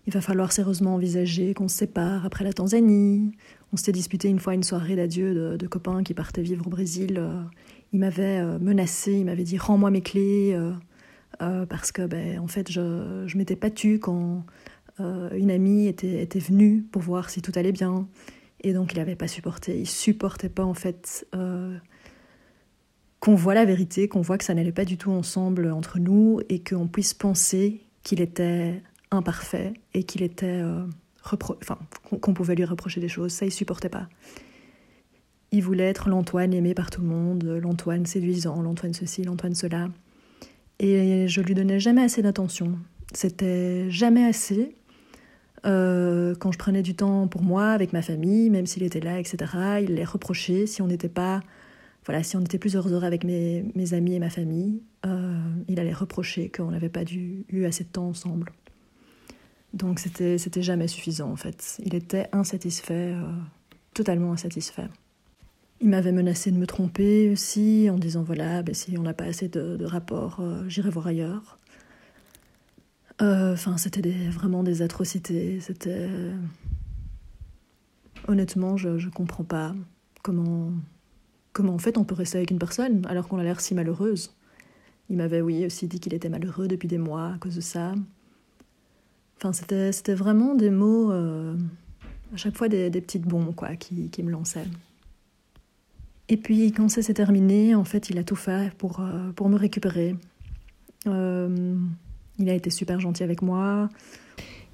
il 0.06 0.12
va 0.12 0.20
falloir 0.20 0.52
sérieusement 0.52 0.94
envisager 0.94 1.54
qu'on 1.54 1.68
se 1.68 1.76
sépare 1.76 2.26
après 2.26 2.44
la 2.44 2.52
Tanzanie. 2.52 3.32
On 3.72 3.76
s'était 3.76 3.92
disputé 3.92 4.28
une 4.28 4.38
fois 4.38 4.54
une 4.54 4.62
soirée 4.62 4.96
d'adieu 4.96 5.56
de, 5.56 5.66
copains 5.66 6.02
qui 6.02 6.14
partaient 6.14 6.42
vivre 6.42 6.66
au 6.66 6.70
Brésil. 6.70 7.20
il 7.92 8.00
m'avait 8.00 8.42
menacé, 8.58 9.12
il 9.12 9.24
m'avait 9.24 9.44
dit 9.44 9.56
rends-moi 9.56 9.90
mes 9.90 10.02
clés. 10.02 10.56
Euh, 11.42 11.66
parce 11.66 11.90
que 11.90 12.02
ben, 12.06 12.38
en 12.38 12.46
fait 12.46 12.70
je, 12.70 13.36
m'étais 13.36 13.56
pas 13.56 13.70
tue 13.70 13.98
quand 13.98 14.44
euh, 15.00 15.30
une 15.36 15.50
amie 15.50 15.88
était, 15.88 16.22
était 16.22 16.38
venue 16.38 16.82
pour 16.82 17.02
voir 17.02 17.30
si 17.30 17.42
tout 17.42 17.52
allait 17.56 17.72
bien 17.72 18.06
et 18.60 18.72
donc 18.72 18.92
il 18.92 18.98
n'avait 18.98 19.16
pas 19.16 19.26
supporté 19.26 19.78
il 19.80 19.88
supportait 19.88 20.48
pas 20.48 20.64
en 20.64 20.74
fait 20.74 21.26
euh, 21.34 21.76
qu'on 23.18 23.34
voit 23.34 23.54
la 23.54 23.64
vérité, 23.64 24.06
qu'on 24.06 24.20
voit 24.20 24.38
que 24.38 24.44
ça 24.44 24.54
n'allait 24.54 24.70
pas 24.70 24.84
du 24.84 24.96
tout 24.96 25.10
ensemble 25.10 25.72
entre 25.72 25.98
nous 25.98 26.40
et 26.48 26.62
qu'on 26.62 26.86
puisse 26.86 27.14
penser 27.14 27.80
qu'il 28.02 28.20
était 28.20 28.82
imparfait 29.14 29.74
et 29.94 30.04
qu'il 30.04 30.22
était 30.22 30.46
euh, 30.46 30.84
enfin 31.22 31.78
qu'on 32.20 32.34
pouvait 32.34 32.54
lui 32.54 32.64
reprocher 32.64 33.00
des 33.00 33.08
choses, 33.08 33.32
ça 33.32 33.46
il 33.46 33.52
supportait 33.52 33.88
pas. 33.88 34.08
Il 35.52 35.62
voulait 35.62 35.84
être 35.84 36.08
l'Antoine 36.08 36.52
aimé 36.52 36.74
par 36.74 36.90
tout 36.90 37.00
le 37.00 37.06
monde, 37.06 37.44
l'Antoine 37.44 38.06
séduisant, 38.06 38.60
l'Antoine 38.60 38.92
ceci, 38.92 39.22
l'Antoine 39.22 39.54
cela. 39.54 39.88
Et 40.80 41.28
je 41.28 41.40
lui 41.40 41.54
donnais 41.54 41.78
jamais 41.78 42.02
assez 42.02 42.22
d'attention. 42.22 42.76
C'était 43.12 43.88
jamais 43.90 44.24
assez. 44.24 44.74
Euh, 45.66 46.34
quand 46.34 46.52
je 46.52 46.58
prenais 46.58 46.82
du 46.82 46.94
temps 46.94 47.26
pour 47.28 47.42
moi, 47.42 47.68
avec 47.68 47.92
ma 47.92 48.02
famille, 48.02 48.50
même 48.50 48.66
s'il 48.66 48.82
était 48.82 49.00
là, 49.00 49.18
etc., 49.18 49.36
il 49.82 49.94
les 49.94 50.04
reprochait 50.04 50.66
si 50.66 50.82
on 50.82 50.88
n'était 50.88 51.08
pas, 51.08 51.40
voilà, 52.04 52.22
si 52.22 52.36
on 52.36 52.40
était 52.40 52.58
plus 52.58 52.76
heureux 52.76 53.02
avec 53.02 53.24
mes, 53.24 53.64
mes, 53.74 53.94
amis 53.94 54.14
et 54.14 54.18
ma 54.18 54.30
famille, 54.30 54.82
euh, 55.06 55.38
il 55.68 55.80
allait 55.80 55.92
reprocher 55.92 56.50
qu'on 56.50 56.70
n'avait 56.70 56.90
pas 56.90 57.04
dû, 57.04 57.46
eu 57.48 57.64
assez 57.64 57.84
de 57.84 57.88
temps 57.88 58.08
ensemble. 58.08 58.52
Donc 59.74 59.98
c'était, 59.98 60.38
jamais 60.62 60.86
suffisant 60.86 61.30
en 61.30 61.36
fait. 61.36 61.80
Il 61.84 61.94
était 61.94 62.28
insatisfait, 62.32 63.12
euh, 63.12 63.22
totalement 63.92 64.32
insatisfait. 64.32 64.88
Il 65.80 65.88
m'avait 65.88 66.12
menacé 66.12 66.52
de 66.52 66.56
me 66.56 66.66
tromper 66.66 67.28
aussi 67.30 67.88
en 67.90 67.98
disant 67.98 68.22
voilà, 68.22 68.62
ben, 68.62 68.74
si 68.74 68.96
on 68.96 69.02
n'a 69.02 69.14
pas 69.14 69.24
assez 69.24 69.48
de, 69.48 69.84
rapports, 69.84 70.40
j'irai 70.68 70.90
voir 70.90 71.08
ailleurs. 71.08 71.58
Euh, 73.20 73.52
enfin, 73.52 73.76
c'était 73.76 74.00
vraiment 74.30 74.62
des 74.62 74.80
atrocités. 74.80 75.58
C'était. 75.60 76.08
Honnêtement, 78.28 78.76
je, 78.76 78.96
je 78.98 79.08
comprends 79.10 79.44
pas 79.44 79.74
comment. 80.22 80.70
Comment 81.52 81.74
en 81.74 81.78
fait 81.78 81.98
on 81.98 82.04
peut 82.04 82.16
rester 82.16 82.38
avec 82.38 82.50
une 82.50 82.58
personne 82.58 83.06
alors 83.08 83.28
qu'on 83.28 83.38
a 83.38 83.44
l'air 83.44 83.60
si 83.60 83.74
malheureuse. 83.74 84.32
Il 85.10 85.16
m'avait, 85.16 85.40
oui, 85.40 85.66
aussi 85.66 85.86
dit 85.86 86.00
qu'il 86.00 86.14
était 86.14 86.28
malheureux 86.28 86.66
depuis 86.66 86.88
des 86.88 86.98
mois 86.98 87.34
à 87.34 87.38
cause 87.38 87.56
de 87.56 87.60
ça. 87.60 87.94
Enfin, 89.36 89.52
c'était, 89.52 90.14
vraiment 90.14 90.54
des 90.54 90.70
mots, 90.70 91.10
euh, 91.10 91.54
à 92.32 92.36
chaque 92.36 92.56
fois 92.56 92.68
des, 92.68 92.90
des, 92.90 93.00
petites 93.00 93.24
bombes, 93.24 93.54
quoi, 93.54 93.76
qui, 93.76 94.08
qui 94.08 94.22
me 94.22 94.30
lançaient. 94.30 94.66
Et 96.28 96.36
puis, 96.36 96.72
quand 96.72 96.88
ça 96.88 97.02
s'est 97.02 97.14
terminé, 97.14 97.74
en 97.74 97.84
fait, 97.84 98.08
il 98.10 98.18
a 98.18 98.24
tout 98.24 98.36
fait 98.36 98.72
pour, 98.74 99.00
euh, 99.00 99.32
pour 99.32 99.48
me 99.48 99.56
récupérer. 99.56 100.16
Euh, 101.06 101.76
il 102.38 102.48
a 102.48 102.54
été 102.54 102.70
super 102.70 103.00
gentil 103.00 103.22
avec 103.22 103.42
moi. 103.42 103.90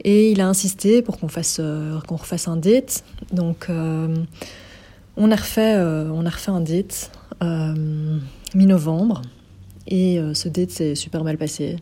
Et 0.03 0.31
il 0.31 0.40
a 0.40 0.49
insisté 0.49 1.03
pour 1.03 1.18
qu'on 1.18 1.27
qu'on 1.27 2.16
refasse 2.16 2.49
un 2.49 2.57
date. 2.57 3.05
Donc 3.33 3.66
on 3.68 5.31
a 5.31 5.37
refait 5.37 5.77
on 5.77 6.25
a 6.25 6.31
refait 6.31 6.51
un 6.51 6.62
date 6.62 7.12
mi-novembre 8.55 9.20
et 9.87 10.18
ce 10.33 10.49
date 10.49 10.70
s'est 10.70 10.94
super 10.94 11.23
mal 11.23 11.37
passé 11.37 11.77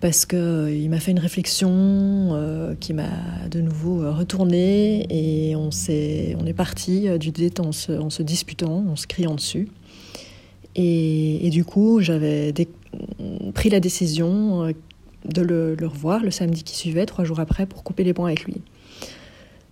parce 0.00 0.24
que 0.24 0.72
il 0.72 0.88
m'a 0.88 0.98
fait 0.98 1.10
une 1.10 1.18
réflexion 1.18 2.76
qui 2.80 2.94
m'a 2.94 3.10
de 3.50 3.60
nouveau 3.60 4.10
retourné 4.12 5.06
et 5.10 5.54
on 5.56 5.70
s'est 5.70 6.36
on 6.40 6.46
est 6.46 6.54
parti 6.54 7.06
du 7.18 7.30
date 7.30 7.60
en 7.60 7.72
se, 7.72 7.92
en 7.92 8.08
se 8.08 8.22
disputant, 8.22 8.84
en 8.88 8.96
se 8.96 9.06
criant 9.06 9.34
dessus. 9.34 9.68
Et, 10.76 11.50
du 11.50 11.64
coup, 11.64 12.00
j'avais 12.00 12.52
pris 13.54 13.70
la 13.70 13.80
décision 13.80 14.64
euh, 14.64 14.72
de 15.24 15.42
le, 15.42 15.76
revoir 15.86 16.22
le 16.22 16.30
samedi 16.30 16.62
qui 16.62 16.76
suivait, 16.76 17.06
trois 17.06 17.24
jours 17.24 17.40
après, 17.40 17.66
pour 17.66 17.82
couper 17.82 18.04
les 18.04 18.14
points 18.14 18.28
avec 18.28 18.44
lui. 18.44 18.56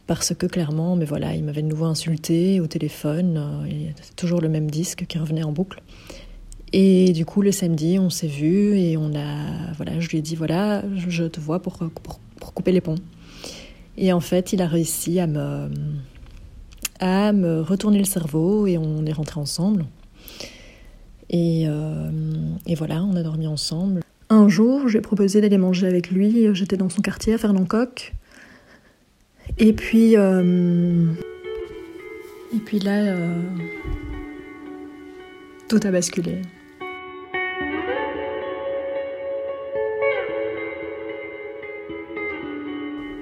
Parce 0.06 0.34
que 0.34 0.46
clairement, 0.46 0.96
mais 0.96 1.04
voilà, 1.04 1.34
il 1.34 1.44
m'avait 1.44 1.62
de 1.62 1.68
nouveau 1.68 1.84
insulté 1.84 2.60
au 2.60 2.66
téléphone, 2.66 3.36
euh, 3.36 3.90
toujours 4.16 4.40
le 4.40 4.48
même 4.48 4.70
disque 4.70 5.06
qui 5.06 5.18
revenait 5.18 5.42
en 5.42 5.52
boucle. 5.52 5.82
Et 6.72 7.12
du 7.12 7.24
coup, 7.24 7.40
le 7.42 7.52
samedi, 7.52 7.98
on 7.98 8.10
s'est 8.10 8.26
vu 8.26 8.76
et 8.76 8.96
on 8.96 9.14
a, 9.14 9.72
voilà, 9.76 10.00
je 10.00 10.08
lui 10.08 10.18
ai 10.18 10.22
dit 10.22 10.36
voilà, 10.36 10.82
je 10.96 11.24
te 11.24 11.40
vois 11.40 11.60
pour, 11.60 11.78
pour, 11.78 12.18
pour 12.18 12.54
couper 12.54 12.72
les 12.72 12.80
ponts. 12.80 12.98
Et 13.96 14.12
en 14.12 14.20
fait, 14.20 14.52
il 14.52 14.62
a 14.62 14.66
réussi 14.66 15.18
à 15.18 15.26
me, 15.26 15.70
à 17.00 17.32
me 17.32 17.60
retourner 17.60 17.98
le 17.98 18.04
cerveau 18.04 18.66
et 18.66 18.78
on 18.78 19.04
est 19.06 19.12
rentré 19.12 19.40
ensemble. 19.40 19.86
Et, 21.30 21.64
euh, 21.68 22.10
et, 22.66 22.74
voilà, 22.74 23.02
on 23.02 23.16
a 23.16 23.22
dormi 23.22 23.46
ensemble. 23.46 24.02
Un 24.30 24.48
jour, 24.48 24.88
j'ai 24.88 25.00
proposé 25.00 25.40
d'aller 25.40 25.58
manger 25.58 25.86
avec 25.86 26.10
lui. 26.10 26.54
J'étais 26.54 26.76
dans 26.76 26.88
son 26.88 27.02
quartier 27.02 27.34
à 27.34 27.38
Fernand-Coq. 27.38 28.14
Et 29.58 29.72
puis, 29.72 30.16
euh, 30.16 31.06
et 32.54 32.58
puis 32.58 32.78
là, 32.78 33.02
euh, 33.02 33.40
tout 35.68 35.80
a 35.82 35.90
basculé. 35.90 36.42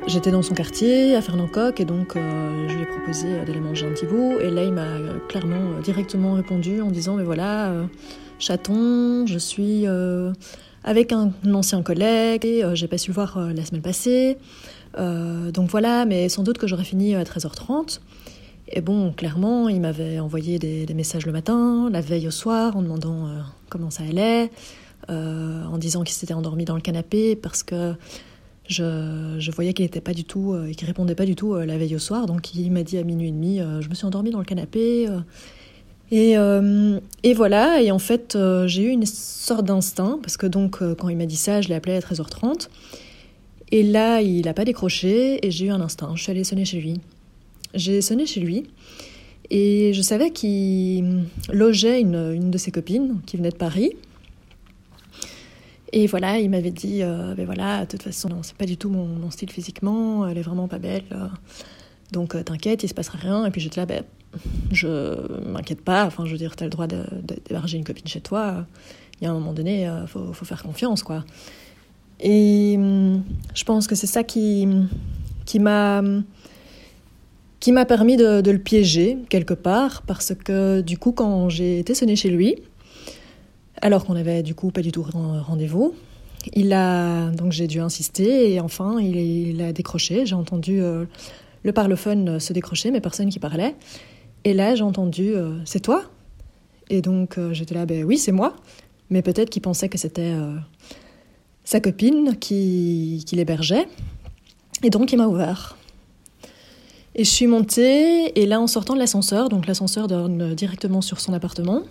J'étais 0.06 0.30
dans 0.30 0.42
son 0.42 0.54
quartier 0.54 1.16
à 1.16 1.20
Fernand-Coq 1.20 1.80
et 1.80 1.84
donc 1.84 2.14
euh, 2.14 2.68
je 2.68 2.74
lui 2.74 2.82
ai 2.82 2.86
proposé 2.86 3.44
d'aller 3.44 3.58
manger 3.58 3.86
un 3.86 3.90
petit 3.90 4.06
bout. 4.06 4.38
Et 4.40 4.50
là, 4.50 4.62
il 4.62 4.72
m'a 4.72 4.86
clairement 5.28 5.56
euh, 5.56 5.80
directement 5.82 6.34
répondu 6.34 6.80
en 6.80 6.92
disant 6.92 7.16
Mais 7.16 7.24
voilà, 7.24 7.70
euh, 7.70 7.86
chaton, 8.38 9.26
je 9.26 9.36
suis 9.36 9.82
euh, 9.88 10.32
avec 10.84 11.10
un, 11.10 11.32
ancien 11.52 11.82
collègue 11.82 12.46
et 12.46 12.62
euh, 12.62 12.76
j'ai 12.76 12.86
pas 12.86 12.98
su 12.98 13.10
le 13.10 13.14
voir 13.16 13.36
la 13.52 13.64
semaine 13.64 13.82
passée. 13.82 14.38
donc 14.96 15.70
voilà, 15.70 16.06
mais 16.06 16.28
sans 16.28 16.44
doute 16.44 16.58
que 16.58 16.68
j'aurais 16.68 16.84
fini 16.84 17.16
à 17.16 17.24
13h30. 17.24 17.98
Et 18.68 18.80
bon, 18.82 19.12
clairement, 19.12 19.68
il 19.68 19.80
m'avait 19.80 20.20
envoyé 20.20 20.60
des, 20.60 20.94
messages 20.94 21.26
le 21.26 21.32
matin, 21.32 21.88
la 21.90 22.00
veille 22.00 22.28
au 22.28 22.30
soir, 22.30 22.76
en 22.76 22.82
demandant 22.82 23.28
comment 23.68 23.90
ça 23.90 24.04
allait, 24.04 24.50
en 25.08 25.78
disant 25.78 26.02
qu'il 26.02 26.14
s'était 26.14 26.34
endormi 26.34 26.64
dans 26.64 26.74
le 26.74 26.80
canapé 26.80 27.36
parce 27.36 27.62
que 27.62 27.94
je, 28.68 29.50
voyais 29.50 29.72
qu'il 29.72 29.84
n'était 29.84 30.00
pas 30.00 30.12
du 30.12 30.24
tout, 30.24 30.52
euh, 30.52 30.72
qu'il 30.72 30.86
répondait 30.86 31.14
pas 31.14 31.24
du 31.24 31.36
tout 31.36 31.54
euh, 31.54 31.64
la 31.64 31.78
veille 31.78 31.94
au 31.94 31.98
soir. 31.98 32.26
Donc 32.26 32.54
il 32.54 32.70
m'a 32.70 32.82
dit 32.82 32.98
à 32.98 33.04
minuit 33.04 33.28
et 33.28 33.32
demi, 33.32 33.60
euh, 33.60 33.80
je 33.80 33.88
me 33.88 33.94
suis 33.94 34.06
endormie 34.06 34.30
dans 34.30 34.38
le 34.38 34.44
canapé. 34.44 35.08
Euh, 35.08 35.20
et, 36.12 36.34
et, 37.28 37.34
voilà, 37.34 37.82
et 37.82 37.90
en 37.90 37.98
fait, 37.98 38.38
j'ai 38.66 38.84
eu 38.84 38.90
une 38.90 39.06
sorte 39.06 39.64
d'instinct, 39.64 40.20
parce 40.22 40.36
que 40.36 40.46
donc, 40.46 40.78
quand 40.94 41.08
il 41.08 41.16
m'a 41.16 41.26
dit 41.26 41.34
ça, 41.34 41.60
je 41.60 41.68
l'ai 41.68 41.74
appelé 41.74 41.96
à 41.96 41.98
13h30. 41.98 42.68
Et 43.72 43.82
là, 43.82 44.20
il 44.20 44.44
n'a 44.44 44.54
pas 44.54 44.64
décroché, 44.64 45.44
et 45.44 45.50
j'ai 45.50 45.66
eu 45.66 45.70
un 45.70 45.80
instinct. 45.80 46.12
Je 46.14 46.22
suis 46.22 46.30
allée 46.30 46.44
sonner 46.44 46.64
chez 46.64 46.80
lui. 46.80 47.00
J'ai 47.74 48.02
sonné 48.02 48.24
chez 48.24 48.38
lui, 48.38 48.68
et 49.50 49.92
je 49.94 50.00
savais 50.00 50.30
qu'il 50.30 51.24
logeait 51.52 52.00
une, 52.00 52.32
une 52.32 52.52
de 52.52 52.58
ses 52.58 52.70
copines 52.70 53.16
qui 53.26 53.36
venait 53.36 53.50
de 53.50 53.56
Paris. 53.56 53.94
Et 55.96 56.06
voilà, 56.06 56.38
il 56.38 56.50
m'avait 56.50 56.72
dit, 56.72 57.02
euh, 57.02 57.34
ben 57.34 57.46
voilà, 57.46 57.86
de 57.86 57.90
toute 57.92 58.02
façon, 58.02 58.28
non, 58.28 58.42
c'est 58.42 58.54
pas 58.54 58.66
du 58.66 58.76
tout 58.76 58.90
mon, 58.90 59.30
style 59.30 59.50
physiquement, 59.50 60.28
elle 60.28 60.36
est 60.36 60.42
vraiment 60.42 60.68
pas 60.68 60.78
belle. 60.78 61.04
Euh, 61.12 61.26
donc 62.12 62.34
euh, 62.34 62.42
t'inquiète, 62.42 62.82
il 62.82 62.88
se 62.88 62.92
passera 62.92 63.16
rien. 63.16 63.46
Et 63.46 63.50
puis 63.50 63.62
j'étais 63.62 63.80
là, 63.80 63.86
ben, 63.86 64.04
je 64.72 65.16
m'inquiète 65.48 65.80
pas, 65.80 66.04
enfin, 66.04 66.26
je 66.26 66.32
veux 66.32 66.36
dire, 66.36 66.54
t'as 66.54 66.66
le 66.66 66.70
droit 66.70 66.86
d'héberger 66.86 67.78
une 67.78 67.84
copine 67.84 68.06
chez 68.06 68.20
toi. 68.20 68.66
Il 69.18 69.24
y 69.24 69.26
a 69.26 69.30
un 69.30 69.32
moment 69.32 69.54
donné, 69.54 69.90
faut, 70.06 70.34
faut, 70.34 70.44
faire 70.44 70.62
confiance, 70.62 71.02
quoi. 71.02 71.24
Et 72.20 72.78
je 73.54 73.64
pense 73.64 73.86
que 73.86 73.94
c'est 73.94 74.06
ça 74.06 74.22
qui, 74.22 74.68
qui 75.46 75.58
m'a 75.58 76.02
qui 77.58 77.72
m'a 77.72 77.86
permis 77.86 78.18
de, 78.18 78.42
de, 78.42 78.50
le 78.50 78.58
piéger 78.58 79.16
quelque 79.30 79.54
part, 79.54 80.02
parce 80.02 80.34
que 80.34 80.82
du 80.82 80.98
coup, 80.98 81.12
quand 81.12 81.48
j'ai 81.48 81.78
été 81.78 81.94
sonnée 81.94 82.16
chez 82.16 82.28
lui, 82.28 82.56
alors 83.82 84.04
qu'on 84.04 84.16
avait 84.16 84.42
du 84.42 84.54
coup 84.54 84.70
pas 84.70 84.82
du 84.82 84.92
tout 84.92 85.04
rendez-vous. 85.04 85.94
Il 86.54 86.72
a 86.72 87.30
donc 87.30 87.52
j'ai 87.52 87.66
dû 87.66 87.80
insister 87.80 88.52
et 88.52 88.60
enfin 88.60 89.00
il, 89.00 89.60
a 89.62 89.72
décroché. 89.72 90.26
J'ai 90.26 90.34
entendu 90.34 90.80
euh, 90.80 91.04
le 91.62 91.72
parlophone 91.72 92.38
se 92.38 92.52
décrocher, 92.52 92.90
mais 92.90 93.00
personne 93.00 93.28
qui 93.28 93.38
parlait. 93.38 93.74
Et 94.44 94.54
là 94.54 94.74
j'ai 94.74 94.84
entendu 94.84 95.34
euh, 95.34 95.58
c'est 95.64 95.80
toi? 95.80 96.02
Et 96.88 97.02
donc 97.02 97.38
euh, 97.38 97.52
j'étais 97.52 97.74
là 97.74 97.86
ben 97.86 98.04
oui 98.04 98.18
c'est 98.18 98.32
moi. 98.32 98.56
Mais 99.10 99.22
peut-être 99.22 99.50
qu'il 99.50 99.62
pensait 99.62 99.88
que 99.88 99.98
c'était 99.98 100.32
euh, 100.32 100.54
sa 101.64 101.80
copine 101.80 102.36
qui 102.38 103.24
l'hébergeait. 103.32 103.88
Et 104.82 104.90
donc 104.90 105.12
il 105.12 105.16
m'a 105.16 105.26
ouvert. 105.26 105.76
Et 107.14 107.24
je 107.24 107.30
suis 107.30 107.46
montée 107.46 108.38
et 108.38 108.46
là 108.46 108.60
en 108.60 108.66
sortant 108.66 108.92
de 108.92 108.98
l'ascenseur, 108.98 109.48
donc 109.48 109.66
l'ascenseur 109.66 110.06
donne 110.06 110.54
directement 110.54 111.00
sur 111.00 111.18
son 111.18 111.32
appartement. 111.32 111.82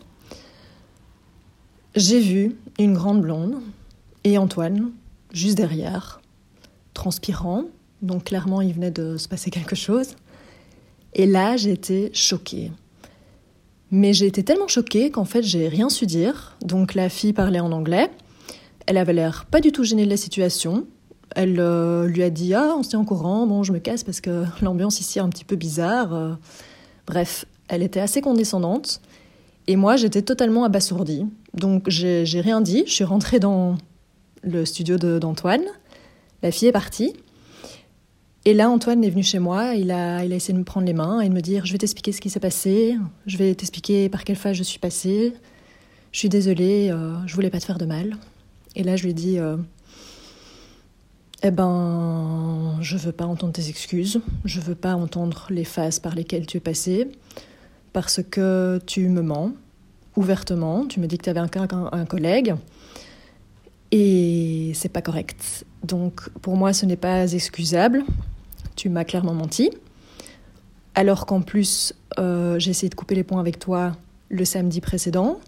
J'ai 1.95 2.19
vu 2.19 2.57
une 2.77 2.93
grande 2.93 3.21
blonde 3.21 3.61
et 4.25 4.37
Antoine 4.37 4.91
juste 5.31 5.55
derrière, 5.55 6.19
transpirant, 6.93 7.63
donc 8.01 8.25
clairement 8.25 8.59
il 8.59 8.73
venait 8.73 8.91
de 8.91 9.15
se 9.15 9.29
passer 9.29 9.49
quelque 9.49 9.77
chose. 9.77 10.15
Et 11.13 11.25
là, 11.25 11.55
été 11.55 12.11
choquée. 12.13 12.73
Mais 13.91 14.11
j'ai 14.11 14.25
été 14.25 14.43
tellement 14.43 14.67
choquée 14.67 15.09
qu'en 15.09 15.23
fait, 15.23 15.41
j'ai 15.41 15.69
rien 15.69 15.87
su 15.87 16.05
dire. 16.05 16.57
Donc 16.61 16.95
la 16.95 17.07
fille 17.07 17.31
parlait 17.31 17.61
en 17.61 17.71
anglais. 17.71 18.11
Elle 18.87 18.97
avait 18.97 19.13
l'air 19.13 19.45
pas 19.45 19.61
du 19.61 19.71
tout 19.71 19.85
gênée 19.85 20.03
de 20.03 20.09
la 20.09 20.17
situation. 20.17 20.85
Elle 21.33 21.61
euh, 21.61 22.07
lui 22.07 22.23
a 22.23 22.29
dit 22.29 22.53
Ah, 22.53 22.75
on 22.77 22.83
se 22.83 22.97
en 22.97 23.05
courant, 23.05 23.47
bon, 23.47 23.63
je 23.63 23.71
me 23.71 23.79
casse 23.79 24.03
parce 24.03 24.19
que 24.19 24.43
l'ambiance 24.61 24.99
ici 24.99 25.19
est 25.19 25.21
un 25.21 25.29
petit 25.29 25.45
peu 25.45 25.55
bizarre. 25.55 26.13
Euh, 26.13 26.33
bref, 27.07 27.45
elle 27.69 27.83
était 27.83 28.01
assez 28.01 28.19
condescendante. 28.19 28.99
Et 29.67 29.77
moi, 29.77 29.95
j'étais 29.95 30.21
totalement 30.21 30.65
abasourdie. 30.65 31.25
Donc, 31.55 31.89
j'ai 31.89 32.41
rien 32.41 32.61
dit. 32.61 32.83
Je 32.85 32.91
suis 32.91 33.03
rentrée 33.03 33.39
dans 33.39 33.77
le 34.43 34.65
studio 34.65 34.97
d'Antoine. 34.97 35.63
La 36.43 36.51
fille 36.51 36.67
est 36.67 36.73
partie. 36.73 37.13
Et 38.47 38.53
là, 38.53 38.69
Antoine 38.69 39.03
est 39.03 39.09
venu 39.09 39.23
chez 39.23 39.39
moi, 39.39 39.73
il 39.73 39.89
a, 39.89 40.23
il 40.23 40.31
a 40.31 40.35
essayé 40.35 40.53
de 40.53 40.59
me 40.59 40.63
prendre 40.63 40.85
les 40.85 40.93
mains 40.93 41.19
et 41.19 41.29
de 41.29 41.33
me 41.33 41.41
dire 41.41 41.65
Je 41.65 41.71
vais 41.71 41.79
t'expliquer 41.79 42.11
ce 42.11 42.21
qui 42.21 42.29
s'est 42.29 42.39
passé, 42.39 42.95
je 43.25 43.37
vais 43.37 43.55
t'expliquer 43.55 44.07
par 44.07 44.23
quelle 44.23 44.35
phase 44.35 44.55
je 44.55 44.61
suis 44.61 44.77
passée. 44.77 45.33
Je 46.11 46.19
suis 46.19 46.29
désolée, 46.29 46.91
euh, 46.91 47.15
je 47.25 47.33
voulais 47.33 47.49
pas 47.49 47.59
te 47.59 47.65
faire 47.65 47.79
de 47.79 47.85
mal. 47.85 48.17
Et 48.75 48.83
là, 48.83 48.95
je 48.95 49.03
lui 49.03 49.09
ai 49.09 49.13
dit 49.13 49.39
euh, 49.39 49.57
Eh 51.41 51.49
ben, 51.49 52.77
je 52.81 52.97
veux 52.97 53.11
pas 53.11 53.25
entendre 53.25 53.53
tes 53.53 53.67
excuses, 53.67 54.21
je 54.45 54.61
veux 54.61 54.75
pas 54.75 54.93
entendre 54.93 55.47
les 55.49 55.65
phases 55.65 55.97
par 55.97 56.13
lesquelles 56.13 56.45
tu 56.45 56.57
es 56.57 56.59
passée, 56.59 57.09
parce 57.93 58.21
que 58.21 58.79
tu 58.85 59.09
me 59.09 59.23
mens 59.23 59.53
ouvertement. 60.15 60.85
Tu 60.85 60.99
me 60.99 61.07
dis 61.07 61.17
que 61.17 61.23
tu 61.23 61.29
avais 61.29 61.39
un, 61.39 62.05
collègue. 62.05 62.55
Et 63.91 64.71
c'est 64.73 64.89
pas 64.89 65.01
correct. 65.01 65.65
Donc 65.83 66.29
pour 66.41 66.57
moi, 66.57 66.73
ce 66.73 66.85
n'est 66.85 66.97
pas 66.97 67.31
excusable 67.31 68.03
tu 68.75 68.89
m'as 68.89 69.03
clairement 69.03 69.33
menti. 69.33 69.71
Alors 70.93 71.25
qu'en 71.25 71.41
plus, 71.41 71.93
euh, 72.19 72.59
j'ai 72.59 72.71
essayé 72.71 72.89
de 72.89 72.95
couper 72.95 73.15
les 73.15 73.23
ponts 73.23 73.39
avec 73.39 73.59
toi 73.59 73.95
le 74.29 74.45
samedi 74.45 74.81
précédent. 74.81 75.39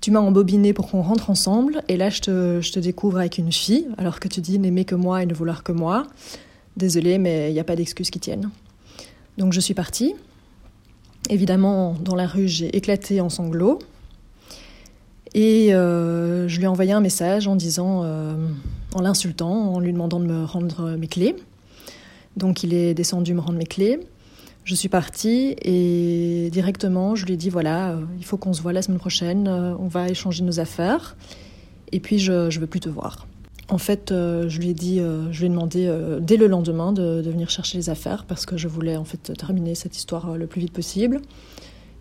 Tu 0.00 0.10
m'as 0.10 0.20
embobiné 0.20 0.72
pour 0.72 0.90
qu'on 0.90 1.02
rentre 1.02 1.28
ensemble, 1.28 1.82
et 1.88 1.96
là 1.96 2.08
je 2.08 2.20
te, 2.20 2.60
je 2.62 2.72
te, 2.72 2.78
découvre 2.78 3.18
avec 3.18 3.36
une 3.36 3.52
fille, 3.52 3.86
alors 3.98 4.18
que 4.18 4.28
tu 4.28 4.40
dis 4.40 4.58
n'aimer 4.58 4.86
que 4.86 4.94
moi 4.94 5.22
et 5.22 5.26
ne 5.26 5.34
vouloir 5.34 5.62
que 5.62 5.72
moi. 5.72 6.06
Désolée, 6.76 7.18
mais 7.18 7.50
il 7.50 7.52
n'y 7.52 7.60
a 7.60 7.64
pas 7.64 7.76
d'excuses 7.76 8.10
qui 8.10 8.18
tiennent. 8.18 8.50
Donc 9.36 9.52
je 9.52 9.60
suis 9.60 9.74
partie. 9.74 10.14
Évidemment, 11.28 11.96
dans 12.00 12.14
la 12.14 12.26
rue, 12.26 12.48
j'ai 12.48 12.74
éclaté 12.76 13.20
en 13.20 13.28
sanglots. 13.28 13.78
Et 15.34 15.72
euh, 15.74 16.48
je 16.48 16.56
lui 16.56 16.64
ai 16.64 16.66
envoyé 16.66 16.92
un 16.92 17.00
message 17.00 17.46
en 17.46 17.54
disant, 17.54 18.02
euh, 18.04 18.34
en 18.94 19.02
l'insultant, 19.02 19.74
en 19.74 19.80
lui 19.80 19.92
demandant 19.92 20.18
de 20.18 20.26
me 20.26 20.44
rendre 20.44 20.96
mes 20.96 21.06
clés. 21.06 21.36
Donc 22.36 22.62
il 22.62 22.74
est 22.74 22.94
descendu 22.94 23.34
me 23.34 23.40
rendre 23.40 23.58
mes 23.58 23.66
clés. 23.66 24.00
Je 24.64 24.74
suis 24.74 24.88
partie 24.88 25.56
et 25.62 26.48
directement, 26.50 27.14
je 27.14 27.26
lui 27.26 27.34
ai 27.34 27.36
dit 27.36 27.48
voilà, 27.48 27.92
euh, 27.92 28.00
il 28.18 28.24
faut 28.24 28.36
qu'on 28.36 28.52
se 28.52 28.62
voit 28.62 28.72
la 28.72 28.82
semaine 28.82 28.98
prochaine, 28.98 29.48
on 29.48 29.88
va 29.88 30.08
échanger 30.08 30.44
nos 30.44 30.60
affaires. 30.60 31.16
Et 31.92 32.00
puis 32.00 32.18
je 32.18 32.32
ne 32.32 32.60
veux 32.60 32.66
plus 32.66 32.80
te 32.80 32.88
voir. 32.88 33.26
En 33.70 33.78
fait, 33.78 34.10
euh, 34.10 34.48
je 34.48 34.58
lui 34.58 34.70
ai 34.70 34.74
dit, 34.74 34.98
je 34.98 35.38
lui 35.38 35.46
ai 35.46 35.48
demandé 35.48 35.90
dès 36.20 36.36
le 36.36 36.46
lendemain 36.46 36.92
de, 36.92 37.22
venir 37.24 37.48
chercher 37.50 37.78
les 37.78 37.88
affaires 37.88 38.24
parce 38.24 38.44
que 38.44 38.56
je 38.56 38.68
voulais 38.68 38.96
en 38.96 39.04
fait 39.04 39.32
terminer 39.38 39.74
cette 39.74 39.96
histoire 39.96 40.36
le 40.36 40.46
plus 40.46 40.60
vite 40.60 40.72
possible 40.72 41.20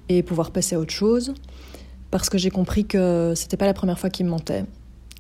et 0.10 0.24
pouvoir 0.24 0.52
passer 0.52 0.76
à 0.76 0.80
autre 0.80 0.94
chose. 0.94 1.34
Parce 2.12 2.30
que 2.30 2.38
j'ai 2.38 2.50
compris 2.50 2.86
que 2.86 3.34
c'était 3.36 3.58
pas 3.58 3.68
la 3.68 3.74
première 3.74 4.00
fois 4.00 4.10
qu'il 4.10 4.26
me 4.26 4.32
mentait. 4.32 4.66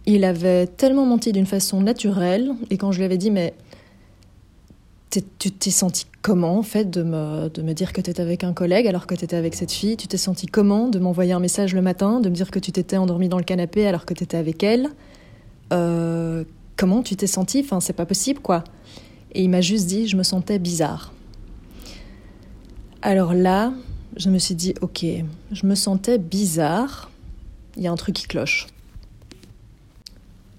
Il 0.07 0.23
avait 0.23 0.65
tellement 0.65 1.05
menti 1.05 1.31
d'une 1.31 1.45
façon 1.45 1.81
naturelle 1.81 2.51
et 2.71 2.77
quand 2.77 2.91
je 2.91 2.97
lui 2.97 3.05
avais 3.05 3.17
dit 3.17 3.29
mais 3.29 3.53
tu 5.09 5.51
t'es 5.51 5.71
senti 5.71 6.05
comment 6.21 6.57
en 6.57 6.63
fait 6.63 6.89
de 6.89 7.01
me, 7.01 7.49
de 7.49 7.61
me 7.61 7.73
dire 7.73 7.93
que 7.93 8.01
tu 8.01 8.11
étais 8.11 8.21
avec 8.21 8.43
un 8.43 8.53
collègue 8.53 8.87
alors 8.87 9.07
que 9.07 9.15
tu 9.15 9.23
étais 9.23 9.35
avec 9.35 9.55
cette 9.55 9.71
fille? 9.71 9.97
Tu 9.97 10.07
t'es 10.07 10.17
senti 10.17 10.45
comment 10.45 10.87
de 10.87 10.99
m'envoyer 10.99 11.33
un 11.33 11.39
message 11.39 11.73
le 11.73 11.81
matin, 11.81 12.19
de 12.19 12.29
me 12.29 12.35
dire 12.35 12.51
que 12.51 12.59
tu 12.59 12.71
t'étais 12.71 12.97
endormi 12.97 13.27
dans 13.27 13.37
le 13.37 13.43
canapé 13.43 13.87
alors 13.87 14.05
que 14.05 14.13
tu 14.13 14.23
étais 14.23 14.37
avec 14.37 14.63
elle? 14.63 14.89
Euh, 15.73 16.43
Comment 16.75 17.03
tu 17.03 17.15
t'es 17.15 17.27
senti 17.27 17.65
c'est 17.81 17.93
pas 17.93 18.05
possible 18.05 18.39
quoi. 18.39 18.63
Et 19.33 19.43
il 19.43 19.49
m'a 19.49 19.61
juste 19.61 19.85
dit, 19.87 20.07
je 20.07 20.15
me 20.15 20.23
sentais 20.23 20.59
bizarre. 20.59 21.13
Alors 23.01 23.33
là, 23.33 23.73
je 24.17 24.29
me 24.29 24.39
suis 24.39 24.55
dit, 24.55 24.73
ok, 24.81 25.05
je 25.51 25.65
me 25.65 25.75
sentais 25.75 26.17
bizarre, 26.17 27.11
il 27.77 27.83
y 27.83 27.87
a 27.87 27.91
un 27.91 27.95
truc 27.95 28.15
qui 28.15 28.27
cloche. 28.27 28.67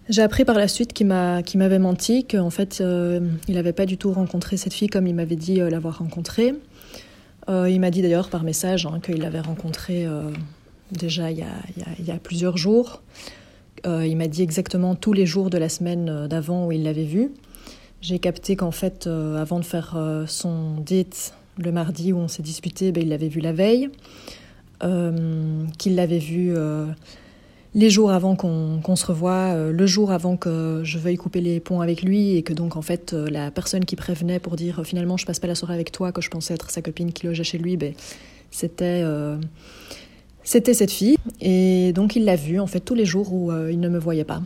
J'ai 0.08 0.22
appris 0.22 0.44
par 0.44 0.56
la 0.56 0.68
suite 0.68 0.92
qu'il 0.92 1.06
m'avait 1.06 1.78
menti, 1.78 2.26
qu'en 2.26 2.50
fait, 2.50 2.80
euh, 2.80 3.28
il 3.48 3.54
n'avait 3.54 3.72
pas 3.72 3.86
du 3.86 3.96
tout 3.96 4.12
rencontré 4.12 4.56
cette 4.56 4.74
fille 4.74 4.88
comme 4.88 5.06
il 5.06 5.14
m'avait 5.14 5.36
dit 5.36 5.60
euh, 5.60 5.70
l'avoir 5.70 5.98
rencontrée. 5.98 6.54
Il 7.48 7.80
m'a 7.80 7.90
dit 7.90 8.00
d'ailleurs 8.00 8.30
par 8.30 8.44
message 8.44 8.86
hein, 8.86 9.00
qu'il 9.02 9.18
l'avait 9.22 9.40
rencontrée 9.40 10.06
déjà 10.92 11.30
il 11.30 11.38
y, 11.38 12.10
a, 12.10 12.18
plusieurs 12.18 12.56
jours. 12.56 13.02
Il 13.84 14.16
m'a 14.16 14.28
dit 14.28 14.42
exactement 14.42 14.94
tous 14.94 15.12
les 15.12 15.26
jours 15.26 15.50
de 15.50 15.58
la 15.58 15.68
semaine 15.68 16.26
d'avant 16.28 16.66
où 16.66 16.72
il 16.72 16.82
l'avait 16.82 17.04
vue. 17.04 17.32
J'ai 18.00 18.18
capté 18.18 18.56
qu'en 18.56 18.70
fait, 18.70 19.06
avant 19.06 19.58
de 19.58 19.64
faire 19.64 19.96
son 20.26 20.76
date 20.80 21.34
le 21.58 21.72
mardi 21.72 22.12
où 22.12 22.18
on 22.18 22.28
s'est 22.28 22.42
disputé, 22.42 22.92
ben, 22.92 23.02
il 23.02 23.08
l'avait 23.08 23.28
vue 23.28 23.40
la 23.40 23.52
veille. 23.52 23.90
qu'il 25.78 25.94
l'avait 25.94 26.18
vue 26.18 26.54
les 27.74 27.90
jours 27.90 28.10
avant 28.10 28.34
qu'on 28.34 28.96
se 28.96 29.06
revoie, 29.06 29.54
euh, 29.54 29.72
le 29.72 29.86
jour 29.86 30.10
avant 30.10 30.36
que 30.36 30.80
je 30.84 30.98
veuille 30.98 31.16
couper 31.16 31.40
les 31.40 31.60
ponts 31.60 31.80
avec 31.80 32.02
lui 32.02 32.36
et 32.36 32.42
que 32.42 32.52
donc 32.52 32.76
en 32.76 32.82
fait 32.82 33.12
euh, 33.12 33.28
la 33.30 33.50
personne 33.50 33.84
qui 33.84 33.94
prévenait 33.96 34.40
pour 34.40 34.56
dire 34.56 34.80
euh, 34.80 34.84
finalement 34.84 35.16
je 35.16 35.24
passe 35.24 35.38
pas 35.38 35.46
la 35.46 35.54
soirée 35.54 35.74
avec 35.74 35.92
toi, 35.92 36.10
que 36.10 36.20
je 36.20 36.30
pensais 36.30 36.54
être 36.54 36.70
sa 36.70 36.82
copine 36.82 37.12
qui 37.12 37.26
logeait 37.26 37.44
chez 37.44 37.58
lui, 37.58 37.76
ben, 37.76 37.94
c'était 38.50 39.04
c'était 40.42 40.74
cette 40.74 40.90
fille 40.90 41.16
et 41.40 41.92
donc 41.92 42.16
il 42.16 42.24
l'a 42.24 42.36
vue 42.36 42.60
en 42.60 42.66
fait 42.66 42.80
tous 42.80 42.94
les 42.94 43.04
jours 43.04 43.32
où 43.32 43.52
il 43.68 43.80
ne 43.80 43.88
me 43.88 43.98
voyait 43.98 44.24
pas. 44.24 44.42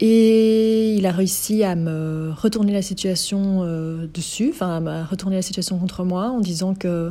Et 0.00 0.94
il 0.94 1.06
a 1.06 1.12
réussi 1.12 1.64
à 1.64 1.74
me 1.74 2.32
retourner 2.36 2.72
la 2.72 2.82
situation 2.82 3.64
dessus, 4.12 4.50
enfin 4.52 4.84
à 4.86 5.04
retourner 5.04 5.36
la 5.36 5.42
situation 5.42 5.78
contre 5.78 6.04
moi 6.04 6.30
en 6.30 6.40
disant 6.40 6.74
que 6.74 7.10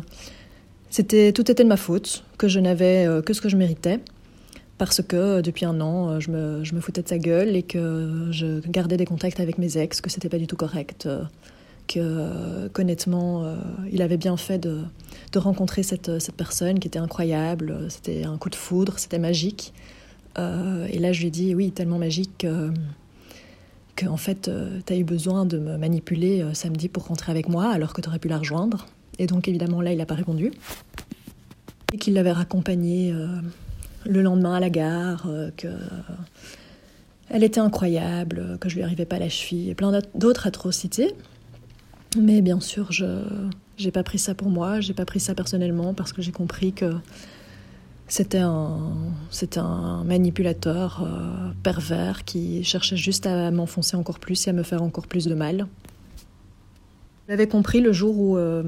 c'était 0.90 1.34
tout 1.34 1.52
était 1.52 1.64
de 1.64 1.70
ma 1.70 1.78
faute, 1.78 2.24
que 2.38 2.48
je 2.48 2.60
n'avais 2.60 3.08
que 3.26 3.34
ce 3.34 3.42
que 3.42 3.50
je 3.50 3.58
méritais 3.58 4.00
parce 4.78 5.02
que 5.02 5.16
euh, 5.16 5.42
depuis 5.42 5.66
un 5.66 5.82
an, 5.82 6.10
euh, 6.10 6.20
je 6.20 6.32
me, 6.32 6.64
je 6.64 6.76
me, 6.76 6.82
foutais 6.82 7.02
de 7.02 7.08
sa 7.08 7.18
gueule 7.18 7.56
et 7.56 7.64
que 7.64 8.28
je 8.32 8.60
gardais 8.68 8.98
des 8.98 9.06
contacts 9.06 9.40
avec 9.40 9.58
mes 9.58 9.78
ex, 9.78 10.02
que 10.02 10.10
c'était 10.10 10.30
pas 10.30 10.38
du 10.38 10.48
tout 10.48 10.56
correct, 10.56 11.10
euh, 11.96 12.68
qu'honnêtement, 12.70 13.56
il 13.92 14.02
avait 14.02 14.18
bien 14.18 14.36
fait 14.36 14.60
de, 14.60 14.82
rencontrer 15.36 15.84
cette, 15.84 16.20
cette, 16.20 16.36
personne 16.36 16.80
qui 16.80 16.88
était 16.88 17.00
incroyable, 17.00 17.86
c'était 17.90 18.24
un 18.24 18.38
coup 18.38 18.50
de 18.50 18.56
foudre, 18.56 18.98
c'était 18.98 19.20
magique. 19.20 19.74
et 20.38 21.00
là, 21.00 21.14
je 21.14 21.20
lui 21.22 21.28
ai 21.28 21.32
dit, 21.32 21.56
oui, 21.56 21.72
tellement 21.72 22.00
magique 22.00 22.46
que, 23.96 24.06
en 24.08 24.18
fait, 24.18 24.52
tu 24.86 24.94
as 24.94 24.98
eu 24.98 25.04
besoin 25.04 25.46
de 25.46 25.60
me 25.60 25.78
manipuler 25.78 26.44
samedi 26.54 26.90
pour 26.90 27.06
rentrer 27.06 27.32
avec 27.32 27.48
moi 27.48 27.70
alors 27.70 27.94
que 27.94 28.02
tu 28.02 28.10
aurais 28.10 28.20
pu 28.20 28.28
la 28.28 28.40
rejoindre. 28.40 28.88
Et 29.20 29.28
donc, 29.28 29.48
évidemment, 29.48 29.82
là, 29.82 29.92
il 29.92 29.98
n'a 29.98 30.06
pas 30.06 30.16
répondu. 30.16 30.52
Et 31.94 31.98
qu'il 31.98 32.16
l'avait 32.16 32.32
raccompagnée 32.32 33.14
le 34.08 34.22
lendemain 34.22 34.56
à 34.56 34.60
la 34.60 34.70
gare, 34.70 35.26
euh, 35.28 35.52
que 35.56 35.68
elle 37.30 37.44
était 37.44 37.60
incroyable, 37.60 38.58
que 38.62 38.70
je 38.70 38.76
lui 38.76 38.84
arrivais 38.84 39.06
pas 39.06 39.18
à 39.18 39.20
la 39.20 39.28
cheville, 39.28 39.70
et 39.70 39.76
plein 39.76 40.00
d'autres 40.16 40.48
atrocités. 40.48 41.14
Mais 42.20 42.42
bien 42.42 42.60
sûr, 42.60 42.92
je 42.92 43.06
n'ai 43.84 43.92
pas 43.92 44.04
pris 44.04 44.20
ça 44.20 44.34
pour 44.34 44.50
moi, 44.50 44.80
j'ai 44.82 44.94
pas 44.94 45.06
pris 45.06 45.20
ça 45.20 45.36
personnellement 45.36 45.94
parce 45.94 46.14
que 46.14 46.22
j'ai 46.22 46.32
compris 46.32 46.74
que 46.74 46.94
c'était 48.08 48.40
un, 48.40 48.96
c'était 49.30 49.60
un 49.60 50.04
manipulateur 50.04 51.04
euh, 51.04 51.52
pervers 51.62 52.24
qui 52.24 52.64
cherchait 52.64 52.96
juste 52.96 53.28
à 53.28 53.52
m'enfoncer 53.52 53.98
encore 53.98 54.20
plus 54.20 54.48
et 54.48 54.50
à 54.50 54.54
me 54.54 54.64
faire 54.64 54.82
encore 54.82 55.08
plus 55.08 55.26
de 55.26 55.36
mal. 55.36 55.68
J'avais 57.28 57.48
compris 57.48 57.82
le 57.82 57.92
jour 57.92 58.18
où, 58.18 58.38
euh, 58.38 58.64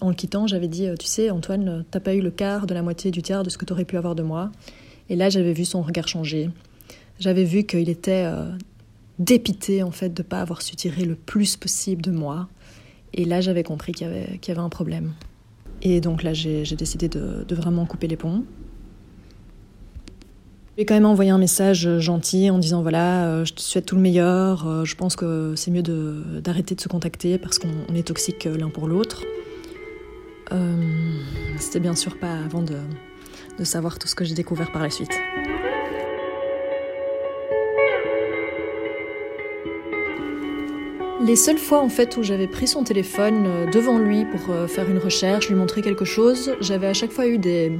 en 0.00 0.08
le 0.08 0.14
quittant, 0.14 0.46
j'avais 0.46 0.68
dit, 0.68 0.88
tu 0.98 1.06
sais, 1.06 1.28
Antoine, 1.28 1.84
t'as 1.90 2.00
pas 2.00 2.14
eu 2.14 2.22
le 2.22 2.30
quart 2.30 2.66
de 2.66 2.72
la 2.72 2.80
moitié 2.80 3.10
du 3.10 3.20
tiers 3.20 3.42
de 3.42 3.50
ce 3.50 3.58
que 3.58 3.66
tu 3.66 3.74
aurais 3.74 3.84
pu 3.84 3.98
avoir 3.98 4.14
de 4.14 4.22
moi. 4.22 4.50
Et 5.10 5.16
là, 5.16 5.28
j'avais 5.28 5.52
vu 5.52 5.66
son 5.66 5.82
regard 5.82 6.08
changer. 6.08 6.50
J'avais 7.18 7.44
vu 7.44 7.64
qu'il 7.64 7.88
était 7.90 8.24
euh, 8.24 8.50
dépité 9.18 9.82
en 9.82 9.90
fait 9.90 10.10
de 10.10 10.22
pas 10.22 10.40
avoir 10.40 10.62
su 10.62 10.76
tirer 10.76 11.04
le 11.04 11.16
plus 11.16 11.56
possible 11.56 12.02
de 12.02 12.10
moi. 12.10 12.48
Et 13.14 13.24
là, 13.24 13.40
j'avais 13.40 13.62
compris 13.62 13.92
qu'il 13.92 14.06
y, 14.06 14.50
avait, 14.50 14.60
un 14.60 14.68
problème. 14.68 15.12
Et 15.82 16.00
donc 16.00 16.22
là, 16.22 16.32
j'ai 16.34 16.64
décidé 16.76 17.08
de, 17.08 17.44
vraiment 17.54 17.86
couper 17.86 18.06
les 18.06 18.16
ponts. 18.16 18.44
J'ai 20.76 20.84
quand 20.84 20.94
même 20.94 21.06
envoyé 21.06 21.32
un 21.32 21.38
message 21.38 21.98
gentil 21.98 22.50
en 22.50 22.58
disant 22.58 22.82
voilà, 22.82 23.26
euh, 23.26 23.44
je 23.44 23.52
te 23.52 23.60
souhaite 23.60 23.84
tout 23.84 23.96
le 23.96 24.00
meilleur. 24.00 24.68
Euh, 24.68 24.84
je 24.84 24.94
pense 24.94 25.16
que 25.16 25.54
c'est 25.56 25.72
mieux 25.72 25.82
d'arrêter 25.82 26.76
de, 26.76 26.80
se 26.80 26.86
contacter 26.86 27.36
parce 27.36 27.58
qu'on 27.58 27.92
est 27.96 28.06
toxiques 28.06 28.44
l'un 28.44 28.70
pour 28.70 28.86
l'autre. 28.86 29.24
C'était 31.58 31.80
bien 31.80 31.96
sûr 31.96 32.16
pas 32.18 32.32
avant 32.32 32.62
de 32.62 33.64
savoir 33.64 33.98
tout 33.98 34.06
ce 34.06 34.14
que 34.14 34.24
j'ai 34.24 34.34
découvert 34.34 34.70
par 34.70 34.82
la 34.82 34.90
suite. 34.90 35.10
Les 41.20 41.34
seules 41.34 41.58
fois 41.58 41.82
en 41.82 41.88
fait 41.88 42.16
où 42.16 42.22
j'avais 42.22 42.46
pris 42.46 42.68
son 42.68 42.84
téléphone 42.84 43.44
euh, 43.44 43.66
devant 43.66 43.98
lui 43.98 44.24
pour 44.24 44.54
euh, 44.54 44.68
faire 44.68 44.88
une 44.88 44.98
recherche, 44.98 45.48
lui 45.48 45.56
montrer 45.56 45.82
quelque 45.82 46.04
chose, 46.04 46.54
j'avais 46.60 46.86
à 46.86 46.94
chaque 46.94 47.10
fois 47.10 47.26
eu 47.26 47.38
des, 47.38 47.72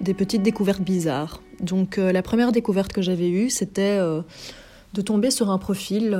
des 0.00 0.14
petites 0.14 0.42
découvertes 0.42 0.80
bizarres. 0.80 1.42
Donc 1.60 1.98
euh, 1.98 2.12
la 2.12 2.22
première 2.22 2.52
découverte 2.52 2.92
que 2.92 3.02
j'avais 3.02 3.28
eue, 3.28 3.50
c'était 3.50 3.98
de 3.98 5.00
tomber 5.02 5.32
sur 5.32 5.50
un 5.50 5.58
profil 5.58 6.16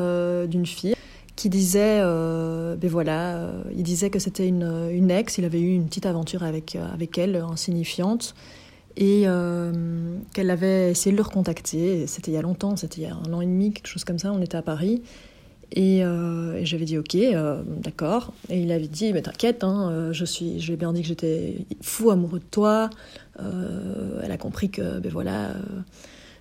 d'une 0.49 0.67
fille 0.67 0.97
qui 1.37 1.49
disait, 1.49 2.01
ben 2.01 2.91
voilà, 2.91 3.53
il 3.77 3.85
disait 3.85 4.11
que 4.11 4.19
c'était 4.19 4.49
une, 4.49 4.89
une, 4.91 5.13
ex, 5.13 5.39
il 5.39 5.45
avait 5.45 5.61
eu 5.61 5.75
une 5.75 5.87
petite 5.87 6.07
aventure 6.07 6.43
avec, 6.43 6.77
avec 6.93 7.17
elle, 7.17 7.37
insignifiante, 7.37 8.35
et 8.97 9.27
qu'elle 10.35 10.51
avait 10.51 10.91
essayé 10.91 11.13
de 11.13 11.17
le 11.17 11.23
recontacter. 11.23 12.09
C'était 12.09 12.33
il 12.33 12.35
y 12.35 12.39
a 12.39 12.43
longtemps, 12.43 12.75
c'était 12.75 13.03
il 13.03 13.05
y 13.05 13.07
a 13.07 13.15
un 13.15 13.33
an 13.33 13.41
et 13.41 13.47
demi, 13.47 13.73
quelque 13.73 13.87
chose 13.87 14.03
comme 14.03 14.19
ça, 14.19 14.33
on 14.33 14.43
était 14.43 14.57
à 14.57 14.63
Paris. 14.63 15.03
Et, 15.73 16.03
j'avais 16.63 16.85
dit 16.85 16.99
ok, 16.99 17.17
d'accord. 17.83 18.33
Et 18.49 18.61
il 18.61 18.73
avait 18.73 18.89
dit 18.89 19.13
mais 19.13 19.23
t'inquiète, 19.23 19.65
hein, 19.65 20.11
je 20.13 20.25
suis, 20.25 20.61
je 20.61 20.69
lui 20.69 20.75
ai 20.75 20.77
bien 20.77 20.93
dit 20.93 21.03
que 21.03 21.09
j'étais 21.09 21.67
fou 21.81 22.11
amoureux 22.11 22.41
de 22.41 22.45
toi. 22.51 22.91
elle 23.39 24.33
a 24.33 24.39
compris 24.39 24.71
que 24.71 24.99
ben 24.99 25.13
voilà, 25.13 25.55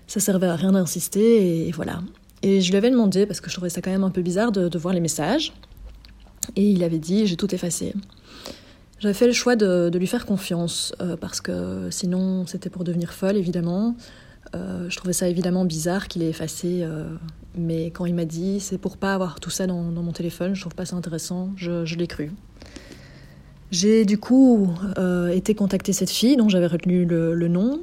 ça 0.07 0.21
servait 0.21 0.47
à 0.47 0.55
rien 0.55 0.71
d'insister 0.71 1.67
et, 1.67 1.71
voilà. 1.71 2.01
Et 2.41 2.61
je 2.61 2.69
lui 2.71 2.77
avais 2.77 2.89
demandé, 2.89 3.25
parce 3.25 3.41
que 3.41 3.49
je 3.49 3.55
trouvais 3.55 3.69
ça 3.69 3.81
quand 3.81 3.91
même 3.91 4.03
un 4.03 4.09
peu 4.09 4.21
bizarre 4.21 4.51
de, 4.51 4.77
voir 4.77 4.93
les 4.93 4.99
messages, 4.99 5.53
et 6.55 6.69
il 6.69 6.83
avait 6.83 6.99
dit 6.99 7.27
j'ai 7.27 7.35
tout 7.35 7.53
effacé. 7.53 7.93
J'avais 8.99 9.13
fait 9.13 9.27
le 9.27 9.33
choix 9.33 9.55
de, 9.55 9.95
lui 9.95 10.07
faire 10.07 10.25
confiance, 10.25 10.93
euh, 11.01 11.17
parce 11.17 11.41
que 11.41 11.89
sinon 11.91 12.47
c'était 12.47 12.69
pour 12.69 12.83
devenir 12.83 13.13
folle, 13.13 13.37
évidemment. 13.37 13.95
Euh, 14.55 14.89
je 14.89 14.95
trouvais 14.97 15.13
ça 15.13 15.27
évidemment 15.27 15.65
bizarre 15.65 16.07
qu'il 16.07 16.23
ait 16.23 16.29
effacé, 16.29 16.79
euh, 16.81 17.03
mais 17.55 17.87
quand 17.87 18.05
il 18.05 18.15
m'a 18.15 18.25
dit 18.25 18.59
c'est 18.59 18.77
pour 18.77 18.97
pas 18.97 19.13
avoir 19.13 19.39
tout 19.39 19.49
ça 19.49 19.67
dans, 19.67 19.81
mon 19.81 20.11
téléphone, 20.11 20.55
je 20.55 20.61
trouve 20.61 20.75
pas 20.75 20.85
ça 20.85 20.95
intéressant, 20.95 21.51
je, 21.55 21.95
l'ai 21.95 22.07
cru. 22.07 22.31
J'ai 23.71 24.05
du 24.05 24.17
coup 24.17 24.69
été 25.31 25.53
contacter 25.53 25.91
cette 25.91 26.09
fille 26.09 26.37
dont 26.37 26.47
j'avais 26.47 26.67
retenu 26.67 27.05
le 27.05 27.47
nom, 27.47 27.81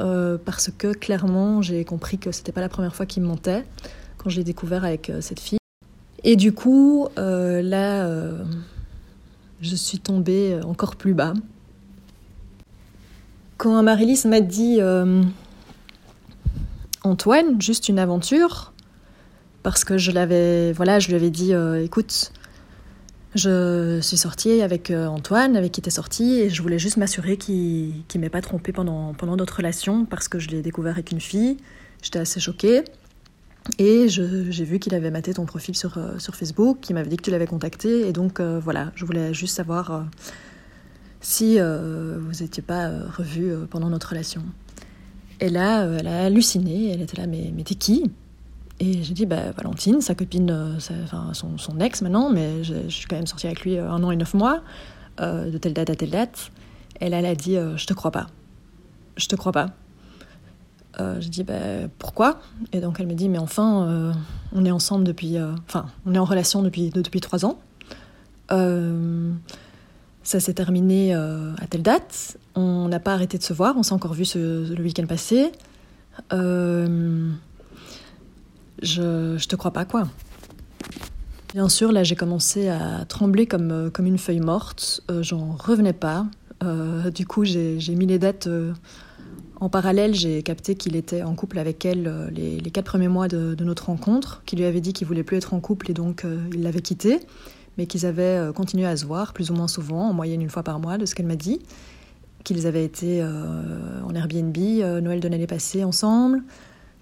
euh, 0.00 0.38
parce 0.42 0.70
que 0.70 0.92
clairement 0.92 1.60
j'ai 1.60 1.84
compris 1.84 2.16
que 2.16 2.32
c'était 2.32 2.52
pas 2.52 2.62
la 2.62 2.70
première 2.70 2.94
fois 2.94 3.04
qu'il 3.04 3.22
me 3.22 3.28
mentait 3.28 3.64
quand 4.16 4.30
je 4.30 4.38
l'ai 4.38 4.44
découvert 4.44 4.84
avec 4.84 5.10
euh, 5.10 5.20
cette 5.20 5.40
fille. 5.40 5.58
Et 6.24 6.36
du 6.36 6.52
coup, 6.52 7.08
euh, 7.18 7.62
là, 7.62 8.08
je 9.60 9.74
suis 9.74 9.98
tombée 9.98 10.60
encore 10.64 10.94
plus 10.94 11.14
bas. 11.14 11.34
Quand 13.56 13.82
Marilys 13.82 14.22
m'a 14.26 14.40
dit 14.40 14.78
Antoine, 17.04 17.60
juste 17.60 17.88
une 17.88 17.98
aventure, 17.98 18.72
parce 19.62 19.84
que 19.84 19.98
je 19.98 20.10
l'avais, 20.10 20.72
voilà, 20.72 20.98
je 20.98 21.08
lui 21.08 21.16
avais 21.16 21.30
dit, 21.30 21.52
écoute, 21.82 22.32
je 23.34 23.98
suis 24.02 24.18
sortie 24.18 24.60
avec 24.60 24.90
euh, 24.90 25.06
Antoine, 25.06 25.56
avec 25.56 25.72
qui 25.72 25.80
était 25.80 25.90
sorti, 25.90 26.34
et 26.34 26.50
je 26.50 26.60
voulais 26.60 26.78
juste 26.78 26.98
m'assurer 26.98 27.38
qu'il 27.38 28.04
ne 28.14 28.20
m'ait 28.20 28.28
pas 28.28 28.42
trompé 28.42 28.72
pendant, 28.72 29.14
pendant 29.14 29.36
notre 29.36 29.56
relation, 29.56 30.04
parce 30.04 30.28
que 30.28 30.38
je 30.38 30.48
l'ai 30.50 30.60
découvert 30.60 30.92
avec 30.92 31.12
une 31.12 31.20
fille. 31.20 31.56
J'étais 32.02 32.18
assez 32.18 32.40
choquée. 32.40 32.84
Et 33.78 34.08
j'ai 34.08 34.64
vu 34.64 34.80
qu'il 34.80 34.94
avait 34.94 35.12
maté 35.12 35.32
ton 35.32 35.46
profil 35.46 35.76
sur, 35.76 35.96
euh, 35.96 36.18
sur 36.18 36.34
Facebook, 36.34 36.80
qu'il 36.80 36.94
m'avait 36.94 37.08
dit 37.08 37.16
que 37.16 37.22
tu 37.22 37.30
l'avais 37.30 37.46
contacté, 37.46 38.06
et 38.06 38.12
donc 38.12 38.38
euh, 38.40 38.60
voilà, 38.62 38.92
je 38.96 39.06
voulais 39.06 39.32
juste 39.32 39.56
savoir 39.56 40.04
si 41.20 41.58
vous 41.58 42.42
n'étiez 42.42 42.62
pas 42.62 42.90
revus 43.16 43.52
pendant 43.70 43.88
notre 43.88 44.10
relation. 44.10 44.42
Et 45.42 45.48
là, 45.48 45.82
elle 45.98 46.06
a 46.06 46.26
halluciné, 46.26 46.92
elle 46.92 47.02
était 47.02 47.20
là, 47.20 47.26
mais, 47.26 47.50
t'es 47.64 47.74
qui? 47.74 48.12
Et 48.78 49.02
j'ai 49.02 49.12
dit, 49.12 49.26
bah, 49.26 49.50
Valentine, 49.56 50.00
sa 50.00 50.14
copine, 50.14 50.48
euh, 50.52 50.78
son, 51.32 51.80
ex 51.80 52.00
maintenant, 52.00 52.30
mais 52.30 52.62
je, 52.62 52.88
suis 52.88 53.08
quand 53.08 53.16
même 53.16 53.26
sortie 53.26 53.48
avec 53.48 53.62
lui 53.62 53.76
euh, 53.76 53.90
un 53.90 54.04
an 54.04 54.12
et 54.12 54.16
neuf 54.16 54.34
mois, 54.34 54.62
euh, 55.20 55.50
de 55.50 55.58
telle 55.58 55.74
date 55.74 55.90
à 55.90 55.96
telle 55.96 56.10
date. 56.10 56.52
Et 57.00 57.08
là, 57.08 57.18
elle 57.18 57.26
a 57.26 57.34
dit, 57.34 57.56
je 57.74 57.86
te 57.86 57.92
crois 57.92 58.12
pas. 58.12 58.28
Je 59.16 59.26
te 59.26 59.34
crois 59.34 59.50
pas. 59.50 59.70
j'ai 61.18 61.28
dit, 61.28 61.42
bah, 61.42 61.88
pourquoi? 61.98 62.38
Et 62.72 62.80
donc 62.80 63.00
elle 63.00 63.08
me 63.08 63.14
dit, 63.14 63.28
mais 63.28 63.38
enfin, 63.38 64.14
on 64.52 64.64
est 64.64 64.70
ensemble 64.70 65.02
depuis. 65.02 65.38
Enfin, 65.66 65.86
on 66.06 66.14
est 66.14 66.18
en 66.18 66.24
relation 66.24 66.62
depuis, 66.62 66.90
depuis 66.90 67.20
trois 67.20 67.44
ans. 67.44 67.58
ça 68.48 70.38
s'est 70.38 70.54
terminé 70.54 71.14
à 71.14 71.66
telle 71.68 71.82
date. 71.82 72.38
On 72.54 72.88
n'a 72.88 73.00
pas 73.00 73.14
arrêté 73.14 73.38
de 73.38 73.42
se 73.42 73.52
voir. 73.52 73.76
On 73.76 73.82
s'est 73.82 73.94
encore 73.94 74.14
vu 74.14 74.24
le 74.34 74.82
week-end 74.82 75.06
passé. 75.06 75.52
Euh, 76.32 77.30
je, 78.82 79.36
je 79.38 79.48
te 79.48 79.56
crois 79.56 79.72
pas 79.72 79.84
quoi. 79.84 80.08
Bien 81.52 81.68
sûr, 81.68 81.92
là 81.92 82.02
j'ai 82.02 82.16
commencé 82.16 82.68
à 82.68 83.04
trembler 83.04 83.46
comme, 83.46 83.70
euh, 83.70 83.90
comme 83.90 84.06
une 84.06 84.16
feuille 84.16 84.40
morte, 84.40 85.02
euh, 85.10 85.22
j'en 85.22 85.52
revenais 85.52 85.92
pas. 85.92 86.26
Euh, 86.62 87.10
du 87.10 87.26
coup, 87.26 87.44
j'ai 87.44 87.78
mis 87.94 88.06
les 88.06 88.18
dates 88.18 88.48
en 89.60 89.68
parallèle, 89.68 90.14
j'ai 90.14 90.42
capté 90.42 90.76
qu'il 90.76 90.96
était 90.96 91.22
en 91.22 91.34
couple 91.34 91.58
avec 91.58 91.84
elle 91.84 92.30
les, 92.32 92.58
les 92.58 92.70
quatre 92.70 92.86
premiers 92.86 93.08
mois 93.08 93.28
de, 93.28 93.54
de 93.54 93.64
notre 93.64 93.86
rencontre, 93.86 94.42
qu'il 94.46 94.60
lui 94.60 94.64
avait 94.64 94.80
dit 94.80 94.92
qu'il 94.92 95.06
voulait 95.06 95.24
plus 95.24 95.36
être 95.36 95.52
en 95.52 95.60
couple 95.60 95.90
et 95.90 95.94
donc 95.94 96.24
il 96.52 96.62
l'avait 96.62 96.80
quitté, 96.80 97.20
mais 97.76 97.86
qu'ils 97.86 98.06
avaient 98.06 98.50
continué 98.54 98.86
à 98.86 98.96
se 98.96 99.04
voir 99.04 99.32
plus 99.32 99.50
ou 99.50 99.54
moins 99.54 99.68
souvent, 99.68 100.08
en 100.08 100.12
moyenne 100.12 100.40
une 100.40 100.50
fois 100.50 100.62
par 100.62 100.78
mois, 100.78 100.98
de 100.98 101.04
ce 101.06 101.14
qu'elle 101.16 101.26
m'a 101.26 101.36
dit, 101.36 101.60
qu'ils 102.44 102.66
avaient 102.66 102.84
été 102.84 103.22
en 103.24 104.14
Airbnb 104.14 104.56
Noël 104.56 105.20
de 105.20 105.28
l'année 105.28 105.46
passée 105.46 105.84
ensemble, 105.84 106.42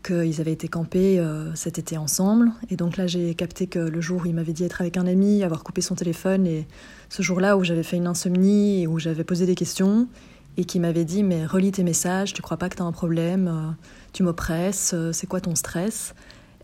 qu'ils 0.03 0.41
avaient 0.41 0.53
été 0.53 0.69
campés 0.69 1.19
euh, 1.19 1.55
cet 1.55 1.79
été 1.79 1.97
ensemble. 1.97 2.53
Et 2.71 2.77
donc 2.77 2.97
là, 2.97 3.07
j'ai 3.07 3.35
capté 3.35 3.67
que 3.67 3.79
le 3.79 4.01
jour 4.01 4.23
où 4.23 4.27
il 4.27 4.35
m'avait 4.35 4.53
dit 4.53 4.65
être 4.65 4.81
avec 4.81 4.97
un 4.97 5.07
ami, 5.07 5.43
avoir 5.43 5.63
coupé 5.63 5.81
son 5.81 5.95
téléphone, 5.95 6.47
et 6.47 6.67
ce 7.09 7.23
jour-là 7.23 7.57
où 7.57 7.65
j'avais 7.65 7.83
fait 7.83 7.97
une 7.97 8.07
insomnie 8.07 8.87
où 8.87 8.99
j'avais 8.99 9.25
posé 9.25 9.47
des 9.47 9.55
questions, 9.55 10.09
et 10.57 10.65
qui 10.65 10.81
m'avait 10.81 11.05
dit 11.05 11.23
Mais 11.23 11.47
relis 11.47 11.73
tes 11.73 11.85
messages, 11.85 12.33
tu 12.33 12.43
crois 12.43 12.57
pas 12.57 12.69
que 12.69 12.77
tu 12.77 12.83
as 12.83 12.87
un 12.87 12.93
problème, 12.93 13.49
euh, 13.49 13.71
tu 14.13 14.23
m'oppresses, 14.23 14.93
euh, 14.95 15.13
c'est 15.13 15.27
quoi 15.27 15.41
ton 15.41 15.55
stress? 15.55 16.15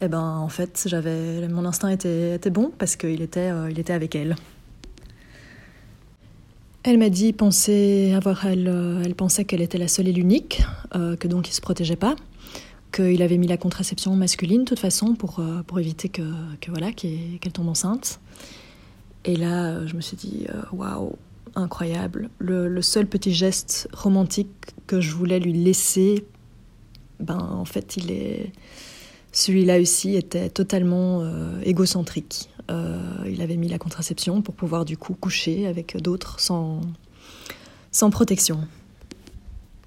Eh 0.00 0.08
ben, 0.08 0.20
en 0.20 0.48
fait, 0.48 0.84
j'avais 0.86 1.48
mon 1.48 1.64
instinct 1.64 1.88
était, 1.88 2.34
était 2.34 2.50
bon 2.50 2.70
parce 2.78 2.96
qu'il 2.96 3.22
était, 3.22 3.50
il 3.70 3.78
était 3.78 3.94
avec 3.94 4.14
elle. 4.14 4.36
Elle 6.88 6.98
m'a 6.98 7.10
dit 7.10 7.32
penser 7.32 8.12
avoir 8.16 8.46
elle, 8.46 9.02
elle 9.04 9.14
pensait 9.14 9.44
qu'elle 9.44 9.60
était 9.60 9.76
la 9.76 9.88
seule 9.88 10.06
et 10.06 10.12
l'unique, 10.12 10.62
que 10.92 11.26
donc 11.26 11.48
il 11.48 11.52
se 11.52 11.60
protégeait 11.60 11.96
pas 11.96 12.14
qu'il 12.96 13.22
avait 13.22 13.36
mis 13.36 13.46
la 13.46 13.58
contraception 13.58 14.16
masculine 14.16 14.60
de 14.60 14.64
toute 14.64 14.78
façon 14.78 15.14
pour, 15.14 15.40
euh, 15.40 15.62
pour 15.66 15.78
éviter 15.78 16.08
que, 16.08 16.22
que 16.60 16.70
voilà 16.70 16.92
qu'elle 16.92 17.52
tombe 17.52 17.68
enceinte. 17.68 18.20
Et 19.24 19.36
là, 19.36 19.86
je 19.86 19.94
me 19.94 20.00
suis 20.00 20.16
dit, 20.16 20.46
euh, 20.48 20.62
waouh, 20.72 21.12
incroyable. 21.54 22.30
Le, 22.38 22.80
seul 22.80 23.06
petit 23.06 23.34
geste 23.34 23.88
romantique 23.92 24.48
que 24.86 25.00
je 25.00 25.14
voulais 25.14 25.40
lui 25.40 25.52
laisser, 25.52 26.24
ben 27.20 27.38
en 27.38 27.64
fait, 27.64 27.96
il 27.96 28.10
est 28.10 28.52
celui-là 29.32 29.78
aussi 29.78 30.16
était 30.16 30.48
totalement 30.48 31.20
euh, 31.20 31.60
égocentrique. 31.62 32.48
Il 32.68 33.42
avait 33.42 33.56
mis 33.56 33.68
la 33.68 33.78
contraception 33.78 34.42
pour 34.42 34.54
pouvoir 34.54 34.84
du 34.84 34.96
coup 34.96 35.14
coucher 35.14 35.66
avec 35.66 35.96
d'autres 35.96 36.40
sans, 36.40 36.80
sans 37.92 38.10
protection. 38.10 38.60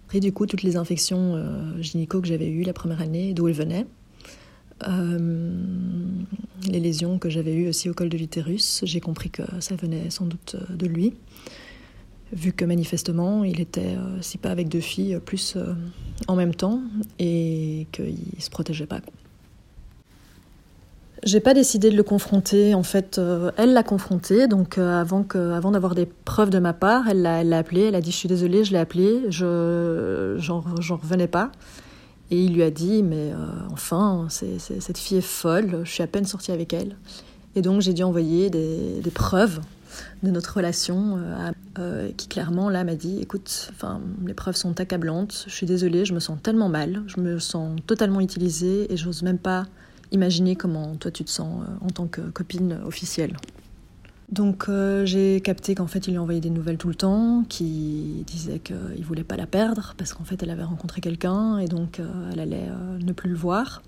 Après, 0.10 0.20
du 0.20 0.34
coup, 0.34 0.48
toutes 0.48 0.64
les 0.64 0.76
infections 0.76 1.36
euh, 1.36 1.80
gynéco 1.84 2.20
que 2.20 2.28
j'avais 2.28 2.48
eues 2.48 2.64
la 2.64 2.74
première 2.74 3.00
année, 3.00 3.36
d'où 3.36 3.48
elles 3.48 3.54
venaient. 3.54 3.86
Euh, 4.88 5.54
les 6.68 6.80
lésions 6.80 7.20
que 7.20 7.30
j'avais 7.30 7.54
eues 7.54 7.70
aussi 7.70 7.92
au 7.92 7.94
col 7.94 8.10
de 8.10 8.18
l'utérus, 8.18 8.82
j'ai 8.86 9.02
compris 9.02 9.30
que 9.30 9.44
ça 9.60 9.76
venait 9.76 10.10
sans 10.10 10.26
doute 10.26 10.56
euh, 10.56 10.76
de 10.76 10.88
lui, 10.88 11.14
vu 12.34 12.54
que 12.54 12.66
manifestement 12.66 13.44
il 13.44 13.60
était, 13.60 13.98
si 14.22 14.40
pas 14.40 14.50
avec 14.50 14.68
deux 14.68 14.80
filles, 14.80 15.20
plus 15.24 15.58
en 16.28 16.36
même 16.36 16.56
temps 16.56 16.82
et 17.20 17.86
qu'il 17.92 18.18
ne 18.36 18.42
se 18.42 18.50
protégeait 18.50 18.88
pas. 18.88 19.02
J'ai 21.24 21.42
pas 21.42 21.54
décidé 21.54 21.90
de 21.90 21.98
le 21.98 22.04
confronter. 22.04 22.74
En 22.74 22.84
fait, 22.84 23.18
euh, 23.18 23.52
elle 23.58 23.74
l'a 23.74 23.84
confronté. 23.84 24.48
Donc, 24.48 24.78
euh, 24.78 25.02
avant, 25.02 25.72
d'avoir 25.72 25.96
des 25.96 26.06
preuves 26.06 26.50
de 26.50 26.60
ma 26.60 26.74
part, 26.74 27.10
elle 27.10 27.22
l'a, 27.22 27.42
elle 27.42 27.54
appelé. 27.54 27.82
Elle 27.82 27.96
a 27.96 28.02
dit 28.02 28.12
Je 28.12 28.16
suis 28.16 28.30
désolée, 28.30 28.64
je 28.64 28.72
l'ai 28.72 28.80
appelé. 28.80 29.24
Je, 29.30 30.36
j'en, 30.38 30.62
revenais 30.62 31.28
pas. 31.28 31.52
Et 32.32 32.42
il 32.42 32.54
lui 32.54 32.64
a 32.64 32.72
dit 32.72 33.04
Mais 33.04 33.32
euh, 33.32 33.48
enfin, 33.72 34.28
cette 34.30 34.98
fille 34.98 35.18
est 35.18 35.22
folle. 35.22 35.82
Je 35.84 35.92
suis 35.92 36.04
à 36.04 36.08
peine 36.08 36.26
sortie 36.26 36.52
avec 36.52 36.74
elle. 36.74 36.96
Et 37.56 37.62
donc, 37.62 37.82
j'ai 37.82 37.94
dû 37.94 38.04
envoyer 38.04 38.50
des, 38.50 39.12
preuves 39.14 39.60
de 40.24 40.30
notre 40.30 40.56
relation 40.56 41.18
qui 42.16 42.28
clairement 42.28 42.70
là 42.70 42.84
m'a 42.84 42.94
dit 42.94 43.20
écoute 43.22 43.72
les 44.24 44.36
preuves 44.36 44.56
sont 44.56 44.80
accablantes 44.80 45.46
je 45.48 45.52
suis 45.52 45.66
désolée 45.66 46.06
je 46.06 46.14
me 46.14 46.20
sens 46.20 46.38
tellement 46.42 46.70
mal 46.70 47.02
je 47.08 47.20
me 47.20 47.40
sens 47.40 47.76
totalement 47.88 48.22
utilisée 48.22 48.94
et 48.94 48.98
j'ose 48.98 49.24
même 49.24 49.40
pas 49.40 49.66
imaginer 50.12 50.56
comment 50.56 50.96
toi 50.96 51.12
tu 51.12 51.24
te 51.24 51.30
sens 51.30 51.62
euh, 51.62 51.86
en 51.86 51.90
tant 51.90 52.08
que 52.08 52.22
copine 52.22 52.80
officielle. 52.86 53.38
Donc 54.32 54.66
euh, 54.70 55.06
j'ai 55.06 55.42
capté 55.42 55.74
qu'en 55.74 55.88
fait 55.88 56.08
il 56.08 56.12
lui 56.12 56.20
envoyait 56.20 56.42
des 56.42 56.52
nouvelles 56.52 56.78
tout 56.78 56.88
le 56.88 56.96
temps, 56.96 57.44
qui 57.50 58.24
disait 58.28 58.60
qu'il 58.60 59.04
voulait 59.04 59.24
pas 59.24 59.38
la 59.38 59.48
perdre 59.48 59.96
parce 59.98 60.14
qu'en 60.14 60.24
fait 60.24 60.44
elle 60.44 60.52
avait 60.52 60.64
rencontré 60.64 61.02
quelqu'un 61.02 61.58
et 61.58 61.68
donc 61.68 62.00
euh, 62.00 62.08
elle 62.32 62.40
allait 62.40 62.70
ne 63.00 63.12
plus 63.12 63.30
le 63.30 63.36
voir. 63.36 63.82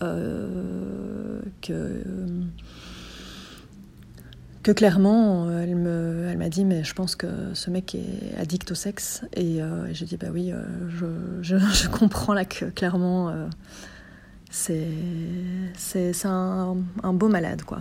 que 0.00 2.02
que 4.62 4.70
clairement, 4.70 5.50
elle 5.50 5.74
m'a 5.74 6.44
elle 6.44 6.50
dit, 6.50 6.64
mais 6.64 6.84
je 6.84 6.94
pense 6.94 7.16
que 7.16 7.26
ce 7.52 7.68
mec 7.68 7.96
est 7.96 8.38
addict 8.38 8.70
au 8.70 8.76
sexe. 8.76 9.22
Et, 9.34 9.58
j'ai 9.90 10.04
dit, 10.04 10.16
bah 10.16 10.28
oui, 10.32 10.52
je, 10.88 11.06
je, 11.40 11.56
je, 11.58 11.88
comprends 11.88 12.32
là 12.32 12.44
que 12.44 12.66
clairement, 12.66 13.34
c'est 14.52 16.24
un, 16.24 16.76
un 17.02 17.12
beau 17.12 17.28
malade, 17.28 17.62
quoi. 17.62 17.80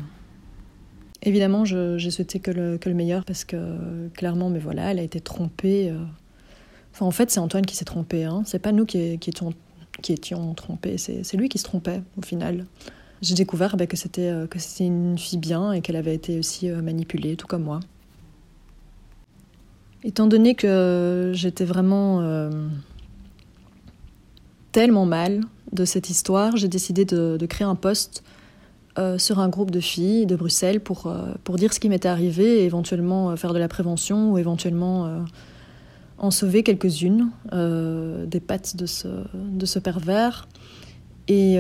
Évidemment, 1.24 1.66
j'ai 1.66 2.10
souhaité 2.10 2.40
que 2.40 2.50
le, 2.50 2.78
que 2.78 2.90
le, 2.90 2.96
meilleur 2.96 3.26
parce 3.26 3.46
que 3.46 4.08
clairement, 4.16 4.50
mais 4.50 4.60
voilà, 4.60 4.92
elle 4.92 5.00
a 5.00 5.04
été 5.04 5.22
trompée. 5.22 5.94
Enfin, 6.94 7.06
en 7.06 7.12
fait, 7.12 7.30
c'est 7.30 7.40
Antoine 7.40 7.66
qui 7.66 7.76
s'est 7.76 7.86
trompé. 7.86 8.24
Hein. 8.24 8.42
C'est 8.46 8.58
pas 8.58 8.72
nous 8.72 8.86
qui, 8.86 9.20
qui, 9.20 9.30
étions, 9.30 9.54
qui 10.02 10.14
étions 10.14 10.56
trompés. 10.56 10.98
C'est 10.98 11.36
lui 11.36 11.48
qui 11.48 11.60
se 11.60 11.64
trompait 11.64 12.02
au 12.18 12.24
final. 12.24 12.66
J'ai 13.22 13.36
découvert 13.36 13.78
bah, 13.78 13.86
que 13.86 13.98
c'était 13.98 14.34
c'était 14.58 14.86
une 14.86 15.20
fille 15.20 15.38
bien 15.38 15.74
et 15.74 15.82
qu'elle 15.82 15.96
avait 15.96 16.16
été 16.16 16.40
aussi 16.40 16.70
manipulée, 16.70 17.36
tout 17.36 17.46
comme 17.46 17.64
moi. 17.64 17.82
Étant 20.04 20.26
donné 20.26 20.56
que 20.56 21.32
j'étais 21.36 21.66
vraiment 21.66 22.22
euh, 22.22 22.50
tellement 24.72 25.06
mal 25.06 25.42
de 25.72 25.86
cette 25.86 26.10
histoire, 26.10 26.58
j'ai 26.58 26.68
décidé 26.68 27.06
de, 27.06 27.46
créer 27.48 27.68
un 27.68 27.76
post 27.76 28.24
euh, 28.98 29.18
sur 29.18 29.40
un 29.40 29.50
groupe 29.50 29.72
de 29.72 29.80
filles 29.80 30.26
de 30.26 30.36
Bruxelles 30.36 30.82
pour, 30.82 31.08
euh, 31.08 31.56
dire 31.56 31.74
ce 31.74 31.80
qui 31.80 31.90
m'était 31.90 32.10
arrivé 32.10 32.62
et 32.62 32.66
éventuellement 32.66 33.36
faire 33.38 33.54
de 33.54 33.60
la 33.60 33.68
prévention 33.68 34.32
ou 34.32 34.38
éventuellement 34.38 35.24
en 36.18 36.32
sauver 36.32 36.64
quelques-unes 36.64 37.30
des 37.52 38.40
pattes 38.40 38.76
de 38.76 38.86
ce, 38.86 39.08
de 39.34 39.66
ce 39.66 39.80
pervers. 39.80 40.48
Et 41.28 41.60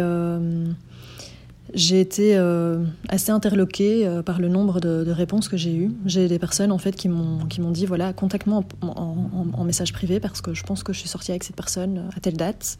j'ai 1.73 2.01
été 2.01 2.37
euh, 2.37 2.83
assez 3.09 3.31
interloquée 3.31 4.05
euh, 4.05 4.21
par 4.21 4.39
le 4.39 4.47
nombre 4.47 4.79
de, 4.79 5.09
réponses 5.11 5.47
que 5.47 5.57
j'ai 5.57 5.73
eues. 5.75 5.91
J'ai 6.05 6.27
des 6.27 6.39
personnes 6.39 6.71
en 6.71 6.77
fait 6.77 6.95
qui 6.95 7.09
m'ont 7.09 7.45
qui 7.45 7.61
m'ont 7.61 7.71
dit 7.71 7.85
voilà 7.85 8.13
contacte-moi 8.13 8.63
en, 8.81 9.63
message 9.63 9.93
privé 9.93 10.19
parce 10.19 10.41
que 10.41 10.53
je 10.53 10.63
pense 10.63 10.83
que 10.83 10.91
je 10.91 10.99
suis 10.99 11.09
sortie 11.09 11.31
avec 11.31 11.43
cette 11.43 11.55
personne 11.55 11.97
euh, 11.97 12.17
à 12.17 12.19
telle 12.19 12.37
date, 12.37 12.77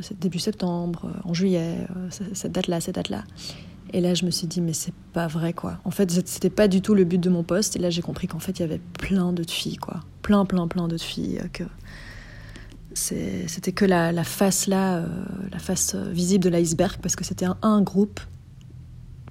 c'est 0.00 0.18
début 0.20 0.38
septembre, 0.38 1.10
en 1.24 1.34
juillet, 1.34 1.88
cette 2.32 2.52
date-là, 2.52 2.80
cette 2.80 2.94
date-là. 2.94 3.24
Et 3.92 4.00
là 4.00 4.14
je 4.14 4.24
me 4.24 4.30
suis 4.30 4.46
dit 4.46 4.60
mais 4.60 4.72
c'est 4.72 4.94
pas 5.12 5.26
vrai 5.26 5.52
quoi. 5.52 5.78
En 5.84 5.90
fait 5.90 6.10
c'était 6.26 6.50
pas 6.50 6.68
du 6.68 6.80
tout 6.80 6.94
le 6.94 7.04
but 7.04 7.18
de 7.18 7.28
mon 7.28 7.42
poste 7.42 7.74
et 7.74 7.80
là 7.80 7.90
j'ai 7.90 8.02
compris 8.02 8.28
qu'en 8.28 8.38
fait 8.38 8.58
il 8.58 8.62
y 8.62 8.64
avait 8.64 8.80
plein 8.98 9.32
d'autres 9.32 9.52
filles 9.52 9.76
quoi, 9.76 10.00
plein 10.22 10.44
plein 10.44 10.68
plein 10.68 10.86
d'autres 10.86 11.02
filles 11.02 11.40
que 11.52 11.64
c'était 12.94 13.72
que 13.72 13.84
la, 13.84 14.24
face 14.24 14.66
là, 14.66 14.96
euh, 14.96 15.06
la 15.50 15.58
face 15.58 15.94
euh, 15.94 16.10
visible 16.10 16.44
de 16.44 16.50
l'iceberg, 16.50 16.98
parce 17.00 17.16
que 17.16 17.24
c'était 17.24 17.46
un, 17.62 17.82
groupe, 17.82 18.20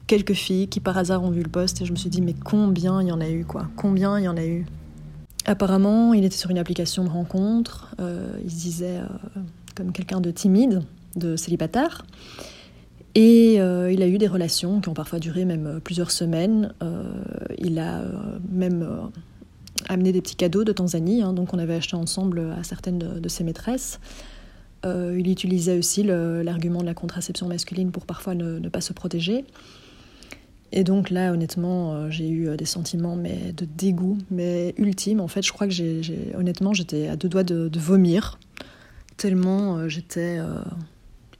quelques 0.08 0.34
filles 0.34 0.68
qui 0.68 0.80
par 0.80 0.98
hasard 0.98 1.24
ont 1.24 1.32
vu 1.32 1.44
le 1.44 1.50
poste, 1.50 1.82
et 1.82 1.86
je 1.86 1.92
me 1.92 1.98
suis 1.98 2.10
dit, 2.10 2.22
mais 2.22 2.34
combien 2.34 3.02
il 3.02 3.08
y 3.08 3.12
en 3.12 3.22
a 3.22 3.30
eu, 3.30 3.46
quoi? 3.46 3.68
Combien 3.76 4.20
il 4.20 4.26
y 4.26 4.28
en 4.28 4.38
a 4.38 4.46
eu? 4.46 4.66
Apparemment, 5.46 6.14
il 6.14 6.24
était 6.24 6.38
sur 6.38 6.52
une 6.52 6.60
application 6.60 7.04
de 7.04 7.10
rencontre, 7.10 7.96
euh, 8.00 8.32
il 8.44 8.52
se 8.52 8.58
disait 8.58 9.00
comme 9.76 9.92
quelqu'un 9.92 10.22
de 10.22 10.30
timide, 10.30 10.84
de 11.16 11.36
célibataire, 11.36 12.06
et 13.16 13.56
il 13.56 14.02
a 14.02 14.08
eu 14.08 14.18
des 14.18 14.28
relations 14.28 14.80
qui 14.80 14.88
ont 14.88 14.94
parfois 14.94 15.20
duré 15.20 15.44
même 15.44 15.82
plusieurs 15.84 16.12
semaines. 16.12 16.74
il 17.58 17.78
a 17.80 18.04
même 18.50 19.12
amené 19.90 20.12
des 20.12 20.22
petits 20.22 20.36
cadeaux 20.36 20.64
de 20.64 20.72
Tanzanie, 20.72 21.22
hein, 21.22 21.34
donc 21.34 21.54
on 21.54 21.60
avait 21.60 21.76
acheté 21.76 21.96
ensemble 21.96 22.54
à 22.58 22.64
certaines 22.64 23.00
de, 23.00 23.30
ses 23.30 23.44
maîtresses. 23.44 24.00
Euh, 24.86 25.16
il 25.20 25.30
utilisait 25.30 25.78
aussi 25.78 26.04
l'argument 26.04 26.82
de 26.82 26.86
la 26.86 26.94
contraception 26.94 27.48
masculine 27.48 27.92
pour 27.92 28.06
parfois 28.06 28.36
ne, 28.36 28.68
pas 28.70 28.82
se 28.82 28.94
protéger. 28.94 29.46
Et 30.72 30.84
donc 30.84 31.10
là, 31.10 31.34
honnêtement, 31.34 31.94
euh, 31.94 32.10
j'ai 32.10 32.30
eu 32.30 32.48
euh, 32.48 32.56
des 32.56 32.66
sentiments 32.66 33.18
mais 33.18 33.52
de 33.52 33.66
dégoût, 33.66 34.18
mais 34.32 34.74
ultime. 34.78 35.20
En 35.20 35.28
fait, 35.28 35.42
je 35.42 35.52
crois 35.52 35.68
que 35.68 35.74
j'ai, 35.74 36.02
honnêtement, 36.38 36.74
j'étais 36.74 37.08
à 37.08 37.16
deux 37.16 37.28
doigts 37.28 37.44
de, 37.44 37.70
vomir, 37.78 38.40
tellement 39.18 39.88
j'étais 39.88 40.40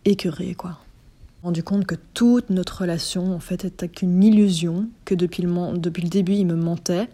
écœurée, 0.06 0.54
quoi. 0.54 0.80
Rendu 1.44 1.64
compte 1.64 1.88
que 1.88 1.96
toute 2.14 2.52
notre 2.52 2.82
relation, 2.82 3.34
en 3.34 3.40
fait, 3.40 3.66
était 3.66 3.88
qu'une 3.88 4.24
illusion, 4.24 4.88
que 5.06 5.16
depuis 5.16 5.42
le 5.42 6.10
début, 6.10 6.34
il 6.34 6.46
me 6.46 6.56
mentait, 6.56 7.08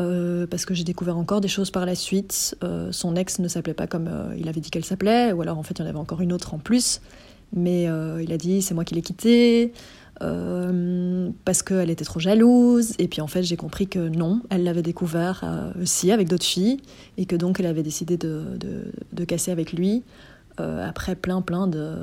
euh, 0.00 0.46
parce 0.46 0.64
que 0.64 0.74
j'ai 0.74 0.84
découvert 0.84 1.18
encore 1.18 1.40
des 1.40 1.48
choses 1.48 1.70
par 1.70 1.84
la 1.84 1.94
suite. 1.94 2.56
Euh, 2.62 2.92
son 2.92 3.16
ex 3.16 3.40
ne 3.40 3.48
s'appelait 3.48 3.74
pas 3.74 3.88
comme 3.88 4.06
euh, 4.06 4.34
il 4.38 4.48
avait 4.48 4.60
dit 4.60 4.70
qu'elle 4.70 4.84
s'appelait, 4.84 5.32
ou 5.32 5.42
alors 5.42 5.58
en 5.58 5.64
fait 5.64 5.78
il 5.78 5.82
y 5.82 5.84
en 5.84 5.88
avait 5.88 5.98
encore 5.98 6.20
une 6.20 6.32
autre 6.32 6.54
en 6.54 6.58
plus. 6.58 7.00
Mais 7.54 7.84
il 7.84 8.30
a 8.30 8.36
dit 8.36 8.60
c'est 8.60 8.74
moi 8.74 8.84
qui 8.84 8.94
l'ai 8.94 9.00
quittée 9.00 9.72
parce 10.20 11.62
qu'elle 11.62 11.88
était 11.88 12.04
trop 12.04 12.20
jalouse. 12.20 12.92
Et 12.98 13.08
puis 13.08 13.22
en 13.22 13.26
fait 13.26 13.42
j'ai 13.42 13.56
compris 13.56 13.88
que 13.88 13.98
non, 13.98 14.42
elle 14.50 14.64
l'avait 14.64 14.82
découvert 14.82 15.72
aussi 15.80 16.12
avec 16.12 16.28
d'autres 16.28 16.44
filles 16.44 16.76
et 17.16 17.24
que 17.24 17.36
donc 17.36 17.58
elle 17.58 17.66
avait 17.66 17.82
décidé 17.82 18.18
de, 18.18 19.24
casser 19.26 19.50
avec 19.50 19.72
lui 19.72 20.02
après 20.58 21.16
plein 21.16 21.40
plein 21.40 21.68
de 21.68 21.96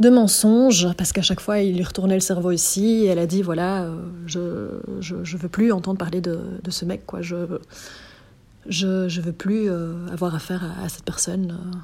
de 0.00 0.10
mensonges, 0.10 0.88
parce 0.96 1.12
qu'à 1.12 1.22
chaque 1.22 1.40
fois, 1.40 1.60
il 1.60 1.76
lui 1.76 1.84
retournait 1.84 2.14
le 2.14 2.20
cerveau 2.20 2.52
aussi, 2.52 2.84
et 2.84 3.06
elle 3.06 3.18
a 3.18 3.26
dit, 3.26 3.42
voilà, 3.42 3.84
euh, 3.84 3.96
je, 4.26 4.80
je, 5.00 5.36
veux 5.36 5.48
plus 5.48 5.70
entendre 5.72 5.98
parler 5.98 6.20
de, 6.20 6.38
de, 6.62 6.70
ce 6.70 6.84
mec, 6.84 7.06
quoi. 7.06 7.22
Je, 7.22 7.36
je, 8.66 9.08
je 9.08 9.20
veux 9.20 9.32
plus 9.32 9.70
euh, 9.70 10.06
avoir 10.08 10.34
affaire 10.34 10.64
à, 10.82 10.88
cette 10.88 11.04
personne. 11.04 11.52
Euh. 11.52 11.76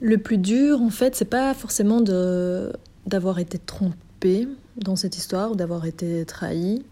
Le 0.00 0.18
plus 0.18 0.38
dur, 0.38 0.80
en 0.80 0.90
fait, 0.90 1.16
c'est 1.16 1.24
pas 1.24 1.52
forcément 1.54 2.00
d'avoir 2.00 3.40
été 3.40 3.58
trompé 3.58 4.46
dans 4.76 4.94
cette 4.94 5.16
histoire, 5.16 5.50
ou 5.50 5.56
d'avoir 5.56 5.84
été 5.84 6.24
trahi, 6.24 6.84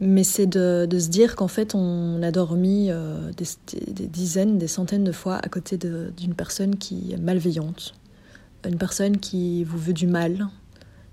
mais 0.00 0.24
c'est 0.24 0.46
de, 0.46 0.86
de, 0.90 0.98
se 0.98 1.08
dire 1.08 1.36
qu'en 1.36 1.46
fait, 1.46 1.76
on 1.76 2.20
a 2.24 2.32
dormi 2.32 2.90
des, 3.36 4.06
dizaines, 4.08 4.58
des 4.58 4.66
centaines 4.66 5.04
de 5.04 5.12
fois 5.12 5.36
à 5.36 5.48
côté 5.48 5.78
d'une 5.78 6.34
personne 6.34 6.76
qui 6.76 7.12
est 7.12 7.16
malveillante, 7.16 7.94
une 8.64 8.78
personne 8.78 9.18
qui 9.18 9.64
vous 9.64 9.78
veut 9.78 9.92
du 9.92 10.06
mal, 10.06 10.48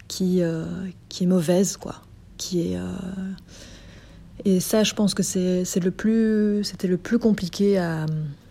qui, 0.08 0.42
euh, 0.42 0.66
qui 1.10 1.24
est 1.24 1.28
mauvaise, 1.28 1.78
quoi. 1.78 2.02
Qui 2.38 2.72
est, 2.72 2.78
euh, 2.78 2.84
Et 4.44 4.60
ça, 4.60 4.84
je 4.84 4.94
pense 4.94 5.14
que 5.14 5.24
c'est 5.24 5.64
le 5.80 6.64
c'était 6.64 6.88
le 6.88 6.98
plus 6.98 7.20
compliqué 7.20 7.78
à, 7.78 8.06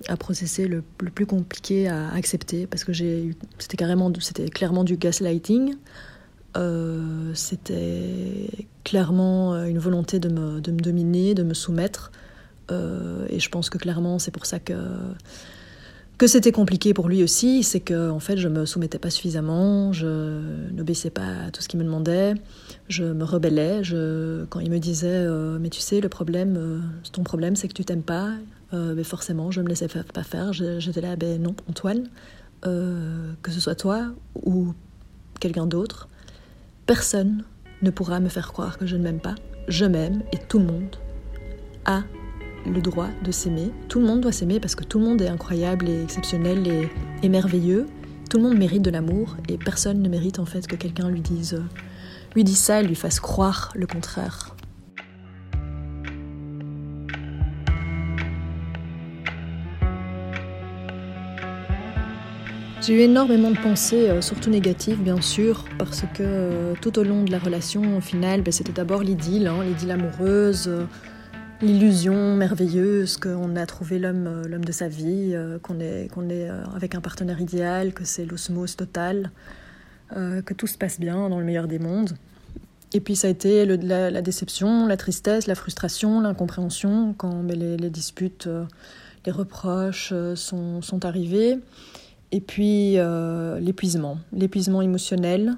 à 0.09 0.16
processer, 0.16 0.66
le, 0.66 0.82
le, 1.01 1.11
plus 1.11 1.26
compliqué 1.26 1.88
à 1.88 2.11
accepter, 2.12 2.66
parce 2.66 2.84
que 2.84 2.92
c'était 3.59 4.49
clairement 4.49 4.84
du 4.84 4.97
gaslighting. 4.97 5.74
Euh, 6.57 7.32
c'était 7.34 8.49
clairement 8.84 9.64
une 9.64 9.78
volonté 9.78 10.20
de 10.20 10.28
me, 10.28 10.61
de 10.61 10.70
me, 10.70 10.78
dominer, 10.78 11.34
de 11.34 11.42
me 11.42 11.55
soumettre. 11.55 12.12
et 12.70 13.40
je 13.40 13.49
pense 13.51 13.68
que 13.70 13.78
clairement, 13.78 14.18
c'est 14.18 14.30
pour 14.30 14.47
ça 14.47 14.59
que 14.61 14.74
que 16.17 16.27
c'était 16.27 16.53
compliqué 16.53 16.95
pour 16.95 17.09
lui 17.09 17.23
aussi, 17.23 17.62
c'est 17.62 17.81
que 17.81 18.11
en 18.11 18.21
fait 18.21 18.37
je 18.37 18.49
me 18.49 18.67
soumettais 18.67 18.99
pas 18.99 19.11
suffisamment, 19.11 19.93
je 19.93 20.71
n'obéissais 20.73 21.11
pas 21.11 21.47
à 21.47 21.51
tout 21.51 21.61
ce 21.61 21.69
qu'il 21.69 21.79
me 21.79 21.85
demandait, 21.85 22.35
je 22.89 23.05
me 23.05 23.25
rebellais. 23.25 23.83
Je, 23.83 24.45
quand 24.45 24.61
il 24.61 24.71
me 24.71 24.79
disait 24.79 25.09
euh, 25.09 25.59
mais 25.61 25.71
tu 25.71 25.81
sais 25.81 26.01
le 26.01 26.09
problème, 26.09 26.57
euh, 26.57 26.81
ton 27.12 27.25
problème 27.25 27.57
c'est 27.57 27.67
que 27.67 27.73
tu 27.73 27.85
t'aimes 27.85 28.03
pas, 28.03 28.31
euh, 28.73 28.95
mais 28.95 29.05
forcément 29.05 29.51
je 29.51 29.61
me 29.61 29.69
laissais 29.69 29.89
pas 29.89 30.23
faire. 30.23 30.53
J'étais 30.53 31.01
là 31.01 31.17
ben 31.17 31.43
non 31.43 31.57
Antoine, 31.69 32.09
que 32.62 33.51
ce 33.51 33.61
soit 33.61 33.75
toi 33.75 34.07
ou 34.37 34.73
quelqu'un 35.41 35.67
d'autre, 35.67 36.09
personne 36.87 37.45
ne 37.83 37.91
pourra 37.91 38.21
me 38.21 38.29
faire 38.29 38.53
croire 38.53 38.79
que 38.79 38.87
je 38.87 38.97
ne 38.97 39.03
m'aime 39.03 39.21
pas. 39.21 39.35
Je 39.69 39.85
m'aime 39.85 40.23
et 40.33 40.39
tout 40.39 40.59
le 40.59 40.67
monde 40.67 40.97
a 41.87 42.03
le 42.67 42.81
droit 42.81 43.09
de 43.23 43.31
s'aimer. 43.31 43.71
Tout 43.89 44.01
le 44.01 44.07
monde 44.07 44.21
doit 44.21 44.33
s'aimer 44.33 44.61
parce 44.61 44.75
que 44.75 44.85
tout 44.85 44.99
le 44.99 45.05
monde 45.05 45.23
est 45.23 45.29
incroyable 45.29 45.89
et 45.89 46.03
exceptionnel 46.03 46.67
et, 47.23 47.29
merveilleux. 47.29 47.87
Tout 48.31 48.39
le 48.39 48.45
monde 48.45 48.59
mérite 48.59 48.83
de 48.83 48.91
l'amour 48.91 49.37
et 49.49 49.59
personne 49.59 50.03
ne 50.03 50.09
mérite 50.09 50.39
en 50.39 50.47
fait 50.47 50.67
que 50.67 50.77
quelqu'un 50.77 51.09
lui 51.09 51.21
dise, 51.21 51.62
lui 52.35 52.45
dise 52.45 52.59
ça 52.59 52.81
et 52.81 52.85
lui 52.85 52.95
fasse 52.95 53.21
croire 53.21 53.73
le 53.75 53.87
contraire. 53.87 54.55
J'ai 62.87 62.93
eu 62.93 63.01
énormément 63.01 63.51
de 63.51 63.57
pensées, 63.57 64.11
euh, 64.11 64.21
surtout 64.21 64.51
négatives 64.51 65.03
bien 65.03 65.19
sûr, 65.23 65.65
parce 65.79 66.03
que 66.03 66.21
euh, 66.21 66.75
tout 66.83 66.99
au 66.99 67.03
long 67.03 67.23
de 67.23 67.31
la 67.31 67.39
relation, 67.39 67.97
au 67.97 68.03
final, 68.03 68.43
ben, 68.43 68.53
c'était 68.53 68.73
d'abord 68.73 69.03
l'idylle, 69.03 69.47
hein, 69.47 69.65
l'idylle 69.65 69.93
amoureuse, 69.93 70.69
euh, 70.69 70.85
l'illusion 71.65 72.37
merveilleuse 72.37 73.17
qu'on 73.17 73.57
a 73.57 73.67
trouvé 73.67 73.99
l'homme 73.99 74.27
euh, 74.27 74.45
l'homme 74.47 74.65
de 74.65 74.73
sa 74.73 74.89
vie, 74.89 75.33
euh, 75.33 75.59
qu'on 75.59 75.81
est, 75.81 76.12
qu'on 76.12 76.29
est 76.29 76.49
euh, 76.49 76.62
avec 76.77 76.95
un 76.95 77.01
partenaire 77.01 77.41
idéal, 77.41 77.95
que 77.95 78.05
c'est 78.05 78.27
l'osmose 78.27 78.77
totale, 78.77 79.31
que 80.11 80.55
tout 80.55 80.69
se 80.69 80.79
passe 80.79 81.01
bien 81.01 81.29
dans 81.29 81.41
le 81.41 81.45
meilleur 81.45 81.67
des 81.67 81.81
mondes. 81.81 82.17
Et 82.93 83.01
puis 83.01 83.17
ça 83.17 83.27
a 83.27 83.31
été 83.31 83.65
la, 83.67 84.23
déception, 84.23 84.87
la 84.87 84.97
tristesse, 84.97 85.49
la 85.49 85.57
frustration, 85.57 86.21
l'incompréhension 86.21 87.15
quand 87.15 87.43
les, 87.43 87.77
les, 87.77 87.91
disputes, 87.91 88.49
les 89.27 89.33
reproches 89.33 90.15
sont, 90.37 90.83
sont 90.83 91.05
arrivés. 91.05 91.59
Et 92.31 92.41
puis 92.41 92.97
l'épuisement, 93.61 94.19
l'épuisement 94.33 94.83
émotionnel, 94.83 95.57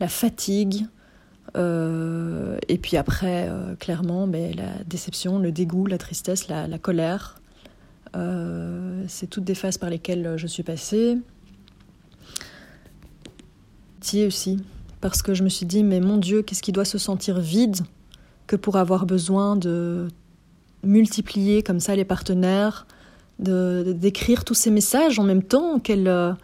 la 0.00 0.08
fatigue, 0.08 0.86
euh, 1.56 2.56
et 2.68 2.78
puis 2.78 2.96
après, 2.96 3.48
euh, 3.48 3.74
clairement, 3.76 4.26
ben, 4.26 4.54
la 4.56 4.82
déception, 4.86 5.38
le 5.38 5.52
dégoût, 5.52 5.86
la 5.86 5.98
tristesse, 5.98 6.48
la, 6.48 6.78
colère, 6.78 7.40
euh, 8.16 9.04
c'est 9.08 9.28
toutes 9.28 9.44
des 9.44 9.54
phases 9.54 9.78
par 9.78 9.90
lesquelles 9.90 10.34
je 10.36 10.46
suis 10.46 10.62
passée. 10.62 11.18
Pitié 14.00 14.26
aussi, 14.26 14.58
parce 15.00 15.22
que 15.22 15.34
je 15.34 15.42
me 15.42 15.48
suis 15.48 15.66
dit, 15.66 15.84
mais 15.84 16.00
mon 16.00 16.16
Dieu, 16.16 16.42
qu'est-ce 16.42 16.62
qui 16.62 16.72
doit 16.72 16.84
se 16.84 16.98
sentir 16.98 17.38
vide 17.38 17.80
que 18.46 18.56
pour 18.56 18.76
avoir 18.76 19.06
besoin 19.06 19.56
de 19.56 20.08
multiplier 20.82 21.62
comme 21.62 21.80
ça 21.80 21.94
les 21.94 22.04
partenaires, 22.04 22.86
de 23.38 23.94
d'écrire 23.96 24.44
tous 24.44 24.54
ces 24.54 24.70
messages 24.70 25.18
en 25.18 25.24
même 25.24 25.42
temps 25.42 25.78
qu'elle 25.78 26.36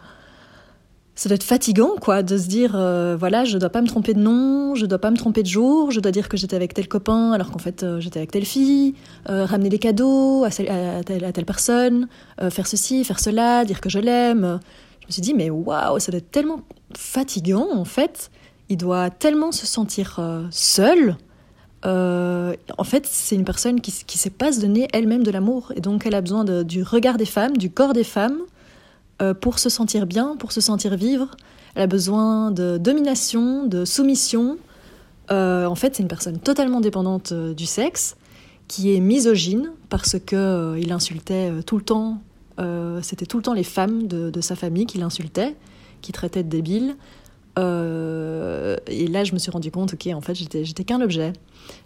ça 1.19 1.29
doit 1.29 1.35
être 1.35 1.43
fatigant 1.43 1.97
quoi 2.01 2.23
de 2.23 2.39
se 2.39 2.47
dire 2.47 2.77
euh, 2.77 3.17
voilà 3.19 3.45
je 3.45 3.59
dois 3.59 3.71
pas 3.71 3.83
me 3.83 3.89
tromper 3.89 4.15
de 4.15 4.21
nom 4.21 4.77
je 4.77 4.87
dois 4.87 5.01
pas 5.01 5.11
me 5.11 5.17
tromper 5.17 5.43
de 5.43 5.49
jour 5.49 5.91
je 5.91 5.99
dois 5.99 6.13
dire 6.13 6.29
que 6.29 6.37
j'étais 6.37 6.55
avec 6.55 6.75
tel 6.75 6.87
copain 6.87 7.33
alors 7.33 7.51
qu'en 7.51 7.59
fait 7.59 7.83
euh, 7.83 7.99
j'étais 7.99 8.21
avec 8.21 8.31
telle 8.31 8.45
fille 8.45 8.95
ramener 9.27 9.69
des 9.69 9.81
cadeaux 9.81 10.45
à, 10.45 10.51
telle, 10.51 11.25
à 11.25 11.33
telle, 11.33 11.45
personne 11.45 12.09
faire 12.51 12.69
ceci 12.69 13.03
faire 13.05 13.19
cela 13.19 13.65
dire 13.65 13.81
que 13.81 13.91
je 13.91 13.99
l'aime. 13.99 14.61
Je 15.01 15.07
me 15.07 15.13
suis 15.13 15.23
dit 15.23 15.35
mais 15.35 15.51
waouh 15.51 15.99
ça 15.99 16.13
doit 16.13 16.19
être 16.19 16.31
tellement 16.31 16.61
fatigant 16.97 17.69
en 17.75 17.85
fait. 17.85 18.31
Il 18.69 18.77
doit 18.77 19.11
tellement 19.11 19.51
se 19.51 19.67
sentir 19.67 20.21
seul. 20.51 21.17
Euh, 21.87 22.55
en 22.77 22.85
fait, 22.85 23.07
c'est 23.07 23.37
une 23.37 23.45
personne 23.45 23.81
qui 23.81 23.93
ne 23.93 24.19
sait 24.19 24.31
pas 24.31 24.53
se 24.53 24.61
donner 24.61 24.89
elle-même 24.93 25.23
de 25.23 25.31
l'amour. 25.31 25.73
Et 25.77 25.81
donc, 25.81 26.07
elle 26.07 26.15
a 26.15 26.21
besoin 26.21 26.45
du 26.45 26.83
regard 26.83 27.17
des 27.17 27.25
femmes, 27.25 27.57
du 27.57 27.71
corps 27.71 27.93
des 27.93 28.05
femmes, 28.05 28.41
euh, 29.23 29.35
pour 29.35 29.59
se 29.59 29.69
sentir 29.69 30.07
bien, 30.07 30.37
pour 30.37 30.53
se 30.53 30.61
sentir 30.61 30.97
vivre. 30.97 31.37
Elle 31.75 31.83
a 31.83 31.87
besoin 31.87 32.51
de 32.51 32.79
domination, 32.79 33.67
de 33.67 33.85
soumission. 33.85 34.59
Euh, 35.31 35.67
en 35.67 35.75
fait, 35.75 35.97
c'est 35.97 36.03
une 36.03 36.09
personne 36.09 36.39
totalement 36.39 36.81
dépendante 36.81 37.33
du 37.33 37.67
sexe, 37.67 38.17
qui 38.67 38.95
est 38.95 39.01
misogyne, 39.01 39.73
parce 39.89 40.17
qu'il 40.19 40.93
insultait 40.93 41.53
tout 41.65 41.77
le 41.77 41.85
temps, 41.85 42.23
c'était 43.03 43.25
tout 43.25 43.37
le 43.39 43.43
temps 43.43 43.55
les 43.55 43.65
femmes 43.65 44.09
de, 44.09 44.41
sa 44.41 44.57
famille 44.57 44.87
qu'il 44.87 45.03
insultait, 45.03 45.57
qui 46.03 46.13
traitait 46.13 46.43
de 46.43 46.49
débiles. 46.49 46.97
Euh, 47.59 48.77
et 48.87 49.07
là, 49.07 49.25
je 49.25 49.33
me 49.33 49.39
suis 49.39 49.51
rendu 49.51 49.71
compte, 49.71 49.95
ok, 49.95 50.09
en 50.15 50.21
fait, 50.21 50.35
j'étais 50.35 50.85
qu'un 50.85 51.01
objet. 51.01 51.33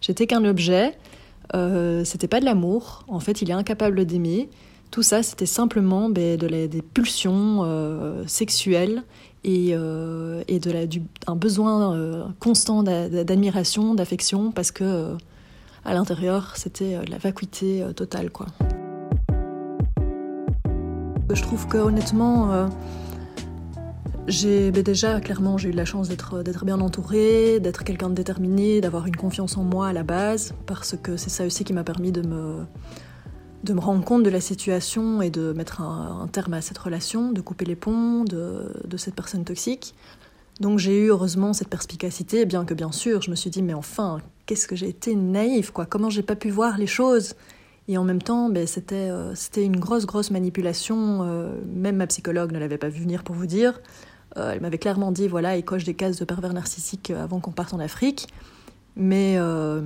J'étais 0.01 0.27
qu'un 0.27 0.45
objet. 0.45 0.97
Euh, 1.55 2.05
c'était 2.05 2.29
pas 2.29 2.41
de 2.41 2.45
l'amour. 2.45 3.05
En 3.09 3.21
fait, 3.21 3.43
il 3.43 3.51
est 3.51 3.55
incapable 3.55 4.05
d'aimer. 4.05 4.49
Tout 4.93 5.03
ça, 5.03 5.23
c'était 5.23 5.47
simplement 5.47 6.11
ben, 6.11 6.37
de 6.37 6.67
des 6.67 6.83
pulsions 6.83 7.63
euh, 7.65 8.25
sexuelles 8.27 9.03
et, 9.43 9.71
euh, 9.73 10.45
un 11.27 11.35
besoin 11.35 12.31
constant 12.39 12.83
d'admiration, 12.83 13.95
d'affection, 13.95 14.53
parce 14.53 14.71
que 14.71 15.17
à 15.87 15.95
l'intérieur, 15.95 16.53
c'était 16.57 16.99
la 17.09 17.17
vacuité 17.17 17.83
totale. 17.97 18.31
Je 21.33 21.41
trouve 21.41 21.67
que 21.69 21.79
honnêtement 21.79 22.69
ben 24.27 24.83
déjà 24.83 25.21
clairement 25.21 25.57
j'ai 25.59 25.71
eu 25.71 25.73
la 25.73 25.87
chance 25.87 26.09
d'être 26.09 26.65
bien 26.67 26.81
entourée, 26.81 27.61
d'être 27.61 27.83
quelqu'un 27.83 28.11
de 28.11 28.15
déterminé, 28.15 28.83
d'avoir 28.83 29.07
une 29.07 29.17
confiance 29.17 29.57
en 29.57 29.65
moi 29.65 29.89
à 29.89 29.93
la 29.95 30.03
base 30.03 30.55
parce 30.67 30.97
que 31.03 31.17
c'est 31.17 31.31
ça 31.31 31.47
aussi 31.47 31.65
qui 31.65 31.73
m'a 31.73 31.83
permis 31.83 32.13
de 32.13 32.23
me 32.23 32.67
de 33.65 33.73
me 33.73 33.81
rendre 33.81 34.05
compte 34.05 34.23
de 34.23 34.31
la 34.31 34.41
situation 34.41 35.23
et 35.23 35.31
de 35.31 35.53
mettre 35.53 35.81
un, 35.81 36.29
terme 36.33 36.55
à 36.55 36.61
cette 36.61 36.79
relation, 36.79 37.33
de 37.33 37.41
couper 37.41 37.65
les 37.65 37.77
ponts 37.77 38.25
de, 38.25 38.97
cette 38.97 39.15
personne 39.15 39.45
toxique. 39.45 39.95
Donc 40.61 40.79
j'ai 40.79 40.99
eu 40.99 41.09
heureusement 41.09 41.53
cette 41.53 41.69
perspicacité, 41.69 42.45
bien 42.45 42.65
que 42.65 42.75
bien 42.75 42.93
sûr 42.93 43.23
je 43.23 43.31
me 43.31 43.37
suis 43.37 43.51
dit 43.51 43.63
mais 43.63 43.75
enfin 43.75 44.21
qu'est-ce 44.47 44.69
que 44.69 44.77
j'ai 44.77 44.89
été 44.89 45.15
naïve 45.15 45.73
quoi, 45.73 45.87
comment 45.87 46.11
j'ai 46.11 46.23
pas 46.23 46.37
pu 46.37 46.51
voir 46.51 46.79
les 46.79 46.87
choses? 46.87 47.35
Et 47.89 47.99
en 47.99 48.05
même 48.05 48.23
temps, 48.23 48.49
ben, 48.49 48.67
c'était 48.67 49.11
euh, 49.11 49.35
c'était 49.35 49.65
une 49.65 49.77
grosse, 49.77 50.07
grosse 50.07 50.31
manipulation. 50.31 51.23
Euh, 51.23 51.53
même 51.75 51.97
ma 51.97 52.07
psychologue 52.07 52.53
ne 52.53 52.59
l'avait 52.59 52.79
pas 52.79 52.89
vu 52.89 53.03
venir 53.03 53.25
pour 53.25 53.35
vous 53.35 53.47
dire. 53.47 53.81
Euh, 54.37 54.53
elle 54.53 54.61
m'avait 54.61 54.79
clairement 54.79 55.11
dit 55.11 55.27
voilà, 55.27 55.57
il 55.57 55.65
coche 55.65 55.85
des 55.85 55.95
cases 55.95 56.17
de 56.19 56.25
pervers 56.25 56.53
narcissique 56.53 57.11
avant 57.11 57.41
qu'on 57.41 57.51
parte 57.51 57.75
en 57.75 57.81
Afrique. 57.81 58.29
Mais, 58.97 59.37
euh, 59.39 59.81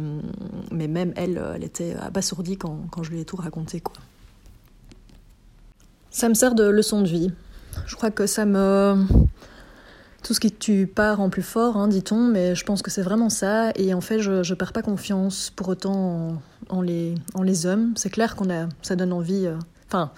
mais 0.72 0.88
même 0.88 1.12
elle, 1.16 1.40
elle 1.54 1.64
était 1.64 1.94
abasourdie 1.94 2.56
quand, 2.56 2.86
quand, 2.90 3.02
je 3.02 3.10
lui 3.10 3.20
ai 3.20 3.24
tout 3.24 3.36
raconté. 3.36 3.80
Quoi. 3.80 3.94
Ça 6.10 6.28
me 6.28 6.34
sert 6.34 6.54
de 6.54 6.64
leçon 6.64 7.02
de 7.02 7.08
vie. 7.08 7.32
Je 7.86 7.94
crois 7.94 8.10
que 8.10 8.26
ça 8.26 8.44
me. 8.46 9.04
Tout 10.22 10.34
ce 10.34 10.40
qui 10.40 10.50
tue 10.50 10.88
pas 10.88 11.14
rend 11.14 11.30
plus 11.30 11.42
fort, 11.42 11.76
hein, 11.76 11.86
dit-on, 11.86 12.26
mais 12.26 12.56
je 12.56 12.64
pense 12.64 12.82
que 12.82 12.90
c'est 12.90 13.02
vraiment 13.02 13.30
ça. 13.30 13.70
Et 13.76 13.94
en 13.94 14.00
fait, 14.00 14.18
je 14.18 14.32
ne 14.32 14.54
perds 14.54 14.72
pas 14.72 14.82
confiance 14.82 15.52
pour 15.54 15.68
autant 15.68 16.42
en, 16.68 16.82
les, 16.82 17.14
en 17.34 17.42
les 17.42 17.64
hommes. 17.64 17.92
C'est 17.96 18.10
clair 18.10 18.34
qu'on 18.34 18.50
a, 18.50 18.68
ça 18.82 18.96
donne 18.96 19.12
envie. 19.12 19.46
Enfin, 19.86 20.10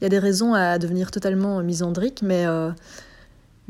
il 0.00 0.04
y 0.04 0.06
a 0.06 0.08
des 0.08 0.18
raisons 0.18 0.54
à 0.54 0.78
devenir 0.78 1.10
totalement 1.10 1.62
misandrique, 1.62 2.22
mais 2.22 2.46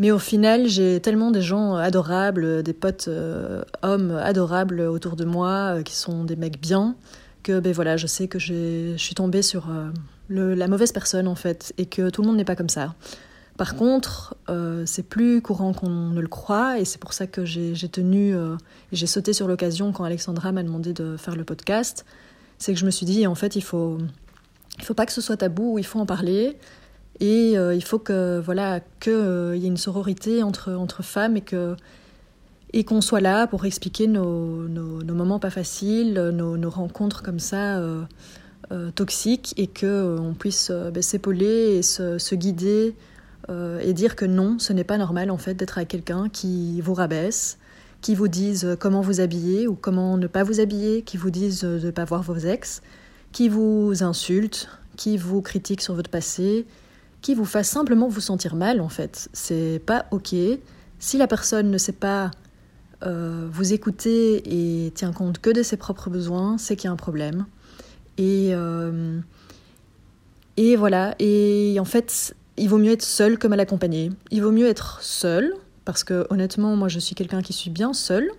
mais 0.01 0.11
au 0.13 0.19
final, 0.19 0.67
j'ai 0.67 0.99
tellement 0.99 1.31
des 1.31 1.43
gens 1.43 1.75
adorables, 1.75 2.63
des 2.63 2.73
potes 2.73 3.09
euh, 3.09 3.63
hommes 3.83 4.13
adorables 4.13 4.81
autour 4.81 5.15
de 5.15 5.27
moi, 5.27 5.77
euh, 5.77 5.83
qui 5.83 5.95
sont 5.95 6.25
des 6.25 6.37
mecs 6.37 6.59
bien, 6.59 6.97
que 7.43 7.61
ben 7.61 7.71
voilà, 7.75 7.99
je 7.99 8.07
sais 8.07 8.27
que 8.27 8.39
je 8.39 8.95
suis 8.97 9.15
tombée 9.15 9.43
sur 9.43 9.69
euh, 9.69 10.55
la 10.55 10.69
mauvaise 10.69 10.93
personne 10.93 11.29
en 11.29 11.35
fait, 11.35 11.75
et 11.77 11.85
que 11.85 12.09
tout 12.09 12.23
le 12.23 12.29
monde 12.29 12.39
n'est 12.39 12.47
pas 12.47 12.57
comme 12.57 12.71
ça. 12.71 12.95
Par 13.59 13.77
contre, 13.77 14.37
c'est 14.87 15.03
plus 15.03 15.43
courant 15.43 15.75
qu'on 15.75 15.91
ne 15.91 16.21
le 16.23 16.29
croit, 16.29 16.79
et 16.79 16.87
c'est 16.87 16.97
pour 16.97 17.13
ça 17.13 17.27
que 17.27 17.45
j'ai 17.45 17.89
tenu, 17.91 18.35
j'ai 18.91 19.07
sauté 19.07 19.35
sur 19.35 19.49
l'occasion 19.49 19.93
quand 19.93 20.05
Alexandra 20.05 20.51
m'a 20.51 20.63
demandé 20.63 20.95
de 20.95 21.19
faire 21.19 21.37
le 21.37 21.45
podcast. 21.45 22.07
C'est 22.57 22.73
que 22.73 22.81
je 22.81 22.87
me 22.87 22.91
suis 22.91 23.05
dit, 23.05 23.27
en 23.27 23.35
fait, 23.35 23.57
il 23.57 23.61
faut, 23.61 23.99
il 24.79 24.85
faut 24.87 24.95
pas 24.95 25.05
que 25.05 25.13
ce 25.13 25.21
soit 25.21 25.37
tabou, 25.37 25.79
il 25.79 25.85
faut 25.85 26.01
en 26.01 26.07
parler. 26.07 26.57
Et 27.21 27.59
euh, 27.59 27.75
il 27.75 27.85
faut 27.85 27.99
que 27.99 28.41
voilà 28.41 28.81
qu'il 28.99 29.13
euh, 29.13 29.57
y 29.57 29.65
ait 29.65 29.69
une 29.69 29.77
sororité 29.77 30.43
entre, 30.43 30.73
entre 30.73 31.03
femmes 31.03 31.37
et 31.37 31.43
que 31.43 31.77
et 32.73 32.85
qu'on 32.85 33.01
soit 33.01 33.21
là 33.21 33.49
pour 33.49 33.65
expliquer 33.67 34.07
nos, 34.07 34.69
nos, 34.69 35.15
moments 35.15 35.41
pas 35.41 35.51
faciles, 35.51 36.15
nos, 36.15 36.57
nos, 36.57 36.71
rencontres 36.71 37.21
comme 37.25 37.41
ça 37.41 37.79
euh, 37.79 38.03
euh 38.71 38.93
toxiques 38.93 39.55
et 39.57 39.67
que 39.67 40.17
on 40.21 40.35
puisse 40.35 40.71
ben, 40.71 41.03
s'épauler 41.03 41.77
et 41.77 41.83
se, 41.83 42.19
se 42.19 42.35
guider 42.35 42.95
et 43.83 43.93
dire 43.95 44.15
que 44.15 44.25
non, 44.25 44.61
ce 44.61 44.73
n'est 44.73 44.85
pas 44.85 44.97
normal 44.97 45.33
en 45.33 45.37
fait 45.37 45.55
d'être 45.55 45.79
avec 45.79 45.89
quelqu'un 45.89 46.29
qui 46.29 46.81
vous 46.83 46.95
rabaisse, 46.95 47.59
qui 48.01 48.15
vous 48.15 48.29
dise 48.29 48.77
comment 48.79 49.01
vous 49.01 49.21
habiller 49.21 49.67
ou 49.67 49.75
comment 49.75 50.17
ne 50.17 50.29
pas 50.29 50.45
vous 50.45 50.61
habiller, 50.61 51.03
qui 51.03 51.17
vous 51.17 51.31
dise 51.31 51.63
de 51.63 51.85
ne 51.85 51.91
pas 51.91 52.05
voir 52.05 52.23
vos 52.23 52.37
ex, 52.37 52.81
qui 53.33 53.49
vous 53.49 54.05
insulte, 54.05 54.69
qui 54.97 55.17
vous 55.17 55.43
critique 55.43 55.81
sur 55.81 55.95
votre 55.95 56.11
passé, 56.11 56.65
qui 57.23 57.35
vous 57.35 57.45
fasse 57.45 57.69
simplement 57.69 58.09
vous 58.09 58.21
sentir 58.21 58.55
mal 58.55 58.81
en 58.81 58.89
fait. 58.89 59.29
C'est 59.33 59.81
pas 59.85 60.07
ok. 60.11 60.35
Si 60.99 61.17
la 61.17 61.27
personne 61.27 61.71
ne 61.71 61.79
sait 61.79 61.93
pas 61.93 62.31
euh, 63.07 63.49
vous 63.51 63.73
écouter 63.73 64.87
et 64.87 64.91
tient 64.91 65.13
compte 65.13 65.39
que 65.39 65.51
de 65.51 65.63
ses 65.63 65.77
propres 65.77 66.11
besoins, 66.11 66.59
c'est 66.59 66.77
qu'il 66.77 66.87
y 66.87 66.89
a 66.89 66.93
un 66.93 66.97
problème. 66.97 67.47
Et, 68.19 68.51
euh, 68.53 69.19
et 70.57 70.77
voilà. 70.77 71.15
Et 71.19 71.79
en 71.81 71.87
fait, 71.87 72.35
il 72.57 72.69
vaut 72.69 72.79
mieux 72.79 72.93
être 72.93 73.03
seul 73.03 73.39
que 73.39 73.47
mal 73.47 73.61
accompagné. 73.61 74.11
Il 74.31 74.43
vaut 74.43 74.53
mieux 74.53 74.67
être 74.67 75.03
seul, 75.03 75.55
parce 75.87 76.05
que 76.05 76.27
honnêtement, 76.31 76.77
moi 76.77 76.89
je 76.89 76.99
suis 76.99 77.15
quelqu'un 77.15 77.41
qui 77.41 77.55
suis 77.55 77.71
bien 77.71 77.95
seul. 77.95 78.31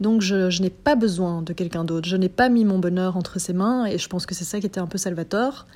Donc 0.00 0.20
je, 0.20 0.50
je 0.50 0.62
n'ai 0.62 0.70
pas 0.70 0.94
besoin 0.94 1.42
de 1.42 1.52
quelqu'un 1.52 1.84
d'autre. 1.84 2.08
Je 2.08 2.16
n'ai 2.16 2.28
pas 2.28 2.48
mis 2.48 2.64
mon 2.64 2.78
bonheur 2.78 3.16
entre 3.16 3.38
ses 3.38 3.52
mains 3.52 3.86
et 3.86 3.98
je 3.98 4.08
pense 4.08 4.26
que 4.26 4.34
c'est 4.34 4.44
ça 4.44 4.60
qui 4.60 4.66
était 4.66 4.80
un 4.80 4.86
peu 4.86 4.98
salvateur 4.98 5.66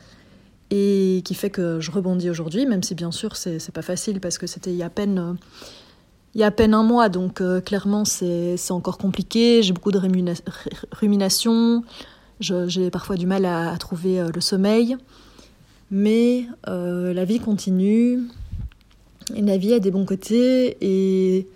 et 0.70 1.22
qui 1.24 1.34
fait 1.34 1.50
que 1.50 1.80
je 1.80 1.90
rebondis 1.90 2.30
aujourd'hui, 2.30 2.66
même 2.66 2.82
si 2.82 2.94
bien 2.94 3.10
sûr 3.10 3.36
c'est 3.36 3.72
pas 3.72 3.82
facile 3.82 4.20
parce 4.20 4.38
que 4.38 4.46
c'était 4.46 4.70
il 4.70 4.76
y 4.76 4.82
a 4.82 4.86
à 4.86 4.90
peine 4.90 5.36
il 6.34 6.40
y 6.40 6.44
a 6.44 6.50
peine 6.50 6.74
un 6.74 6.84
mois, 6.84 7.08
donc 7.08 7.40
euh, 7.40 7.60
clairement 7.60 8.04
c'est 8.04 8.56
encore 8.70 8.98
compliqué. 8.98 9.62
J'ai 9.62 9.72
beaucoup 9.72 9.90
de 9.90 10.00
rumination, 10.92 11.82
j'ai 12.40 12.90
parfois 12.90 13.16
du 13.16 13.26
mal 13.26 13.44
à, 13.44 13.76
trouver 13.78 14.20
euh, 14.20 14.30
le 14.32 14.40
sommeil, 14.40 14.96
mais 15.90 16.46
euh, 16.68 17.12
la 17.12 17.24
vie 17.24 17.40
continue. 17.40 18.20
La 19.34 19.56
vie 19.56 19.74
a 19.74 19.80
des 19.80 19.90
bons 19.90 20.04
côtés. 20.04 20.76
Et 20.80 21.48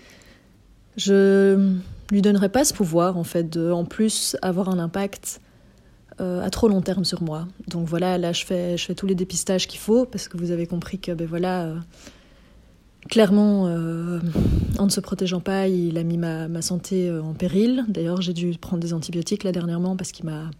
je 0.97 1.71
lui 2.11 2.23
donnerai 2.23 2.49
pas 2.49 2.65
ce 2.65 2.75
pouvoir 2.75 3.17
en 3.17 3.25
fait 3.25 3.49
de 3.49 3.71
en 3.71 3.85
plus 3.85 4.37
avoir 4.43 4.69
un 4.69 4.79
impact 4.79 5.41
euh, 5.41 5.44
à 6.19 6.51
trop 6.51 6.69
long 6.69 6.81
terme 6.81 7.05
sur 7.05 7.23
moi. 7.23 7.47
Donc 7.69 7.89
voilà, 7.89 8.19
là 8.19 8.33
je 8.33 8.45
fais, 8.45 8.77
tous 8.95 9.07
les 9.07 9.15
dépistages 9.15 9.67
qu'il 9.67 9.81
faut 9.81 10.05
parce 10.05 10.29
que 10.29 10.37
vous 10.37 10.51
avez 10.51 10.67
compris 10.67 10.99
que 10.99 11.13
ben 11.13 11.27
voilà, 11.27 11.65
euh, 11.65 11.77
clairement, 13.09 13.67
euh, 13.67 14.21
en 14.79 14.85
ne 14.87 14.91
se 14.91 15.01
protégeant 15.01 15.41
pas, 15.41 15.69
il 15.69 15.99
a 15.99 16.03
mis 16.03 16.19
ma, 16.19 16.49
ma 16.49 16.63
santé 16.63 17.11
en 17.11 17.35
péril. 17.35 17.85
D'ailleurs, 17.89 18.23
j'ai 18.23 18.33
dû 18.33 18.53
prendre 18.59 18.83
des 18.83 18.93
antibiotiques 18.93 19.45
là 19.45 19.53
dernièrement 19.53 19.97
parce 19.97 20.13
qu'il 20.13 20.25
m'a, 20.27 20.51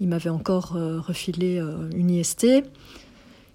il 0.00 0.08
m'avait 0.08 0.30
encore 0.30 0.72
refilé 0.72 1.62
une 1.94 2.10
IST. 2.10 2.44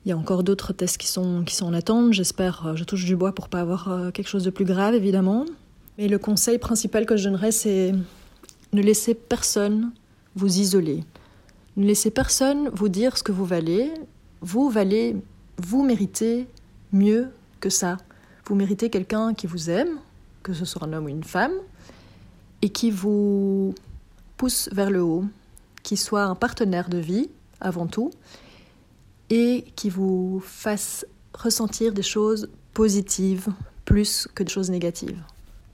Il 0.04 0.10
y 0.10 0.12
a 0.12 0.18
encore 0.18 0.44
d'autres 0.44 0.74
tests 0.74 0.98
qui 0.98 1.08
sont, 1.08 1.44
qui 1.44 1.56
sont 1.56 1.66
en 1.66 1.74
attente. 1.74 2.14
J'espère, 2.14 2.76
je 2.76 2.84
touche 2.84 3.06
du 3.06 3.16
bois 3.16 3.34
pour 3.34 3.50
pas 3.50 3.62
avoir 3.62 4.12
quelque 4.14 4.28
chose 4.28 4.44
de 4.44 4.50
plus 4.50 4.66
grave, 4.66 4.96
évidemment. 4.96 5.46
Mais 5.98 6.08
le 6.08 6.18
conseil 6.18 6.58
principal 6.58 7.06
que 7.06 7.16
je 7.18 7.26
donnerais, 7.26 7.52
c'est 7.52 7.94
ne 8.74 8.82
laissez 8.82 9.14
personne 9.14 9.92
vous 10.36 10.60
isoler. 10.60 11.04
Ne 11.78 11.86
laissez 11.86 12.12
personne 12.12 12.70
vous 12.70 12.90
dire 12.90 13.18
ce 13.18 13.24
que 13.24 13.32
vous 13.32 13.46
valez. 13.46 13.94
Vous 14.42 14.70
valez, 14.70 15.16
vous 15.58 15.84
méritez 15.84 16.48
mieux 16.92 17.30
que 17.60 17.70
ça. 17.70 17.98
Vous 18.46 18.56
méritez 18.56 18.90
quelqu'un 18.90 19.34
qui 19.34 19.48
vous 19.48 19.70
aime, 19.70 20.00
que 20.44 20.54
ce 20.54 20.66
soit 20.66 20.86
un 20.86 20.94
homme 20.94 21.06
ou 21.06 21.10
une 21.10 21.24
femme, 21.24 21.54
et 22.62 22.70
qui 22.70 22.92
vous 22.92 23.74
pousse 24.38 24.70
vers 24.72 24.90
le 24.90 25.02
haut, 25.04 25.26
qui 25.84 25.96
soit 25.98 26.24
un 26.24 26.36
partenaire 26.36 26.90
de 26.90 26.98
vie 26.98 27.30
avant 27.60 27.88
tout, 27.88 28.12
et 29.30 29.66
qui 29.76 29.90
vous 29.90 30.42
fasse 30.44 31.06
ressentir 31.34 31.94
des 31.94 32.02
choses 32.02 32.50
positives 32.74 33.48
plus 33.86 34.28
que 34.34 34.44
des 34.44 34.52
choses 34.52 34.72
négatives. 34.72 35.22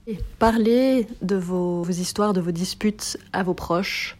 Et 0.06 0.18
parler 0.38 1.06
de 1.22 1.36
vos, 1.36 1.88
histoires, 1.88 2.32
de 2.32 2.40
vos 2.40 2.50
disputes 2.50 3.18
à 3.32 3.42
vos 3.42 3.54
proches, 3.54 4.17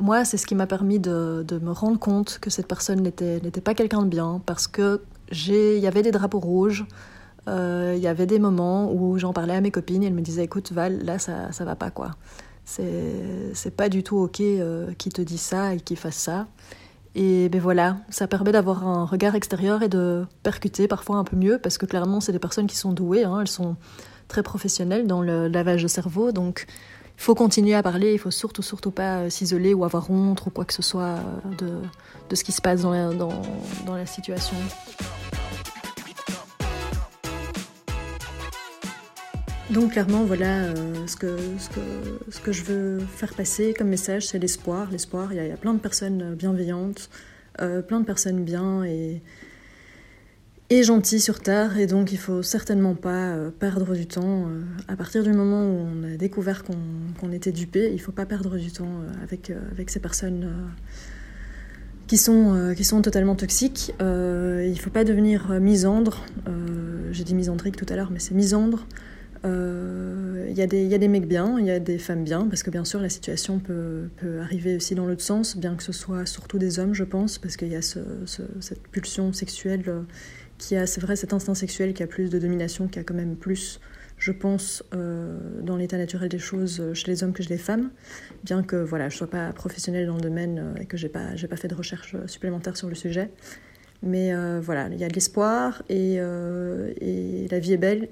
moi, 0.00 0.24
c'est 0.24 0.36
ce 0.36 0.46
qui 0.46 0.54
m'a 0.54 0.66
permis 0.66 0.98
de, 0.98 1.44
me 1.62 1.70
rendre 1.70 1.98
compte 1.98 2.38
que 2.40 2.50
cette 2.50 2.66
personne 2.66 3.00
n'était 3.02 3.60
pas 3.60 3.74
quelqu'un 3.74 4.02
de 4.02 4.08
bien, 4.08 4.40
parce 4.46 4.66
que 4.66 5.02
il 5.32 5.78
y 5.78 5.86
avait 5.86 6.02
des 6.02 6.10
drapeaux 6.10 6.40
rouges, 6.40 6.84
euh, 7.48 7.94
il 7.96 8.02
y 8.02 8.08
avait 8.08 8.26
des 8.26 8.38
moments 8.38 8.92
où 8.92 9.18
j'en 9.18 9.32
parlais 9.32 9.54
à 9.54 9.60
mes 9.60 9.70
copines 9.70 10.02
et 10.02 10.06
elles 10.06 10.14
me 10.14 10.20
disaient 10.20 10.44
écoute 10.44 10.72
Val, 10.72 11.04
là 11.04 11.18
ça, 11.18 11.52
ça 11.52 11.64
va 11.64 11.76
pas 11.76 11.90
quoi. 11.90 12.12
C'est 12.64 13.76
pas 13.76 13.88
du 13.88 14.02
tout 14.02 14.18
ok 14.18 14.40
euh, 14.40 14.92
qui 14.96 15.08
te 15.08 15.22
dit 15.22 15.38
ça 15.38 15.74
et 15.74 15.80
qui 15.80 15.96
fasse 15.96 16.16
ça. 16.16 16.46
Et 17.16 17.48
ben 17.48 17.60
voilà, 17.60 17.96
ça 18.08 18.28
permet 18.28 18.52
d'avoir 18.52 18.86
un 18.86 19.04
regard 19.04 19.34
extérieur 19.34 19.82
et 19.82 19.88
de 19.88 20.24
percuter 20.44 20.86
parfois 20.86 21.16
un 21.16 21.24
peu 21.24 21.36
mieux 21.36 21.58
parce 21.58 21.76
que 21.76 21.86
clairement 21.86 22.20
c'est 22.20 22.32
des 22.32 22.38
personnes 22.38 22.68
qui 22.68 22.76
sont 22.76 22.92
douées, 22.92 23.24
hein, 23.24 23.40
elles 23.40 23.48
sont 23.48 23.76
très 24.28 24.44
professionnelles 24.44 25.08
dans 25.08 25.20
le 25.20 25.48
lavage 25.48 25.82
de 25.82 25.88
cerveau, 25.88 26.30
donc 26.30 26.66
faut 27.20 27.34
continuer 27.34 27.74
à 27.74 27.82
parler, 27.82 28.14
il 28.14 28.18
faut 28.18 28.30
surtout 28.30 28.62
surtout 28.62 28.90
pas 28.90 29.18
euh, 29.18 29.30
s'isoler 29.30 29.74
ou 29.74 29.84
avoir 29.84 30.10
honte 30.10 30.46
ou 30.46 30.50
quoi 30.50 30.64
que 30.64 30.72
ce 30.72 30.82
soit 30.82 31.16
de, 31.58 31.70
de 32.30 32.34
ce 32.34 32.42
qui 32.42 32.52
se 32.52 32.62
passe 32.62 32.80
dans 32.82 33.12
dans, 33.12 33.42
dans 33.86 33.94
la 33.94 34.06
situation. 34.06 34.56
Donc 39.70 39.92
clairement, 39.92 40.24
voilà, 40.24 40.64
euh, 40.64 41.06
ce, 41.06 41.14
que, 41.16 41.36
ce, 41.58 41.68
que, 41.68 41.80
ce, 42.30 42.40
que, 42.40 42.50
je 42.50 42.64
veux 42.64 42.98
faire 42.98 43.32
passer 43.34 43.72
comme 43.72 43.86
message, 43.86 44.26
c'est 44.26 44.40
l'espoir. 44.40 44.88
L'espoir, 44.90 45.32
il, 45.32 45.36
y, 45.36 45.50
a 45.50 45.56
plein 45.56 45.74
de 45.74 45.78
personnes 45.78 46.34
bienveillantes, 46.34 47.08
euh, 47.60 47.80
plein 47.80 48.00
de 48.00 48.04
personnes 48.04 48.42
bien 48.42 48.82
et, 48.82 49.22
et 50.70 50.82
gentilles 50.82 51.20
sur 51.20 51.40
Terre. 51.40 51.78
Et 51.78 51.86
donc 51.86 52.12
il 52.12 52.18
faut 52.18 52.42
certainement 52.42 52.94
pas 52.94 53.34
euh, 53.34 53.50
perdre 53.50 53.94
du 53.94 54.06
temps. 54.06 54.48
à 54.88 54.96
partir 54.96 55.22
du 55.22 55.32
moment 55.32 55.64
où 55.64 55.86
on 55.92 56.04
a 56.04 56.16
découvert 56.16 56.64
qu'on 56.64 57.32
était 57.32 57.52
dupé, 57.52 57.90
il 57.92 58.00
faut 58.00 58.12
pas 58.12 58.26
perdre 58.26 58.56
du 58.56 58.70
temps 58.70 59.02
avec, 59.22 59.52
avec 59.72 59.90
ces 59.90 60.00
personnes 60.00 60.50
qui 62.06 62.16
sont, 62.16 62.72
qui 62.76 62.84
sont 62.84 63.02
totalement 63.02 63.36
toxiques. 63.36 63.92
il 64.00 64.78
faut 64.80 64.90
pas 64.90 65.04
devenir 65.04 65.60
misandre. 65.60 66.24
J'ai 67.12 67.24
dit 67.24 67.34
misandrique 67.34 67.76
tout 67.76 67.86
à 67.88 67.96
l'heure, 67.96 68.10
mais 68.10 68.18
c'est 68.18 68.34
misandre. 68.34 68.86
Il 69.42 69.48
euh, 69.48 70.52
y, 70.54 70.60
a 70.60 70.66
des 70.98 71.08
mecs 71.08 71.26
bien, 71.26 71.58
il 71.58 71.64
y 71.64 71.70
a 71.70 71.80
des 71.80 71.96
femmes 71.96 72.24
bien, 72.24 72.46
parce 72.46 72.62
que 72.62 72.68
bien 72.68 72.84
sûr 72.84 73.00
la 73.00 73.08
situation 73.08 73.58
peut, 73.58 74.10
arriver 74.38 74.76
aussi 74.76 74.94
dans 74.94 75.06
l'autre 75.06 75.22
sens, 75.22 75.56
bien 75.56 75.76
que 75.76 75.82
ce 75.82 75.92
soit 75.92 76.26
surtout 76.26 76.58
des 76.58 76.78
hommes, 76.78 76.92
je 76.92 77.04
pense, 77.04 77.38
parce 77.38 77.56
qu'il 77.56 77.68
y 77.68 77.76
a 77.76 77.80
cette 77.80 78.82
pulsion 78.92 79.32
sexuelle 79.32 79.84
euh, 79.88 80.02
qui 80.60 80.76
a, 80.76 80.86
c'est 80.86 81.00
vrai, 81.00 81.16
cet 81.16 81.32
instinct 81.32 81.54
sexuel 81.54 81.92
qui 81.94 82.04
a 82.04 82.06
plus 82.06 82.30
de 82.30 82.38
domination, 82.38 82.86
qui 82.86 83.00
a 83.00 83.02
quand 83.02 83.14
même 83.14 83.34
plus, 83.34 83.80
je 84.18 84.30
pense, 84.30 84.84
euh, 84.94 85.36
dans 85.62 85.76
l'état 85.76 85.96
naturel 85.96 86.28
des 86.28 86.38
choses 86.38 86.82
chez 86.94 87.10
les 87.10 87.24
hommes 87.24 87.32
que 87.32 87.42
chez 87.42 87.48
les 87.48 87.58
femmes, 87.58 87.90
bien 88.44 88.62
que 88.62 88.76
voilà, 88.76 89.08
je 89.08 89.16
ne 89.16 89.18
sois 89.18 89.30
pas 89.30 89.52
professionnelle 89.52 90.06
dans 90.06 90.16
le 90.16 90.20
domaine 90.20 90.74
et 90.80 90.86
que 90.86 90.96
je 90.96 91.06
n'ai 91.06 91.12
pas, 91.12 91.30
pas 91.48 91.56
fait 91.56 91.68
de 91.68 91.74
recherche 91.74 92.14
supplémentaire 92.26 92.76
sur 92.76 92.88
le 92.88 92.94
sujet. 92.94 93.30
Mais 94.02 94.32
voilà, 94.60 94.88
il 94.92 94.98
y 94.98 95.04
a 95.04 95.08
de 95.08 95.14
l'espoir 95.14 95.82
et, 95.88 96.18
la 96.18 97.58
vie 97.58 97.72
est 97.72 97.78
belle 97.78 98.08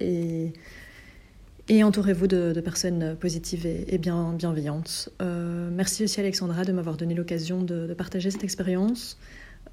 et 1.71 1.85
entourez-vous 1.85 2.27
de, 2.27 2.61
personnes 2.61 3.17
positives 3.17 3.67
et, 3.67 3.99
bien, 3.99 4.33
bienveillantes. 4.33 5.11
Euh, 5.21 5.69
merci 5.71 6.03
aussi 6.03 6.19
Alexandra 6.19 6.65
de 6.65 6.73
m'avoir 6.73 6.97
donné 6.97 7.15
l'occasion 7.15 7.63
de, 7.63 7.93
partager 7.95 8.31
cette 8.31 8.45
expérience. 8.45 9.19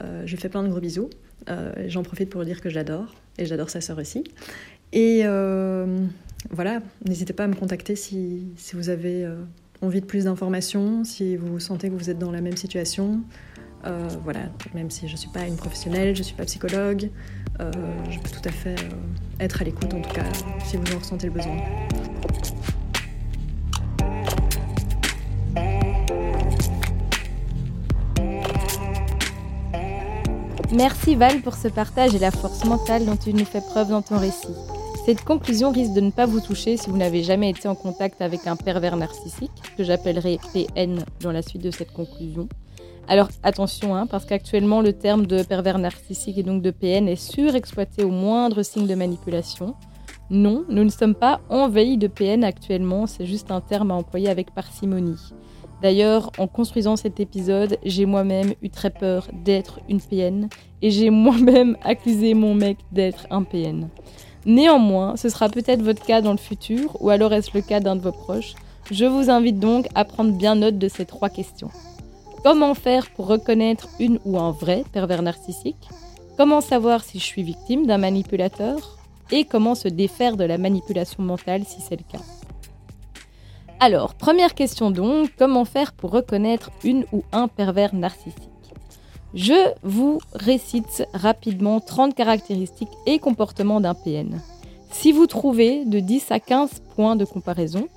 Euh, 0.03 0.23
je 0.25 0.35
fais 0.35 0.49
plein 0.49 0.63
de 0.63 0.69
gros 0.69 0.79
bisous. 0.79 1.09
Euh, 1.49 1.71
j'en 1.87 2.03
profite 2.03 2.29
pour 2.29 2.43
dire 2.45 2.61
que 2.61 2.69
je 2.69 2.75
l'adore 2.75 3.15
et 3.37 3.45
j'adore 3.45 3.69
sa 3.69 3.81
sœur 3.81 3.97
aussi. 3.97 4.23
Et 4.93 5.23
voilà, 6.51 6.79
n'hésitez 7.07 7.33
pas 7.33 7.45
à 7.45 7.47
me 7.47 7.55
contacter 7.55 7.95
si, 7.95 8.43
si 8.55 8.75
vous 8.75 8.89
avez 8.89 9.27
envie 9.81 9.99
de 9.99 10.05
plus 10.05 10.25
d'informations, 10.25 11.03
si 11.03 11.35
vous 11.35 11.59
sentez 11.59 11.89
que 11.89 11.95
vous 11.95 12.11
êtes 12.11 12.19
dans 12.19 12.31
la 12.31 12.41
même 12.41 12.55
situation. 12.55 13.21
voilà, 14.23 14.41
même 14.73 14.91
si 14.91 15.07
je 15.07 15.13
ne 15.13 15.17
suis 15.17 15.29
pas 15.29 15.47
une 15.47 15.55
professionnelle, 15.55 16.15
je 16.15 16.21
ne 16.21 16.25
suis 16.25 16.35
pas 16.35 16.45
psychologue, 16.45 17.09
euh, 17.61 17.71
je 18.09 18.19
peux 18.19 18.29
tout 18.29 18.47
à 18.47 18.51
fait 18.51 18.75
euh, 18.79 19.39
être 19.39 19.61
à 19.61 19.65
l'écoute, 19.65 19.93
en 19.93 20.01
tout 20.01 20.13
cas, 20.13 20.25
si 20.65 20.75
vous 20.75 20.93
en 20.93 20.99
ressentez 20.99 21.27
le 21.27 21.33
besoin. 21.33 21.55
Merci 30.73 31.15
Val 31.15 31.41
pour 31.41 31.53
ce 31.53 31.67
partage 31.67 32.15
et 32.15 32.19
la 32.19 32.31
force 32.31 32.65
mentale 32.65 33.05
dont 33.05 33.15
tu 33.15 33.33
nous 33.33 33.45
fais 33.45 33.61
preuve 33.61 33.89
dans 33.89 34.01
ton 34.01 34.17
récit. 34.17 34.53
Cette 35.05 35.23
conclusion 35.23 35.71
risque 35.71 35.93
de 35.93 36.01
ne 36.01 36.09
pas 36.09 36.25
vous 36.25 36.39
toucher 36.39 36.77
si 36.77 36.89
vous 36.89 36.97
n'avez 36.97 37.21
jamais 37.21 37.51
été 37.51 37.67
en 37.67 37.75
contact 37.75 38.21
avec 38.21 38.47
un 38.47 38.55
pervers 38.55 38.97
narcissique, 38.97 39.51
que 39.77 39.83
j'appellerai 39.83 40.39
PN 40.53 41.05
dans 41.21 41.31
la 41.31 41.43
suite 41.43 41.61
de 41.61 41.69
cette 41.69 41.91
conclusion. 41.91 42.49
Alors 43.07 43.29
attention, 43.43 43.95
hein, 43.95 44.07
parce 44.07 44.25
qu'actuellement 44.25 44.81
le 44.81 44.93
terme 44.93 45.27
de 45.27 45.43
pervers 45.43 45.77
narcissique 45.77 46.39
et 46.39 46.43
donc 46.43 46.63
de 46.63 46.71
PN 46.71 47.07
est 47.07 47.15
surexploité 47.15 48.03
au 48.03 48.09
moindre 48.09 48.63
signe 48.63 48.87
de 48.87 48.95
manipulation. 48.95 49.75
Non, 50.31 50.65
nous 50.69 50.83
ne 50.83 50.89
sommes 50.89 51.13
pas 51.13 51.41
envahis 51.49 51.97
de 51.97 52.07
PN 52.07 52.43
actuellement, 52.43 53.05
c'est 53.05 53.27
juste 53.27 53.51
un 53.51 53.61
terme 53.61 53.91
à 53.91 53.93
employer 53.93 54.29
avec 54.29 54.53
parcimonie. 54.55 55.19
D'ailleurs, 55.85 56.31
en 56.39 56.47
construisant 56.47 56.95
cet 56.95 57.19
épisode, 57.19 57.77
j'ai 57.83 58.07
moi-même 58.07 58.55
eu 58.63 58.71
très 58.71 58.89
peur 58.89 59.27
d'être 59.31 59.81
une 59.87 60.01
PN 60.01 60.49
et 60.81 60.89
j'ai 60.89 61.11
moi-même 61.11 61.77
accusé 61.83 62.33
mon 62.33 62.55
mec 62.55 62.79
d'être 62.91 63.27
un 63.29 63.43
PN. 63.43 63.87
Néanmoins, 64.47 65.15
ce 65.15 65.29
sera 65.29 65.47
peut-être 65.47 65.83
votre 65.83 66.03
cas 66.03 66.21
dans 66.21 66.31
le 66.31 66.39
futur 66.39 66.99
ou 67.03 67.11
alors 67.11 67.33
est-ce 67.33 67.51
le 67.53 67.61
cas 67.61 67.81
d'un 67.81 67.95
de 67.95 68.01
vos 68.01 68.11
proches. 68.11 68.55
Je 68.89 69.05
vous 69.05 69.29
invite 69.29 69.59
donc 69.59 69.85
à 69.93 70.05
prendre 70.05 70.31
bien 70.35 70.55
note 70.55 70.79
de 70.79 70.87
ces 70.87 71.05
trois 71.05 71.29
questions. 71.29 71.69
Comment 72.41 72.73
faire 72.73 73.11
pour 73.11 73.27
reconnaître 73.27 73.87
une 73.99 74.17
ou 74.25 74.39
un 74.39 74.49
vrai 74.49 74.85
pervers 74.91 75.21
narcissique? 75.21 75.87
Comment 76.35 76.61
savoir 76.61 77.03
si 77.03 77.19
je 77.19 77.25
suis 77.25 77.43
victime 77.43 77.85
d'un 77.85 77.99
manipulateur? 77.99 78.97
Et 79.31 79.45
comment 79.45 79.75
se 79.75 79.87
défaire 79.87 80.35
de 80.35 80.45
la 80.45 80.57
manipulation 80.57 81.21
mentale 81.21 81.63
si 81.63 81.79
c'est 81.79 81.97
le 81.97 82.05
cas? 82.11 82.23
Alors, 83.79 84.15
première 84.15 84.55
question 84.55 84.89
donc, 84.89 85.31
comment 85.37 85.65
faire 85.65 85.91
pour 85.91 86.11
reconnaître 86.11 86.71
une 86.83 87.05
ou 87.11 87.23
un 87.33 87.47
pervers 87.49 87.93
narcissique? 87.93 88.49
Je 89.33 89.73
vous 89.83 90.19
récite 90.33 91.05
rapidement 91.13 91.81
30 91.81 92.15
caractéristiques 92.15 92.87
et 93.05 93.19
comportements 93.19 93.81
d'un 93.81 93.93
PN. 93.93 94.41
Si 94.91 95.11
vous 95.11 95.27
trouvez 95.27 95.83
de 95.83 95.99
10 95.99 96.31
à 96.31 96.39
15 96.39 96.83
points 96.95 97.17
de 97.17 97.25
comparaison, 97.25 97.89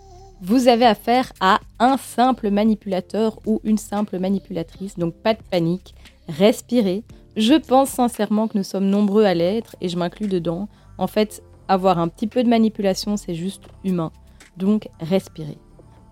vous 0.42 0.66
avez 0.66 0.84
affaire 0.84 1.32
à 1.40 1.60
un 1.78 1.96
simple 1.96 2.50
manipulateur 2.50 3.38
ou 3.46 3.60
une 3.62 3.78
simple 3.78 4.18
manipulatrice, 4.18 4.98
donc 4.98 5.14
pas 5.14 5.34
de 5.34 5.42
panique, 5.48 5.94
respirez. 6.28 7.04
Je 7.36 7.54
pense 7.54 7.90
sincèrement 7.90 8.48
que 8.48 8.58
nous 8.58 8.64
sommes 8.64 8.90
nombreux 8.90 9.24
à 9.24 9.34
l'être 9.34 9.76
et 9.80 9.88
je 9.88 9.96
m'inclus 9.96 10.26
dedans. 10.26 10.68
En 10.98 11.06
fait, 11.06 11.40
avoir 11.68 12.00
un 12.00 12.08
petit 12.08 12.26
peu 12.26 12.42
de 12.42 12.48
manipulation, 12.48 13.16
c'est 13.16 13.36
juste 13.36 13.62
humain. 13.84 14.10
Donc, 14.56 14.88
respirez. 15.00 15.58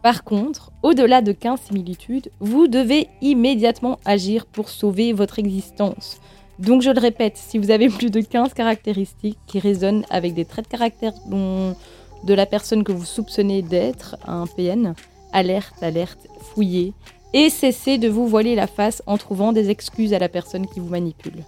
Par 0.06 0.22
contre, 0.22 0.70
au-delà 0.84 1.20
de 1.20 1.32
15 1.32 1.62
similitudes, 1.62 2.30
vous 2.38 2.68
devez 2.68 3.08
immédiatement 3.22 3.98
agir 4.04 4.46
pour 4.46 4.68
sauver 4.68 5.12
votre 5.12 5.40
existence. 5.40 6.20
Donc 6.60 6.82
je 6.82 6.90
le 6.90 7.00
répète, 7.00 7.36
si 7.36 7.58
vous 7.58 7.72
avez 7.72 7.88
plus 7.88 8.12
de 8.12 8.20
15 8.20 8.54
caractéristiques 8.54 9.40
qui 9.48 9.58
résonnent 9.58 10.04
avec 10.08 10.32
des 10.34 10.44
traits 10.44 10.66
de 10.66 10.70
caractère 10.70 11.12
de 11.28 12.34
la 12.34 12.46
personne 12.46 12.84
que 12.84 12.92
vous 12.92 13.04
soupçonnez 13.04 13.62
d'être 13.62 14.16
un 14.28 14.46
PN, 14.46 14.94
alerte, 15.32 15.82
alerte, 15.82 16.28
fouillez, 16.38 16.92
et 17.32 17.50
cessez 17.50 17.98
de 17.98 18.08
vous 18.08 18.28
voiler 18.28 18.54
la 18.54 18.68
face 18.68 19.02
en 19.08 19.18
trouvant 19.18 19.52
des 19.52 19.70
excuses 19.70 20.14
à 20.14 20.20
la 20.20 20.28
personne 20.28 20.68
qui 20.68 20.78
vous 20.78 20.88
manipule. 20.88 21.42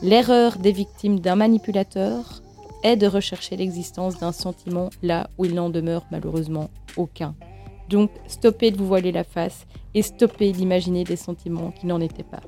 L'erreur 0.00 0.56
des 0.56 0.72
victimes 0.72 1.20
d'un 1.20 1.36
manipulateur 1.36 2.40
est 2.82 2.96
de 2.96 3.06
rechercher 3.06 3.58
l'existence 3.58 4.18
d'un 4.18 4.32
sentiment 4.32 4.88
là 5.02 5.28
où 5.36 5.44
il 5.44 5.54
n'en 5.54 5.68
demeure 5.68 6.06
malheureusement 6.10 6.70
aucun. 6.96 7.34
Donc 7.90 8.10
stoppez 8.28 8.70
de 8.70 8.78
vous 8.78 8.86
voiler 8.86 9.12
la 9.12 9.24
face 9.24 9.66
et 9.94 10.02
stoppez 10.02 10.52
d'imaginer 10.52 11.04
des 11.04 11.16
sentiments 11.16 11.72
qui 11.72 11.86
n'en 11.86 12.00
étaient 12.00 12.22
pas. 12.22 12.40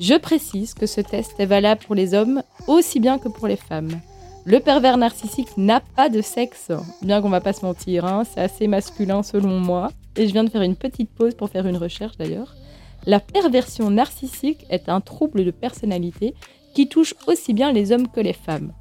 Je 0.00 0.14
précise 0.14 0.74
que 0.74 0.86
ce 0.86 1.00
test 1.00 1.38
est 1.38 1.46
valable 1.46 1.82
pour 1.84 1.94
les 1.94 2.14
hommes 2.14 2.42
aussi 2.66 2.98
bien 2.98 3.18
que 3.18 3.28
pour 3.28 3.46
les 3.46 3.56
femmes. 3.56 4.00
Le 4.44 4.60
pervers 4.60 4.96
narcissique 4.96 5.58
n'a 5.58 5.80
pas 5.80 6.08
de 6.08 6.22
sexe, 6.22 6.72
bien 7.02 7.20
qu'on 7.20 7.28
va 7.28 7.42
pas 7.42 7.52
se 7.52 7.66
mentir, 7.66 8.06
hein, 8.06 8.22
c'est 8.24 8.40
assez 8.40 8.66
masculin 8.66 9.22
selon 9.22 9.60
moi. 9.60 9.90
Et 10.16 10.26
je 10.26 10.32
viens 10.32 10.44
de 10.44 10.50
faire 10.50 10.62
une 10.62 10.76
petite 10.76 11.10
pause 11.10 11.34
pour 11.34 11.50
faire 11.50 11.66
une 11.66 11.76
recherche 11.76 12.16
d'ailleurs. 12.16 12.54
La 13.04 13.20
perversion 13.20 13.90
narcissique 13.90 14.64
est 14.70 14.88
un 14.88 15.00
trouble 15.00 15.44
de 15.44 15.50
personnalité 15.50 16.34
qui 16.74 16.88
touche 16.88 17.14
aussi 17.26 17.52
bien 17.52 17.72
les 17.72 17.92
hommes 17.92 18.08
que 18.08 18.20
les 18.20 18.32
femmes. 18.32 18.72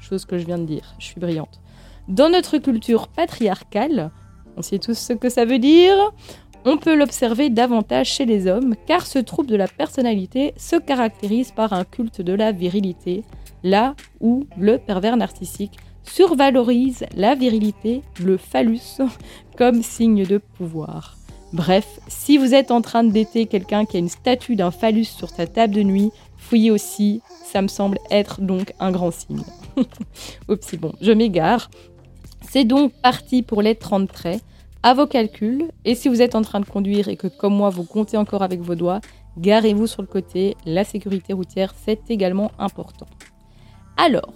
Chose 0.00 0.24
que 0.24 0.38
je 0.38 0.46
viens 0.46 0.58
de 0.58 0.64
dire, 0.64 0.94
je 0.98 1.04
suis 1.04 1.20
brillante. 1.20 1.60
Dans 2.08 2.30
notre 2.30 2.58
culture 2.58 3.08
patriarcale, 3.08 4.10
on 4.60 4.62
sait 4.62 4.78
tous 4.78 4.98
ce 4.98 5.14
que 5.14 5.30
ça 5.30 5.46
veut 5.46 5.58
dire, 5.58 5.96
on 6.66 6.76
peut 6.76 6.94
l'observer 6.94 7.48
davantage 7.48 8.08
chez 8.08 8.26
les 8.26 8.46
hommes, 8.46 8.74
car 8.86 9.06
ce 9.06 9.18
trouble 9.18 9.48
de 9.48 9.56
la 9.56 9.66
personnalité 9.66 10.52
se 10.58 10.76
caractérise 10.76 11.50
par 11.50 11.72
un 11.72 11.84
culte 11.84 12.20
de 12.20 12.34
la 12.34 12.52
virilité, 12.52 13.24
là 13.62 13.94
où 14.20 14.44
le 14.58 14.76
pervers 14.76 15.16
narcissique 15.16 15.78
survalorise 16.04 17.06
la 17.16 17.34
virilité, 17.34 18.02
le 18.22 18.36
phallus, 18.36 18.98
comme 19.56 19.82
signe 19.82 20.26
de 20.26 20.36
pouvoir. 20.36 21.16
Bref, 21.54 21.98
si 22.06 22.36
vous 22.36 22.52
êtes 22.52 22.70
en 22.70 22.82
train 22.82 23.02
de 23.02 23.12
dater 23.12 23.46
quelqu'un 23.46 23.86
qui 23.86 23.96
a 23.96 24.00
une 24.00 24.10
statue 24.10 24.56
d'un 24.56 24.70
phallus 24.70 25.06
sur 25.06 25.30
sa 25.30 25.46
table 25.46 25.74
de 25.74 25.82
nuit, 25.82 26.10
fouillez 26.36 26.70
aussi, 26.70 27.22
ça 27.50 27.62
me 27.62 27.68
semble 27.68 27.98
être 28.10 28.42
donc 28.42 28.74
un 28.78 28.90
grand 28.90 29.10
signe. 29.10 29.42
Oups, 30.50 30.74
bon, 30.74 30.92
je 31.00 31.12
m'égare. 31.12 31.70
C'est 32.42 32.64
donc 32.64 32.92
parti 33.00 33.42
pour 33.42 33.62
les 33.62 33.74
30 33.74 34.10
traits. 34.12 34.42
À 34.82 34.94
vos 34.94 35.06
calculs, 35.06 35.70
et 35.84 35.94
si 35.94 36.08
vous 36.08 36.22
êtes 36.22 36.34
en 36.34 36.40
train 36.40 36.58
de 36.58 36.64
conduire 36.64 37.08
et 37.08 37.16
que 37.16 37.26
comme 37.26 37.54
moi 37.54 37.68
vous 37.68 37.84
comptez 37.84 38.16
encore 38.16 38.42
avec 38.42 38.60
vos 38.60 38.74
doigts, 38.74 39.02
garez-vous 39.36 39.86
sur 39.86 40.00
le 40.00 40.08
côté, 40.08 40.56
la 40.64 40.84
sécurité 40.84 41.34
routière 41.34 41.74
c'est 41.76 42.10
également 42.10 42.50
important. 42.58 43.04
Alors, 43.98 44.32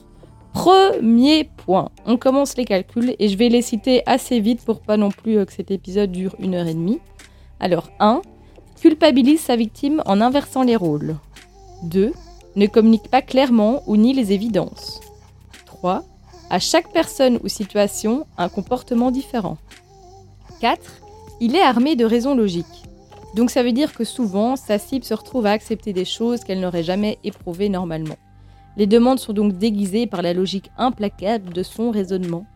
premier 0.52 1.44
point, 1.44 1.88
on 2.04 2.18
commence 2.18 2.58
les 2.58 2.66
calculs 2.66 3.16
et 3.18 3.28
je 3.28 3.38
vais 3.38 3.48
les 3.48 3.62
citer 3.62 4.02
assez 4.04 4.38
vite 4.38 4.62
pour 4.66 4.80
pas 4.80 4.98
non 4.98 5.08
plus 5.10 5.38
euh, 5.38 5.46
que 5.46 5.52
cet 5.54 5.70
épisode 5.70 6.12
dure 6.12 6.36
une 6.38 6.54
heure 6.54 6.66
et 6.66 6.74
demie. 6.74 7.00
Alors 7.58 7.88
1. 7.98 8.20
Culpabilise 8.78 9.40
sa 9.40 9.56
victime 9.56 10.02
en 10.04 10.20
inversant 10.20 10.62
les 10.62 10.76
rôles. 10.76 11.16
2. 11.84 12.12
Ne 12.56 12.66
communique 12.66 13.08
pas 13.08 13.22
clairement 13.22 13.82
ou 13.86 13.96
nie 13.96 14.12
les 14.12 14.32
évidences. 14.32 15.00
3. 15.64 16.04
À 16.50 16.58
chaque 16.58 16.92
personne 16.92 17.38
ou 17.42 17.48
situation, 17.48 18.26
un 18.36 18.50
comportement 18.50 19.10
différent. 19.10 19.56
4. 20.60 20.80
Il 21.40 21.56
est 21.56 21.62
armé 21.62 21.96
de 21.96 22.04
raisons 22.04 22.34
logiques. 22.34 22.84
Donc 23.34 23.50
ça 23.50 23.62
veut 23.62 23.72
dire 23.72 23.92
que 23.92 24.04
souvent, 24.04 24.56
sa 24.56 24.78
cible 24.78 25.04
se 25.04 25.14
retrouve 25.14 25.46
à 25.46 25.50
accepter 25.50 25.92
des 25.92 26.04
choses 26.04 26.44
qu'elle 26.44 26.60
n'aurait 26.60 26.84
jamais 26.84 27.18
éprouvées 27.24 27.68
normalement. 27.68 28.16
Les 28.76 28.86
demandes 28.86 29.18
sont 29.18 29.32
donc 29.32 29.56
déguisées 29.56 30.06
par 30.06 30.22
la 30.22 30.32
logique 30.32 30.70
implacable 30.76 31.52
de 31.52 31.62
son 31.62 31.90
raisonnement. 31.90 32.46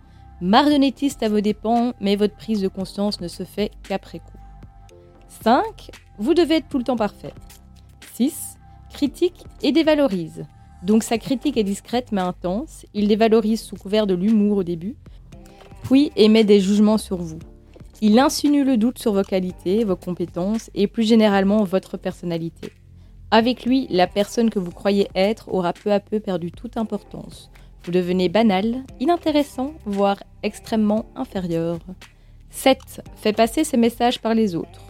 Marionnettiste 0.41 1.23
à 1.23 1.29
vos 1.29 1.41
dépens, 1.41 1.95
mais 2.01 2.17
votre 2.17 2.37
prise 2.37 2.61
de 2.61 2.69
conscience 2.69 3.21
ne 3.21 3.29
se 3.29 3.43
fait 3.43 3.73
qu'après 3.89 4.21
coup. 4.21 4.39
5. 5.43 5.91
Vous 6.19 6.35
devez 6.35 6.57
être 6.57 6.69
tout 6.69 6.79
le 6.79 6.85
temps 6.85 6.97
parfait. 6.97 7.35
6. 8.15 8.57
Critique 8.93 9.45
et 9.63 9.73
dévalorise. 9.73 10.45
Donc 10.83 11.03
sa 11.03 11.19
critique 11.19 11.57
est 11.57 11.65
discrète 11.65 12.13
mais 12.13 12.21
intense. 12.21 12.87
Il 12.95 13.09
dévalorise 13.09 13.61
sous 13.61 13.77
couvert 13.77 14.07
de 14.07 14.15
l'humour 14.15 14.59
au 14.59 14.63
début, 14.63 14.97
puis 15.83 16.13
émet 16.17 16.45
des 16.45 16.61
jugements 16.61 16.99
sur 16.99 17.17
vous. 17.17 17.39
Il 18.01 18.21
insinue 18.21 18.63
le 18.63 18.77
doute 18.77 19.01
sur 19.01 19.13
vos 19.13 19.25
qualités, 19.25 19.83
vos 19.83 19.97
compétences 19.97 20.71
et 20.75 20.87
plus 20.87 21.03
généralement 21.03 21.65
votre 21.65 21.97
personnalité. 21.97 22.73
Avec 23.33 23.65
lui, 23.65 23.89
la 23.91 24.07
personne 24.07 24.51
que 24.51 24.61
vous 24.61 24.71
croyez 24.71 25.09
être 25.17 25.53
aura 25.53 25.73
peu 25.73 25.93
à 25.93 25.99
peu 25.99 26.21
perdu 26.21 26.53
toute 26.53 26.77
importance. 26.77 27.51
Vous 27.83 27.91
devenez 27.91 28.29
banal, 28.29 28.85
inintéressant, 29.01 29.73
voire 29.85 30.23
extrêmement 30.45 31.07
inférieur. 31.17 31.79
7. 32.51 33.03
Fait 33.17 33.33
passer 33.33 33.65
ses 33.65 33.77
messages 33.77 34.21
par 34.21 34.33
les 34.33 34.55
autres. 34.55 34.81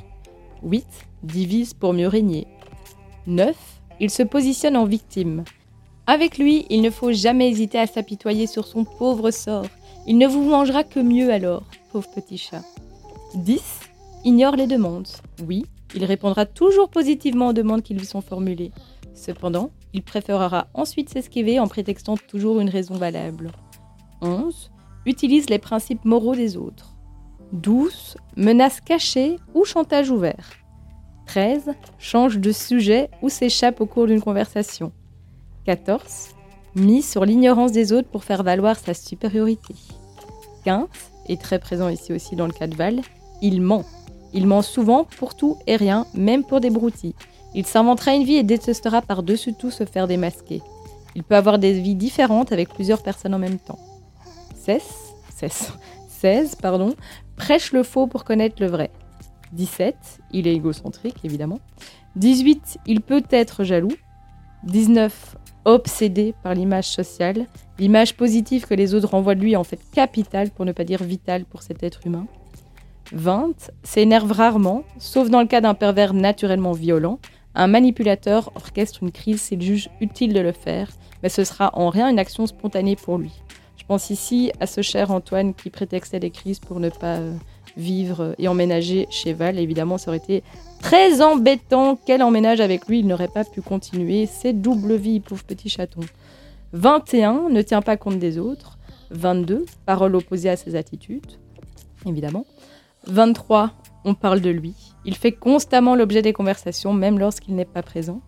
8. 0.62 0.84
Divise 1.22 1.72
pour 1.72 1.94
mieux 1.94 2.08
régner. 2.08 2.46
9. 3.26 3.56
Il 4.00 4.10
se 4.10 4.22
positionne 4.22 4.76
en 4.76 4.84
victime. 4.84 5.44
Avec 6.06 6.36
lui, 6.36 6.66
il 6.68 6.82
ne 6.82 6.90
faut 6.90 7.12
jamais 7.12 7.48
hésiter 7.48 7.78
à 7.78 7.86
s'apitoyer 7.86 8.46
sur 8.46 8.66
son 8.66 8.84
pauvre 8.84 9.30
sort. 9.30 9.66
Il 10.06 10.18
ne 10.18 10.26
vous 10.26 10.42
mangera 10.42 10.84
que 10.84 11.00
mieux 11.00 11.32
alors, 11.32 11.64
pauvre 11.90 12.08
petit 12.10 12.38
chat. 12.38 12.62
10. 13.34 13.80
Ignore 14.24 14.56
les 14.56 14.66
demandes. 14.66 15.08
Oui, 15.46 15.66
il 15.94 16.04
répondra 16.04 16.46
toujours 16.46 16.88
positivement 16.88 17.48
aux 17.48 17.52
demandes 17.52 17.82
qui 17.82 17.94
lui 17.94 18.06
sont 18.06 18.20
formulées. 18.20 18.72
Cependant, 19.14 19.70
il 19.92 20.02
préférera 20.02 20.68
ensuite 20.74 21.10
s'esquiver 21.10 21.58
en 21.58 21.66
prétextant 21.66 22.16
toujours 22.16 22.60
une 22.60 22.70
raison 22.70 22.94
valable. 22.94 23.52
11. 24.20 24.70
Utilise 25.06 25.50
les 25.50 25.58
principes 25.58 26.04
moraux 26.04 26.34
des 26.34 26.56
autres. 26.56 26.94
12. 27.52 28.16
Menace 28.36 28.80
cachée 28.80 29.36
ou 29.54 29.64
chantage 29.64 30.10
ouvert. 30.10 30.50
13. 31.26 31.70
Change 31.98 32.38
de 32.38 32.52
sujet 32.52 33.10
ou 33.22 33.28
s'échappe 33.28 33.80
au 33.80 33.86
cours 33.86 34.06
d'une 34.06 34.20
conversation. 34.20 34.92
14. 35.64 36.30
Mise 36.74 37.10
sur 37.10 37.24
l'ignorance 37.24 37.72
des 37.72 37.92
autres 37.92 38.08
pour 38.08 38.24
faire 38.24 38.42
valoir 38.42 38.76
sa 38.78 38.94
supériorité. 38.94 39.74
15. 40.64 40.86
Et 41.28 41.36
très 41.36 41.58
présent 41.58 41.88
ici 41.88 42.12
aussi 42.12 42.36
dans 42.36 42.46
le 42.46 42.52
cas 42.52 42.66
de 42.66 42.74
Val, 42.74 43.00
il 43.42 43.60
ment. 43.60 43.84
Il 44.32 44.46
ment 44.46 44.62
souvent 44.62 45.04
pour 45.04 45.34
tout 45.34 45.56
et 45.66 45.76
rien, 45.76 46.06
même 46.14 46.44
pour 46.44 46.60
des 46.60 46.70
broutilles. 46.70 47.14
Il 47.54 47.66
s'inventera 47.66 48.14
une 48.14 48.24
vie 48.24 48.36
et 48.36 48.42
détestera 48.42 49.00
par-dessus 49.02 49.54
tout 49.54 49.70
se 49.70 49.84
faire 49.84 50.06
démasquer. 50.06 50.62
Il 51.14 51.24
peut 51.24 51.36
avoir 51.36 51.58
des 51.58 51.72
vies 51.72 51.94
différentes 51.94 52.52
avec 52.52 52.68
plusieurs 52.68 53.02
personnes 53.02 53.34
en 53.34 53.38
même 53.38 53.58
temps. 53.58 53.78
16, 54.54 54.82
16, 55.34 55.72
16 56.08 56.54
pardon, 56.56 56.94
prêche 57.36 57.72
le 57.72 57.82
faux 57.82 58.06
pour 58.06 58.24
connaître 58.24 58.56
le 58.60 58.68
vrai. 58.68 58.90
17, 59.52 59.96
il 60.32 60.46
est 60.46 60.54
égocentrique 60.54 61.24
évidemment. 61.24 61.60
18, 62.16 62.78
il 62.86 63.00
peut 63.00 63.24
être 63.30 63.64
jaloux. 63.64 63.92
19, 64.64 65.36
obsédé 65.64 66.34
par 66.42 66.54
l'image 66.54 66.88
sociale. 66.88 67.46
L'image 67.78 68.16
positive 68.16 68.66
que 68.66 68.74
les 68.74 68.94
autres 68.94 69.08
renvoient 69.08 69.34
de 69.34 69.40
lui 69.40 69.52
est 69.52 69.56
en 69.56 69.64
fait 69.64 69.80
capitale, 69.92 70.50
pour 70.50 70.64
ne 70.64 70.72
pas 70.72 70.84
dire 70.84 71.02
vitale 71.02 71.44
pour 71.44 71.62
cet 71.62 71.82
être 71.82 72.06
humain. 72.06 72.26
20 73.12 73.70
s'énerve 73.82 74.32
rarement, 74.32 74.84
sauf 74.98 75.30
dans 75.30 75.40
le 75.40 75.46
cas 75.46 75.60
d'un 75.60 75.74
pervers 75.74 76.14
naturellement 76.14 76.72
violent. 76.72 77.18
Un 77.54 77.66
manipulateur 77.66 78.52
orchestre 78.54 79.02
une 79.02 79.10
crise 79.10 79.40
s'il 79.40 79.62
juge 79.62 79.90
utile 80.00 80.32
de 80.32 80.40
le 80.40 80.52
faire, 80.52 80.90
mais 81.22 81.28
ce 81.28 81.44
sera 81.44 81.70
en 81.74 81.88
rien 81.88 82.08
une 82.08 82.18
action 82.18 82.46
spontanée 82.46 82.96
pour 82.96 83.18
lui. 83.18 83.32
Je 83.76 83.84
pense 83.84 84.10
ici 84.10 84.52
à 84.60 84.66
ce 84.66 84.82
cher 84.82 85.10
Antoine 85.10 85.54
qui 85.54 85.70
prétextait 85.70 86.20
des 86.20 86.30
crises 86.30 86.60
pour 86.60 86.78
ne 86.78 86.90
pas 86.90 87.16
euh, 87.16 87.34
vivre 87.76 88.34
et 88.38 88.46
emménager 88.46 89.06
chez 89.10 89.32
Val. 89.32 89.58
Évidemment, 89.58 89.96
ça 89.96 90.10
aurait 90.10 90.18
été 90.18 90.42
très 90.80 91.22
embêtant 91.22 91.96
qu'elle 91.96 92.22
emménage 92.22 92.60
avec 92.60 92.86
lui, 92.86 93.00
il 93.00 93.06
n'aurait 93.06 93.28
pas 93.28 93.44
pu 93.44 93.62
continuer. 93.62 94.26
C'est 94.26 94.52
double 94.52 94.96
vie, 94.96 95.20
pauvre 95.20 95.44
petit 95.44 95.68
chaton. 95.68 96.02
21 96.74 97.48
ne 97.48 97.62
tient 97.62 97.82
pas 97.82 97.96
compte 97.96 98.18
des 98.18 98.38
autres. 98.38 98.78
22 99.10 99.64
parole 99.86 100.14
opposée 100.16 100.50
à 100.50 100.56
ses 100.56 100.76
attitudes, 100.76 101.38
évidemment. 102.06 102.44
23, 103.08 103.72
on 104.04 104.14
parle 104.14 104.40
de 104.40 104.50
lui. 104.50 104.74
Il 105.04 105.16
fait 105.16 105.32
constamment 105.32 105.94
l'objet 105.94 106.22
des 106.22 106.32
conversations, 106.32 106.92
même 106.92 107.18
lorsqu'il 107.18 107.54
n'est 107.54 107.64
pas 107.64 107.82
présent. 107.82 108.20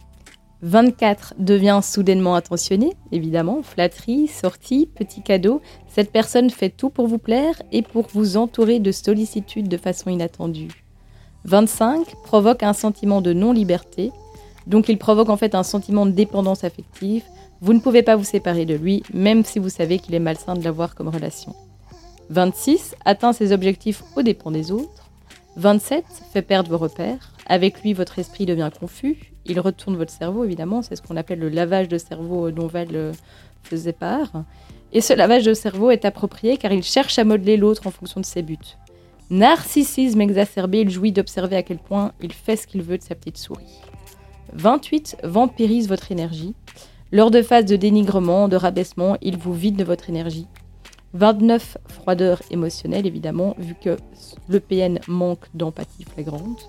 24 0.62 1.35
devient 1.39 1.81
soudainement 1.83 2.35
attentionné, 2.35 2.93
évidemment, 3.12 3.62
flatterie, 3.62 4.26
sortie, 4.26 4.87
petit 4.87 5.22
cadeau. 5.22 5.62
Cette 5.89 6.12
personne 6.12 6.51
fait 6.51 6.70
tout 6.70 6.91
pour 6.91 7.07
vous 7.07 7.18
plaire 7.18 7.62
et 7.72 7.83
pour 7.83 8.09
vous 8.12 8.37
entourer 8.37 8.78
de 8.78 8.93
sollicitude 8.93 9.68
de 9.68 9.76
façon 9.76 10.11
inattendue. 10.11 10.85
25 11.45 12.14
provoque 12.24 12.62
un 12.62 12.74
sentiment 12.74 13.22
de 13.22 13.33
non-liberté, 13.33 14.12
donc 14.66 14.89
il 14.91 14.99
provoque 14.99 15.31
en 15.31 15.39
fait 15.39 15.55
un 15.55 15.62
sentiment 15.62 16.05
de 16.05 16.11
dépendance 16.11 16.64
affective. 16.64 17.24
Vous 17.62 17.72
ne 17.72 17.81
pouvez 17.81 18.03
pas 18.03 18.16
vous 18.16 18.24
séparer 18.24 18.66
de 18.66 18.74
lui, 18.74 19.03
même 19.14 19.45
si 19.45 19.59
vous 19.59 19.70
savez 19.70 19.99
qu'il 19.99 20.14
est 20.14 20.20
malsain 20.20 20.55
de 20.55 20.62
l'avoir 20.62 20.95
comme 20.95 21.09
relation. 21.09 21.55
26 22.31 22.95
atteint 23.05 23.33
ses 23.33 23.53
objectifs 23.53 24.05
aux 24.16 24.22
dépens 24.22 24.53
des 24.53 24.70
autres. 24.70 25.11
27 25.57 26.05
fait 26.33 26.43
perdre 26.43 26.70
vos 26.70 26.78
repères. 26.78 27.33
Avec 27.47 27.83
lui, 27.83 27.93
votre 27.93 28.20
esprit 28.20 28.47
devient 28.47 28.70
confus. 28.78 29.33
Il 29.47 29.59
retourne 29.59 29.97
votre 29.97 30.12
cerveau, 30.12 30.45
évidemment. 30.45 30.83
C'est 30.83 30.95
ce 30.95 31.03
qu'on 31.03 31.16
appelle 31.16 31.41
le 31.41 31.49
lavage 31.49 31.89
de 31.89 31.99
cerveau 31.99 32.53
dont 32.53 32.68
Val 32.68 32.89
euh, 32.95 33.12
faisait 33.64 33.93
part. 33.93 34.45
Et 34.93 35.01
ce 35.01 35.12
lavage 35.12 35.45
de 35.45 35.55
cerveau 35.55 35.91
est 35.91 36.05
approprié 36.05 36.57
car 36.57 36.72
il 36.72 36.85
cherche 36.85 37.18
à 37.18 37.24
modeler 37.24 37.57
l'autre 37.57 37.89
en 37.89 37.91
fonction 37.91 38.20
de 38.20 38.26
ses 38.26 38.43
buts. 38.43 38.59
Narcissisme 39.31 40.20
exacerbé, 40.20 40.81
il 40.81 40.91
jouit 40.91 41.12
d'observer 41.12 41.57
à 41.57 41.62
quel 41.64 41.78
point 41.78 42.12
il 42.20 42.33
fait 42.33 42.57
ce 42.57 42.66
qu'il 42.66 42.83
veut 42.83 42.99
de 42.99 43.03
sa 43.03 43.16
petite 43.16 43.39
souris. 43.39 43.81
28 44.53 45.18
vampirise 45.24 45.89
votre 45.89 46.12
énergie. 46.12 46.55
Lors 47.12 47.33
de 47.33 47.43
phases 47.43 47.64
de 47.64 47.76
dénigrement, 47.76 48.49
de 48.49 48.57
rabaissement, 48.57 49.16
il 49.20 49.37
vous 49.37 49.55
vide 49.55 49.76
de 49.76 49.85
votre 49.85 50.09
énergie. 50.11 50.47
29, 51.15 51.79
froideur 51.89 52.41
émotionnelle, 52.51 53.07
évidemment, 53.07 53.55
vu 53.59 53.75
que 53.75 53.97
le 54.49 54.61
PN 54.61 55.01
manque 55.09 55.47
d'empathie 55.55 56.05
flagrante. 56.05 56.69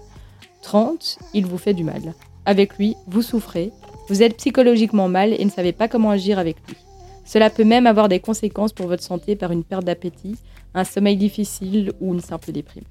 30, 0.63 1.19
il 1.33 1.45
vous 1.45 1.57
fait 1.57 1.73
du 1.73 1.83
mal. 1.83 2.13
Avec 2.45 2.77
lui, 2.77 2.95
vous 3.07 3.21
souffrez, 3.21 3.71
vous 4.09 4.23
êtes 4.23 4.37
psychologiquement 4.37 5.07
mal 5.07 5.33
et 5.33 5.45
ne 5.45 5.49
savez 5.49 5.73
pas 5.73 5.87
comment 5.87 6.09
agir 6.09 6.39
avec 6.39 6.57
lui. 6.67 6.75
Cela 7.23 7.49
peut 7.49 7.63
même 7.63 7.87
avoir 7.87 8.09
des 8.09 8.19
conséquences 8.19 8.73
pour 8.73 8.87
votre 8.87 9.03
santé 9.03 9.35
par 9.35 9.51
une 9.51 9.63
perte 9.63 9.85
d'appétit, 9.85 10.37
un 10.73 10.83
sommeil 10.83 11.17
difficile 11.17 11.93
ou 12.01 12.13
une 12.13 12.21
simple 12.21 12.51
déprime. 12.51 12.83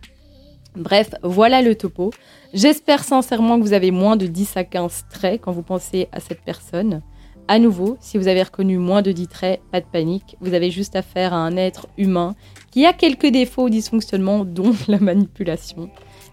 Bref, 0.77 1.11
voilà 1.23 1.63
le 1.63 1.75
topo. 1.75 2.13
J'espère 2.55 3.03
sincèrement 3.03 3.59
que 3.59 3.65
vous 3.65 3.73
avez 3.73 3.91
moins 3.91 4.17
de 4.17 4.27
10 4.27 4.57
à 4.57 4.65
15 4.65 5.07
traits 5.11 5.41
quand 5.41 5.53
vous 5.53 5.63
pensez 5.63 6.09
à 6.13 6.21
cette 6.21 6.43
personne. 6.43 7.03
À 7.51 7.59
nouveau, 7.59 7.97
si 8.01 8.17
vous 8.17 8.29
avez 8.29 8.45
reconnu 8.45 8.79
moins 8.79 9.03
de 9.03 9.11
10 9.11 9.27
traits, 9.27 9.61
pas 9.73 9.81
de 9.81 9.85
panique, 9.85 10.37
vous 10.41 10.55
avez 10.55 10.71
juste 10.71 10.95
affaire 10.95 11.35
à 11.35 11.39
un 11.39 11.57
être 11.57 11.89
humain 11.99 12.37
qui 12.71 12.87
a 12.87 12.93
quelques 12.93 13.27
défauts 13.27 13.65
ou 13.65 13.71
dysfonctionnements, 13.71 14.45
dont 14.45 14.73
la 14.87 15.01
manipulation. 15.01 15.91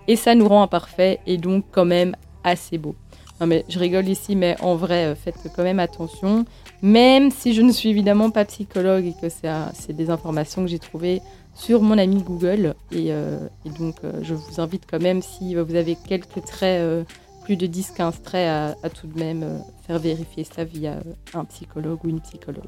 Et 0.08 0.16
ça 0.16 0.36
nous 0.36 0.48
rend 0.48 0.62
imparfaits 0.62 1.20
et 1.26 1.38
donc 1.38 1.66
quand 1.72 1.86
même 1.86 2.16
assez 2.44 2.78
beau. 2.78 2.96
Non 3.42 3.48
mais 3.48 3.66
je 3.68 3.80
rigole 3.80 4.08
ici, 4.08 4.36
mais 4.36 4.58
en 4.62 4.76
vrai, 4.76 5.06
euh, 5.06 5.16
faites 5.16 5.40
quand 5.56 5.64
même 5.64 5.80
attention. 5.80 6.46
Même 6.84 7.32
si 7.32 7.56
je 7.56 7.64
ne 7.64 7.72
suis 7.72 7.90
évidemment 7.90 8.30
pas 8.30 8.46
psychologue 8.46 9.08
et 9.08 9.16
que 9.20 9.28
c'est 9.28 9.94
des 9.94 10.12
informations 10.12 10.62
que 10.62 10.68
j'ai 10.70 10.78
trouvées 10.78 11.24
sur 11.56 11.82
mon 11.82 11.98
ami 11.98 12.22
Google. 12.22 12.76
Et, 12.92 13.08
euh, 13.10 13.40
donc, 13.80 13.96
euh, 14.04 14.20
je 14.22 14.36
vous 14.36 14.62
invite 14.62 14.84
quand 14.88 15.02
même, 15.02 15.24
si 15.24 15.56
vous 15.56 15.74
avez 15.74 15.98
quelques 16.08 16.46
traits, 16.46 17.08
plus 17.44 17.56
de 17.56 17.66
10-15 17.66 18.22
traits, 18.22 18.76
à, 18.84 18.90
tout 18.92 19.08
de 19.08 19.18
même 19.18 19.64
faire 19.88 20.00
vérifier 20.00 20.44
ça 20.44 20.64
via 20.64 21.00
un 21.34 21.46
psychologue 21.46 22.00
ou 22.04 22.10
une 22.10 22.22
psychologue. 22.22 22.66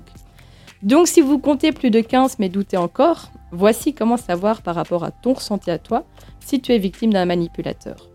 Donc, 0.81 1.07
si 1.07 1.19
vous 1.19 1.39
comptez 1.39 1.73
plus 1.73 1.91
de 1.91 1.99
15 1.99 2.39
mais 2.39 2.47
doutez 2.49 2.77
encore, 2.77 3.29
voici 3.51 3.93
comment 3.93 4.17
savoir 4.17 4.61
par 4.61 4.75
rapport 4.75 5.03
à 5.03 5.11
ton 5.11 5.33
ressenti 5.33 5.69
à 5.69 5.77
toi 5.77 6.05
si 6.39 6.61
tu 6.61 6.71
es 6.71 6.77
victime 6.77 7.11
d'un 7.11 7.25
manipulateur. 7.25 8.09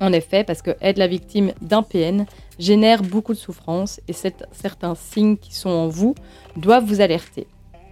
En 0.00 0.12
effet, 0.12 0.44
parce 0.44 0.62
que 0.62 0.70
être 0.80 0.98
la 0.98 1.08
victime 1.08 1.52
d'un 1.60 1.82
PN 1.82 2.24
génère 2.58 3.02
beaucoup 3.02 3.34
de 3.34 3.38
souffrance 3.38 4.00
et 4.08 4.12
certains 4.12 4.94
signes 4.94 5.36
qui 5.36 5.54
sont 5.54 5.68
en 5.68 5.88
vous 5.88 6.14
doivent 6.56 6.84
vous 6.84 7.00
alerter. 7.00 7.46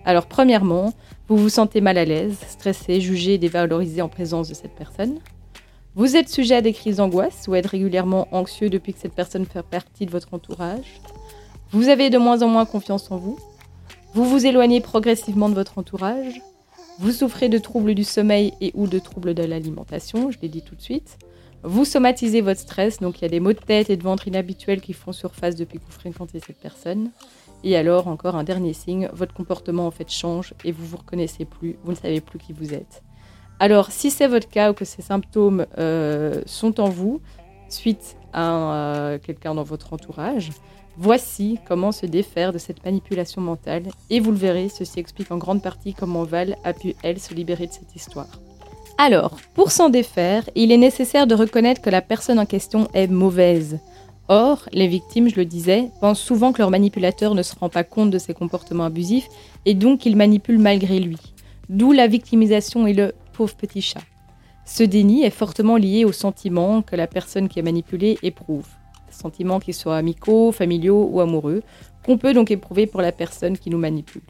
Alors 0.04 0.26
premièrement, 0.26 0.94
vous 1.28 1.36
vous 1.36 1.50
sentez 1.50 1.82
mal 1.82 1.98
à 1.98 2.04
l'aise, 2.04 2.38
stressé, 2.48 3.00
jugé 3.00 3.36
dévalorisé 3.36 4.00
en 4.00 4.08
présence 4.08 4.48
de 4.48 4.54
cette 4.54 4.74
personne. 4.74 5.18
Vous 5.98 6.14
êtes 6.14 6.28
sujet 6.28 6.54
à 6.54 6.62
des 6.62 6.72
crises 6.72 6.98
d'angoisse 6.98 7.46
ou 7.48 7.56
êtes 7.56 7.66
régulièrement 7.66 8.28
anxieux 8.30 8.70
depuis 8.70 8.92
que 8.92 9.00
cette 9.00 9.16
personne 9.16 9.44
fait 9.46 9.64
partie 9.64 10.06
de 10.06 10.12
votre 10.12 10.32
entourage. 10.32 11.00
Vous 11.72 11.88
avez 11.88 12.08
de 12.08 12.18
moins 12.18 12.40
en 12.42 12.46
moins 12.46 12.66
confiance 12.66 13.10
en 13.10 13.16
vous. 13.16 13.36
Vous 14.14 14.24
vous 14.24 14.46
éloignez 14.46 14.80
progressivement 14.80 15.48
de 15.48 15.56
votre 15.56 15.76
entourage. 15.76 16.40
Vous 17.00 17.10
souffrez 17.10 17.48
de 17.48 17.58
troubles 17.58 17.96
du 17.96 18.04
sommeil 18.04 18.54
et 18.60 18.70
ou 18.74 18.86
de 18.86 19.00
troubles 19.00 19.34
de 19.34 19.42
l'alimentation, 19.42 20.30
je 20.30 20.38
l'ai 20.40 20.48
dit 20.48 20.62
tout 20.62 20.76
de 20.76 20.80
suite. 20.80 21.18
Vous 21.64 21.84
somatisez 21.84 22.42
votre 22.42 22.60
stress, 22.60 23.00
donc 23.00 23.18
il 23.18 23.22
y 23.22 23.24
a 23.24 23.30
des 23.30 23.40
maux 23.40 23.52
de 23.52 23.58
tête 23.58 23.90
et 23.90 23.96
de 23.96 24.04
ventre 24.04 24.28
inhabituels 24.28 24.80
qui 24.80 24.92
font 24.92 25.10
surface 25.10 25.56
depuis 25.56 25.80
que 25.80 25.84
vous 25.84 25.90
fréquentez 25.90 26.38
cette 26.38 26.60
personne. 26.60 27.10
Et 27.64 27.76
alors, 27.76 28.06
encore 28.06 28.36
un 28.36 28.44
dernier 28.44 28.72
signe, 28.72 29.08
votre 29.12 29.34
comportement 29.34 29.88
en 29.88 29.90
fait 29.90 30.08
change 30.08 30.54
et 30.64 30.70
vous 30.70 30.86
vous 30.86 30.98
reconnaissez 30.98 31.44
plus, 31.44 31.76
vous 31.82 31.90
ne 31.90 31.96
savez 31.96 32.20
plus 32.20 32.38
qui 32.38 32.52
vous 32.52 32.72
êtes. 32.72 33.02
Alors, 33.60 33.90
si 33.90 34.10
c'est 34.10 34.28
votre 34.28 34.48
cas 34.48 34.70
ou 34.70 34.74
que 34.74 34.84
ces 34.84 35.02
symptômes 35.02 35.66
euh, 35.78 36.42
sont 36.46 36.80
en 36.80 36.88
vous, 36.88 37.20
suite 37.68 38.16
à 38.32 38.52
euh, 38.52 39.18
quelqu'un 39.18 39.54
dans 39.54 39.64
votre 39.64 39.92
entourage, 39.92 40.50
voici 40.96 41.58
comment 41.66 41.90
se 41.90 42.06
défaire 42.06 42.52
de 42.52 42.58
cette 42.58 42.84
manipulation 42.84 43.40
mentale. 43.40 43.84
Et 44.10 44.20
vous 44.20 44.30
le 44.30 44.36
verrez, 44.36 44.68
ceci 44.68 45.00
explique 45.00 45.32
en 45.32 45.38
grande 45.38 45.62
partie 45.62 45.92
comment 45.92 46.22
Val 46.22 46.56
a 46.64 46.72
pu, 46.72 46.94
elle, 47.02 47.18
se 47.18 47.34
libérer 47.34 47.66
de 47.66 47.72
cette 47.72 47.96
histoire. 47.96 48.28
Alors, 48.96 49.38
pour 49.54 49.72
s'en 49.72 49.90
défaire, 49.90 50.48
il 50.54 50.72
est 50.72 50.76
nécessaire 50.76 51.26
de 51.26 51.34
reconnaître 51.34 51.80
que 51.80 51.90
la 51.90 52.02
personne 52.02 52.38
en 52.38 52.46
question 52.46 52.88
est 52.94 53.06
mauvaise. 53.08 53.78
Or, 54.28 54.68
les 54.72 54.88
victimes, 54.88 55.28
je 55.30 55.36
le 55.36 55.44
disais, 55.44 55.88
pensent 56.00 56.20
souvent 56.20 56.52
que 56.52 56.58
leur 56.58 56.70
manipulateur 56.70 57.34
ne 57.34 57.42
se 57.42 57.56
rend 57.56 57.68
pas 57.68 57.84
compte 57.84 58.10
de 58.10 58.18
ses 58.18 58.34
comportements 58.34 58.84
abusifs 58.84 59.28
et 59.64 59.74
donc 59.74 60.00
qu'il 60.00 60.16
manipule 60.16 60.58
malgré 60.58 61.00
lui. 61.00 61.16
D'où 61.68 61.92
la 61.92 62.06
victimisation 62.06 62.86
et 62.86 62.92
le 62.92 63.14
petit 63.46 63.82
chat. 63.82 64.02
Ce 64.64 64.82
déni 64.82 65.24
est 65.24 65.30
fortement 65.30 65.76
lié 65.76 66.04
aux 66.04 66.12
sentiments 66.12 66.82
que 66.82 66.96
la 66.96 67.06
personne 67.06 67.48
qui 67.48 67.58
est 67.58 67.62
manipulée 67.62 68.18
éprouve. 68.22 68.68
Sentiments 69.10 69.60
qu'ils 69.60 69.74
soient 69.74 69.96
amicaux, 69.96 70.52
familiaux 70.52 71.08
ou 71.10 71.20
amoureux, 71.20 71.62
qu'on 72.04 72.18
peut 72.18 72.34
donc 72.34 72.50
éprouver 72.50 72.86
pour 72.86 73.00
la 73.00 73.12
personne 73.12 73.56
qui 73.56 73.70
nous 73.70 73.78
manipule. 73.78 74.22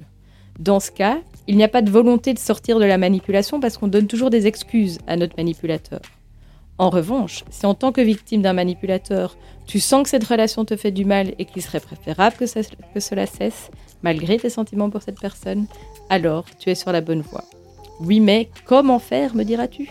Dans 0.59 0.81
ce 0.81 0.91
cas, 0.91 1.19
il 1.47 1.57
n'y 1.57 1.65
a 1.65 1.69
pas 1.69 1.83
de 1.83 1.91
volonté 1.91 2.35
de 2.35 2.39
sortir 2.39 2.79
de 2.79 2.85
la 2.85 2.99
manipulation 2.99 3.61
parce 3.61 3.79
qu'on 3.79 3.89
donne 3.89 4.07
toujours 4.07 4.31
des 4.31 4.47
excuses 4.47 4.99
à 5.07 5.17
notre 5.17 5.37
manipulateur. 5.37 6.01
En 6.79 6.91
revanche, 6.91 7.45
si 7.51 7.67
en 7.67 7.75
tant 7.75 7.91
que 7.91 8.01
victime 8.01 8.43
d'un 8.43 8.53
manipulateur, 8.53 9.37
tu 9.67 9.81
sens 9.81 10.05
que 10.05 10.09
cette 10.09 10.25
relation 10.25 10.65
te 10.65 10.77
fait 10.77 10.93
du 10.93 11.05
mal 11.05 11.35
et 11.39 11.45
qu'il 11.45 11.63
serait 11.63 11.81
préférable 11.81 12.37
que, 12.37 12.47
cela 13.01 13.27
cesse, 13.27 13.71
malgré 14.03 14.37
tes 14.37 14.51
sentiments 14.51 14.91
pour 14.91 15.03
cette 15.03 15.21
personne, 15.21 15.67
alors 16.09 16.45
tu 16.59 16.71
es 16.71 16.77
sur 16.77 16.93
la 16.93 17.01
bonne 17.01 17.23
voie. 17.23 17.45
Oui, 18.01 18.21
mais 18.21 18.49
comment 18.65 18.99
faire, 18.99 19.35
me 19.35 19.45
diras-tu? 19.45 19.89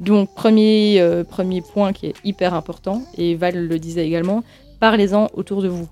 Donc, 0.00 0.34
premier, 0.34 1.00
euh, 1.00 1.24
premier 1.24 1.60
point 1.60 1.92
qui 1.92 2.06
est 2.06 2.14
hyper 2.24 2.54
important, 2.54 3.02
et 3.16 3.34
Val 3.34 3.66
le 3.66 3.78
disait 3.78 4.06
également, 4.06 4.42
parlez-en 4.78 5.28
autour 5.34 5.62
de 5.62 5.68
vous. 5.68 5.88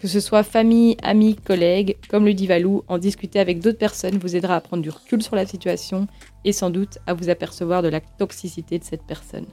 Que 0.00 0.08
ce 0.08 0.18
soit 0.18 0.42
famille, 0.42 0.96
amis, 1.02 1.36
collègues, 1.36 1.96
comme 2.08 2.24
le 2.24 2.34
dit 2.34 2.48
Valou, 2.48 2.82
en 2.88 2.98
discuter 2.98 3.38
avec 3.38 3.60
d'autres 3.60 3.78
personnes 3.78 4.18
vous 4.18 4.34
aidera 4.34 4.56
à 4.56 4.60
prendre 4.60 4.82
du 4.82 4.90
recul 4.90 5.22
sur 5.22 5.36
la 5.36 5.46
situation 5.46 6.08
et 6.44 6.52
sans 6.52 6.70
doute 6.70 6.98
à 7.06 7.14
vous 7.14 7.30
apercevoir 7.30 7.82
de 7.82 7.88
la 7.88 8.00
toxicité 8.00 8.80
de 8.80 8.84
cette 8.84 9.04
personne. 9.04 9.46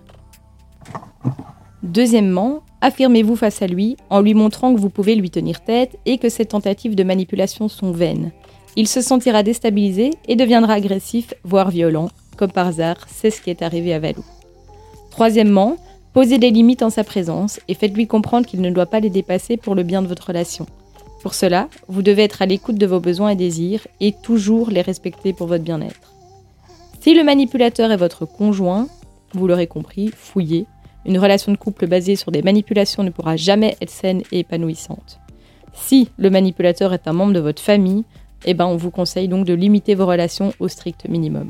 Deuxièmement, 1.84 2.64
affirmez-vous 2.82 3.36
face 3.36 3.62
à 3.62 3.68
lui 3.68 3.96
en 4.10 4.22
lui 4.22 4.34
montrant 4.34 4.74
que 4.74 4.80
vous 4.80 4.90
pouvez 4.90 5.14
lui 5.16 5.30
tenir 5.30 5.64
tête 5.64 5.98
et 6.06 6.18
que 6.18 6.30
ces 6.30 6.46
tentatives 6.46 6.96
de 6.96 7.04
manipulation 7.04 7.68
sont 7.68 7.92
vaines. 7.92 8.32
Il 8.76 8.88
se 8.88 9.02
sentira 9.02 9.44
déstabilisé 9.44 10.12
et 10.28 10.36
deviendra 10.36 10.74
agressif, 10.74 11.34
voire 11.44 11.70
violent. 11.70 12.10
Comme 12.38 12.52
par 12.52 12.68
hasard, 12.68 13.08
c'est 13.08 13.32
ce 13.32 13.42
qui 13.42 13.50
est 13.50 13.62
arrivé 13.62 13.94
à 13.94 14.00
Valou. 14.00 14.24
Troisièmement, 15.12 15.78
Posez 16.14 16.40
des 16.40 16.50
limites 16.50 16.82
en 16.82 16.90
sa 16.90 17.04
présence 17.04 17.60
et 17.68 17.76
faites-lui 17.76 18.08
comprendre 18.08 18.48
qu'il 18.48 18.62
ne 18.62 18.72
doit 18.72 18.88
pas 18.88 19.00
les 19.00 19.12
dépasser 19.12 19.58
pour 19.58 19.76
le 19.76 19.84
bien 19.84 20.02
de 20.02 20.08
votre 20.08 20.28
relation. 20.28 20.66
Pour 21.22 21.36
cela, 21.36 21.70
vous 21.88 22.02
devez 22.02 22.24
être 22.24 22.42
à 22.42 22.48
l'écoute 22.48 22.78
de 22.78 22.88
vos 22.88 23.00
besoins 23.00 23.30
et 23.30 23.36
désirs 23.36 23.86
et 24.00 24.14
toujours 24.24 24.72
les 24.72 24.82
respecter 24.82 25.34
pour 25.34 25.46
votre 25.46 25.64
bien-être. 25.64 26.14
Si 27.00 27.14
le 27.14 27.24
manipulateur 27.24 27.92
est 27.92 27.98
votre 27.98 28.26
conjoint, 28.26 28.88
vous 29.34 29.48
l'aurez 29.48 29.68
compris, 29.68 30.12
fouillez. 30.16 30.66
Une 31.06 31.20
relation 31.20 31.52
de 31.52 31.58
couple 31.58 31.86
basée 31.86 32.16
sur 32.16 32.32
des 32.32 32.42
manipulations 32.42 33.04
ne 33.04 33.12
pourra 33.12 33.38
jamais 33.38 33.78
être 33.80 33.92
saine 33.92 34.24
et 34.32 34.40
épanouissante. 34.40 35.20
Si 35.74 36.10
le 36.18 36.32
manipulateur 36.32 36.92
est 36.94 37.08
un 37.08 37.14
membre 37.14 37.34
de 37.34 37.40
votre 37.40 37.62
famille, 37.62 38.04
eh 38.46 38.54
ben 38.54 38.66
on 38.66 38.78
vous 38.78 38.92
conseille 38.92 39.28
donc 39.28 39.46
de 39.46 39.54
limiter 39.54 39.96
vos 39.96 40.06
relations 40.06 40.54
au 40.60 40.68
strict 40.68 41.08
minimum. 41.08 41.50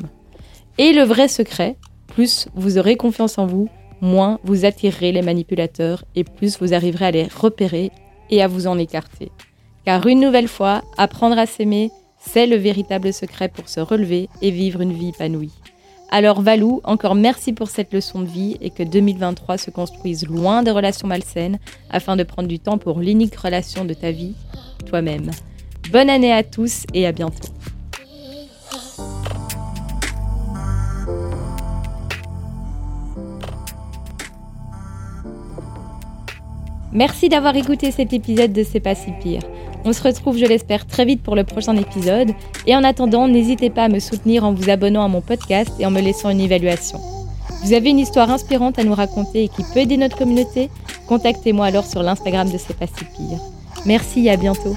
Et 0.77 0.93
le 0.93 1.03
vrai 1.03 1.27
secret, 1.27 1.75
plus 2.07 2.47
vous 2.55 2.77
aurez 2.77 2.95
confiance 2.95 3.37
en 3.37 3.45
vous, 3.45 3.69
moins 4.01 4.39
vous 4.43 4.65
attirerez 4.65 5.11
les 5.11 5.21
manipulateurs 5.21 6.03
et 6.15 6.23
plus 6.23 6.59
vous 6.59 6.73
arriverez 6.73 7.05
à 7.05 7.11
les 7.11 7.27
repérer 7.27 7.91
et 8.29 8.41
à 8.41 8.47
vous 8.47 8.67
en 8.67 8.77
écarter. 8.77 9.31
Car 9.85 10.05
une 10.07 10.19
nouvelle 10.19 10.47
fois, 10.47 10.83
apprendre 10.97 11.37
à 11.37 11.45
s'aimer, 11.45 11.91
c'est 12.19 12.47
le 12.47 12.57
véritable 12.57 13.13
secret 13.13 13.49
pour 13.49 13.69
se 13.69 13.79
relever 13.79 14.29
et 14.41 14.51
vivre 14.51 14.81
une 14.81 14.93
vie 14.93 15.09
épanouie. 15.09 15.53
Alors 16.11 16.41
Valou, 16.41 16.81
encore 16.85 17.13
merci 17.13 17.53
pour 17.53 17.69
cette 17.69 17.93
leçon 17.93 18.21
de 18.21 18.25
vie 18.25 18.57
et 18.61 18.71
que 18.71 18.83
2023 18.83 19.57
se 19.57 19.69
construise 19.69 20.27
loin 20.27 20.63
des 20.63 20.71
relations 20.71 21.07
malsaines 21.07 21.59
afin 21.91 22.15
de 22.15 22.23
prendre 22.23 22.47
du 22.47 22.59
temps 22.59 22.79
pour 22.79 22.99
l'unique 22.99 23.35
relation 23.35 23.85
de 23.85 23.93
ta 23.93 24.11
vie, 24.11 24.33
toi-même. 24.87 25.29
Bonne 25.91 26.09
année 26.11 26.31
à 26.31 26.43
tous 26.43 26.83
et 26.93 27.07
à 27.07 27.11
bientôt. 27.11 27.49
Merci 36.91 37.29
d'avoir 37.29 37.55
écouté 37.55 37.91
cet 37.91 38.13
épisode 38.13 38.53
de 38.53 38.63
C'est 38.63 38.79
pas 38.79 38.93
si 38.93 39.11
pire. 39.21 39.41
On 39.83 39.93
se 39.93 40.03
retrouve, 40.03 40.37
je 40.37 40.45
l'espère, 40.45 40.85
très 40.85 41.05
vite 41.05 41.23
pour 41.23 41.35
le 41.35 41.43
prochain 41.43 41.75
épisode. 41.75 42.31
Et 42.67 42.75
en 42.75 42.83
attendant, 42.83 43.27
n'hésitez 43.27 43.71
pas 43.71 43.85
à 43.85 43.89
me 43.89 43.99
soutenir 43.99 44.43
en 44.43 44.53
vous 44.53 44.69
abonnant 44.69 45.03
à 45.03 45.07
mon 45.07 45.21
podcast 45.21 45.71
et 45.79 45.85
en 45.87 45.91
me 45.91 46.01
laissant 46.01 46.29
une 46.29 46.41
évaluation. 46.41 46.99
Vous 47.63 47.73
avez 47.73 47.89
une 47.89 47.99
histoire 47.99 48.29
inspirante 48.29 48.77
à 48.77 48.83
nous 48.83 48.93
raconter 48.93 49.45
et 49.45 49.47
qui 49.47 49.63
peut 49.73 49.79
aider 49.79 49.97
notre 49.97 50.17
communauté? 50.17 50.69
Contactez-moi 51.07 51.65
alors 51.65 51.85
sur 51.85 52.03
l'Instagram 52.03 52.49
de 52.51 52.57
C'est 52.59 52.77
pas 52.77 52.85
si 52.85 53.05
pire. 53.05 53.39
Merci 53.85 54.27
et 54.27 54.31
à 54.31 54.37
bientôt. 54.37 54.75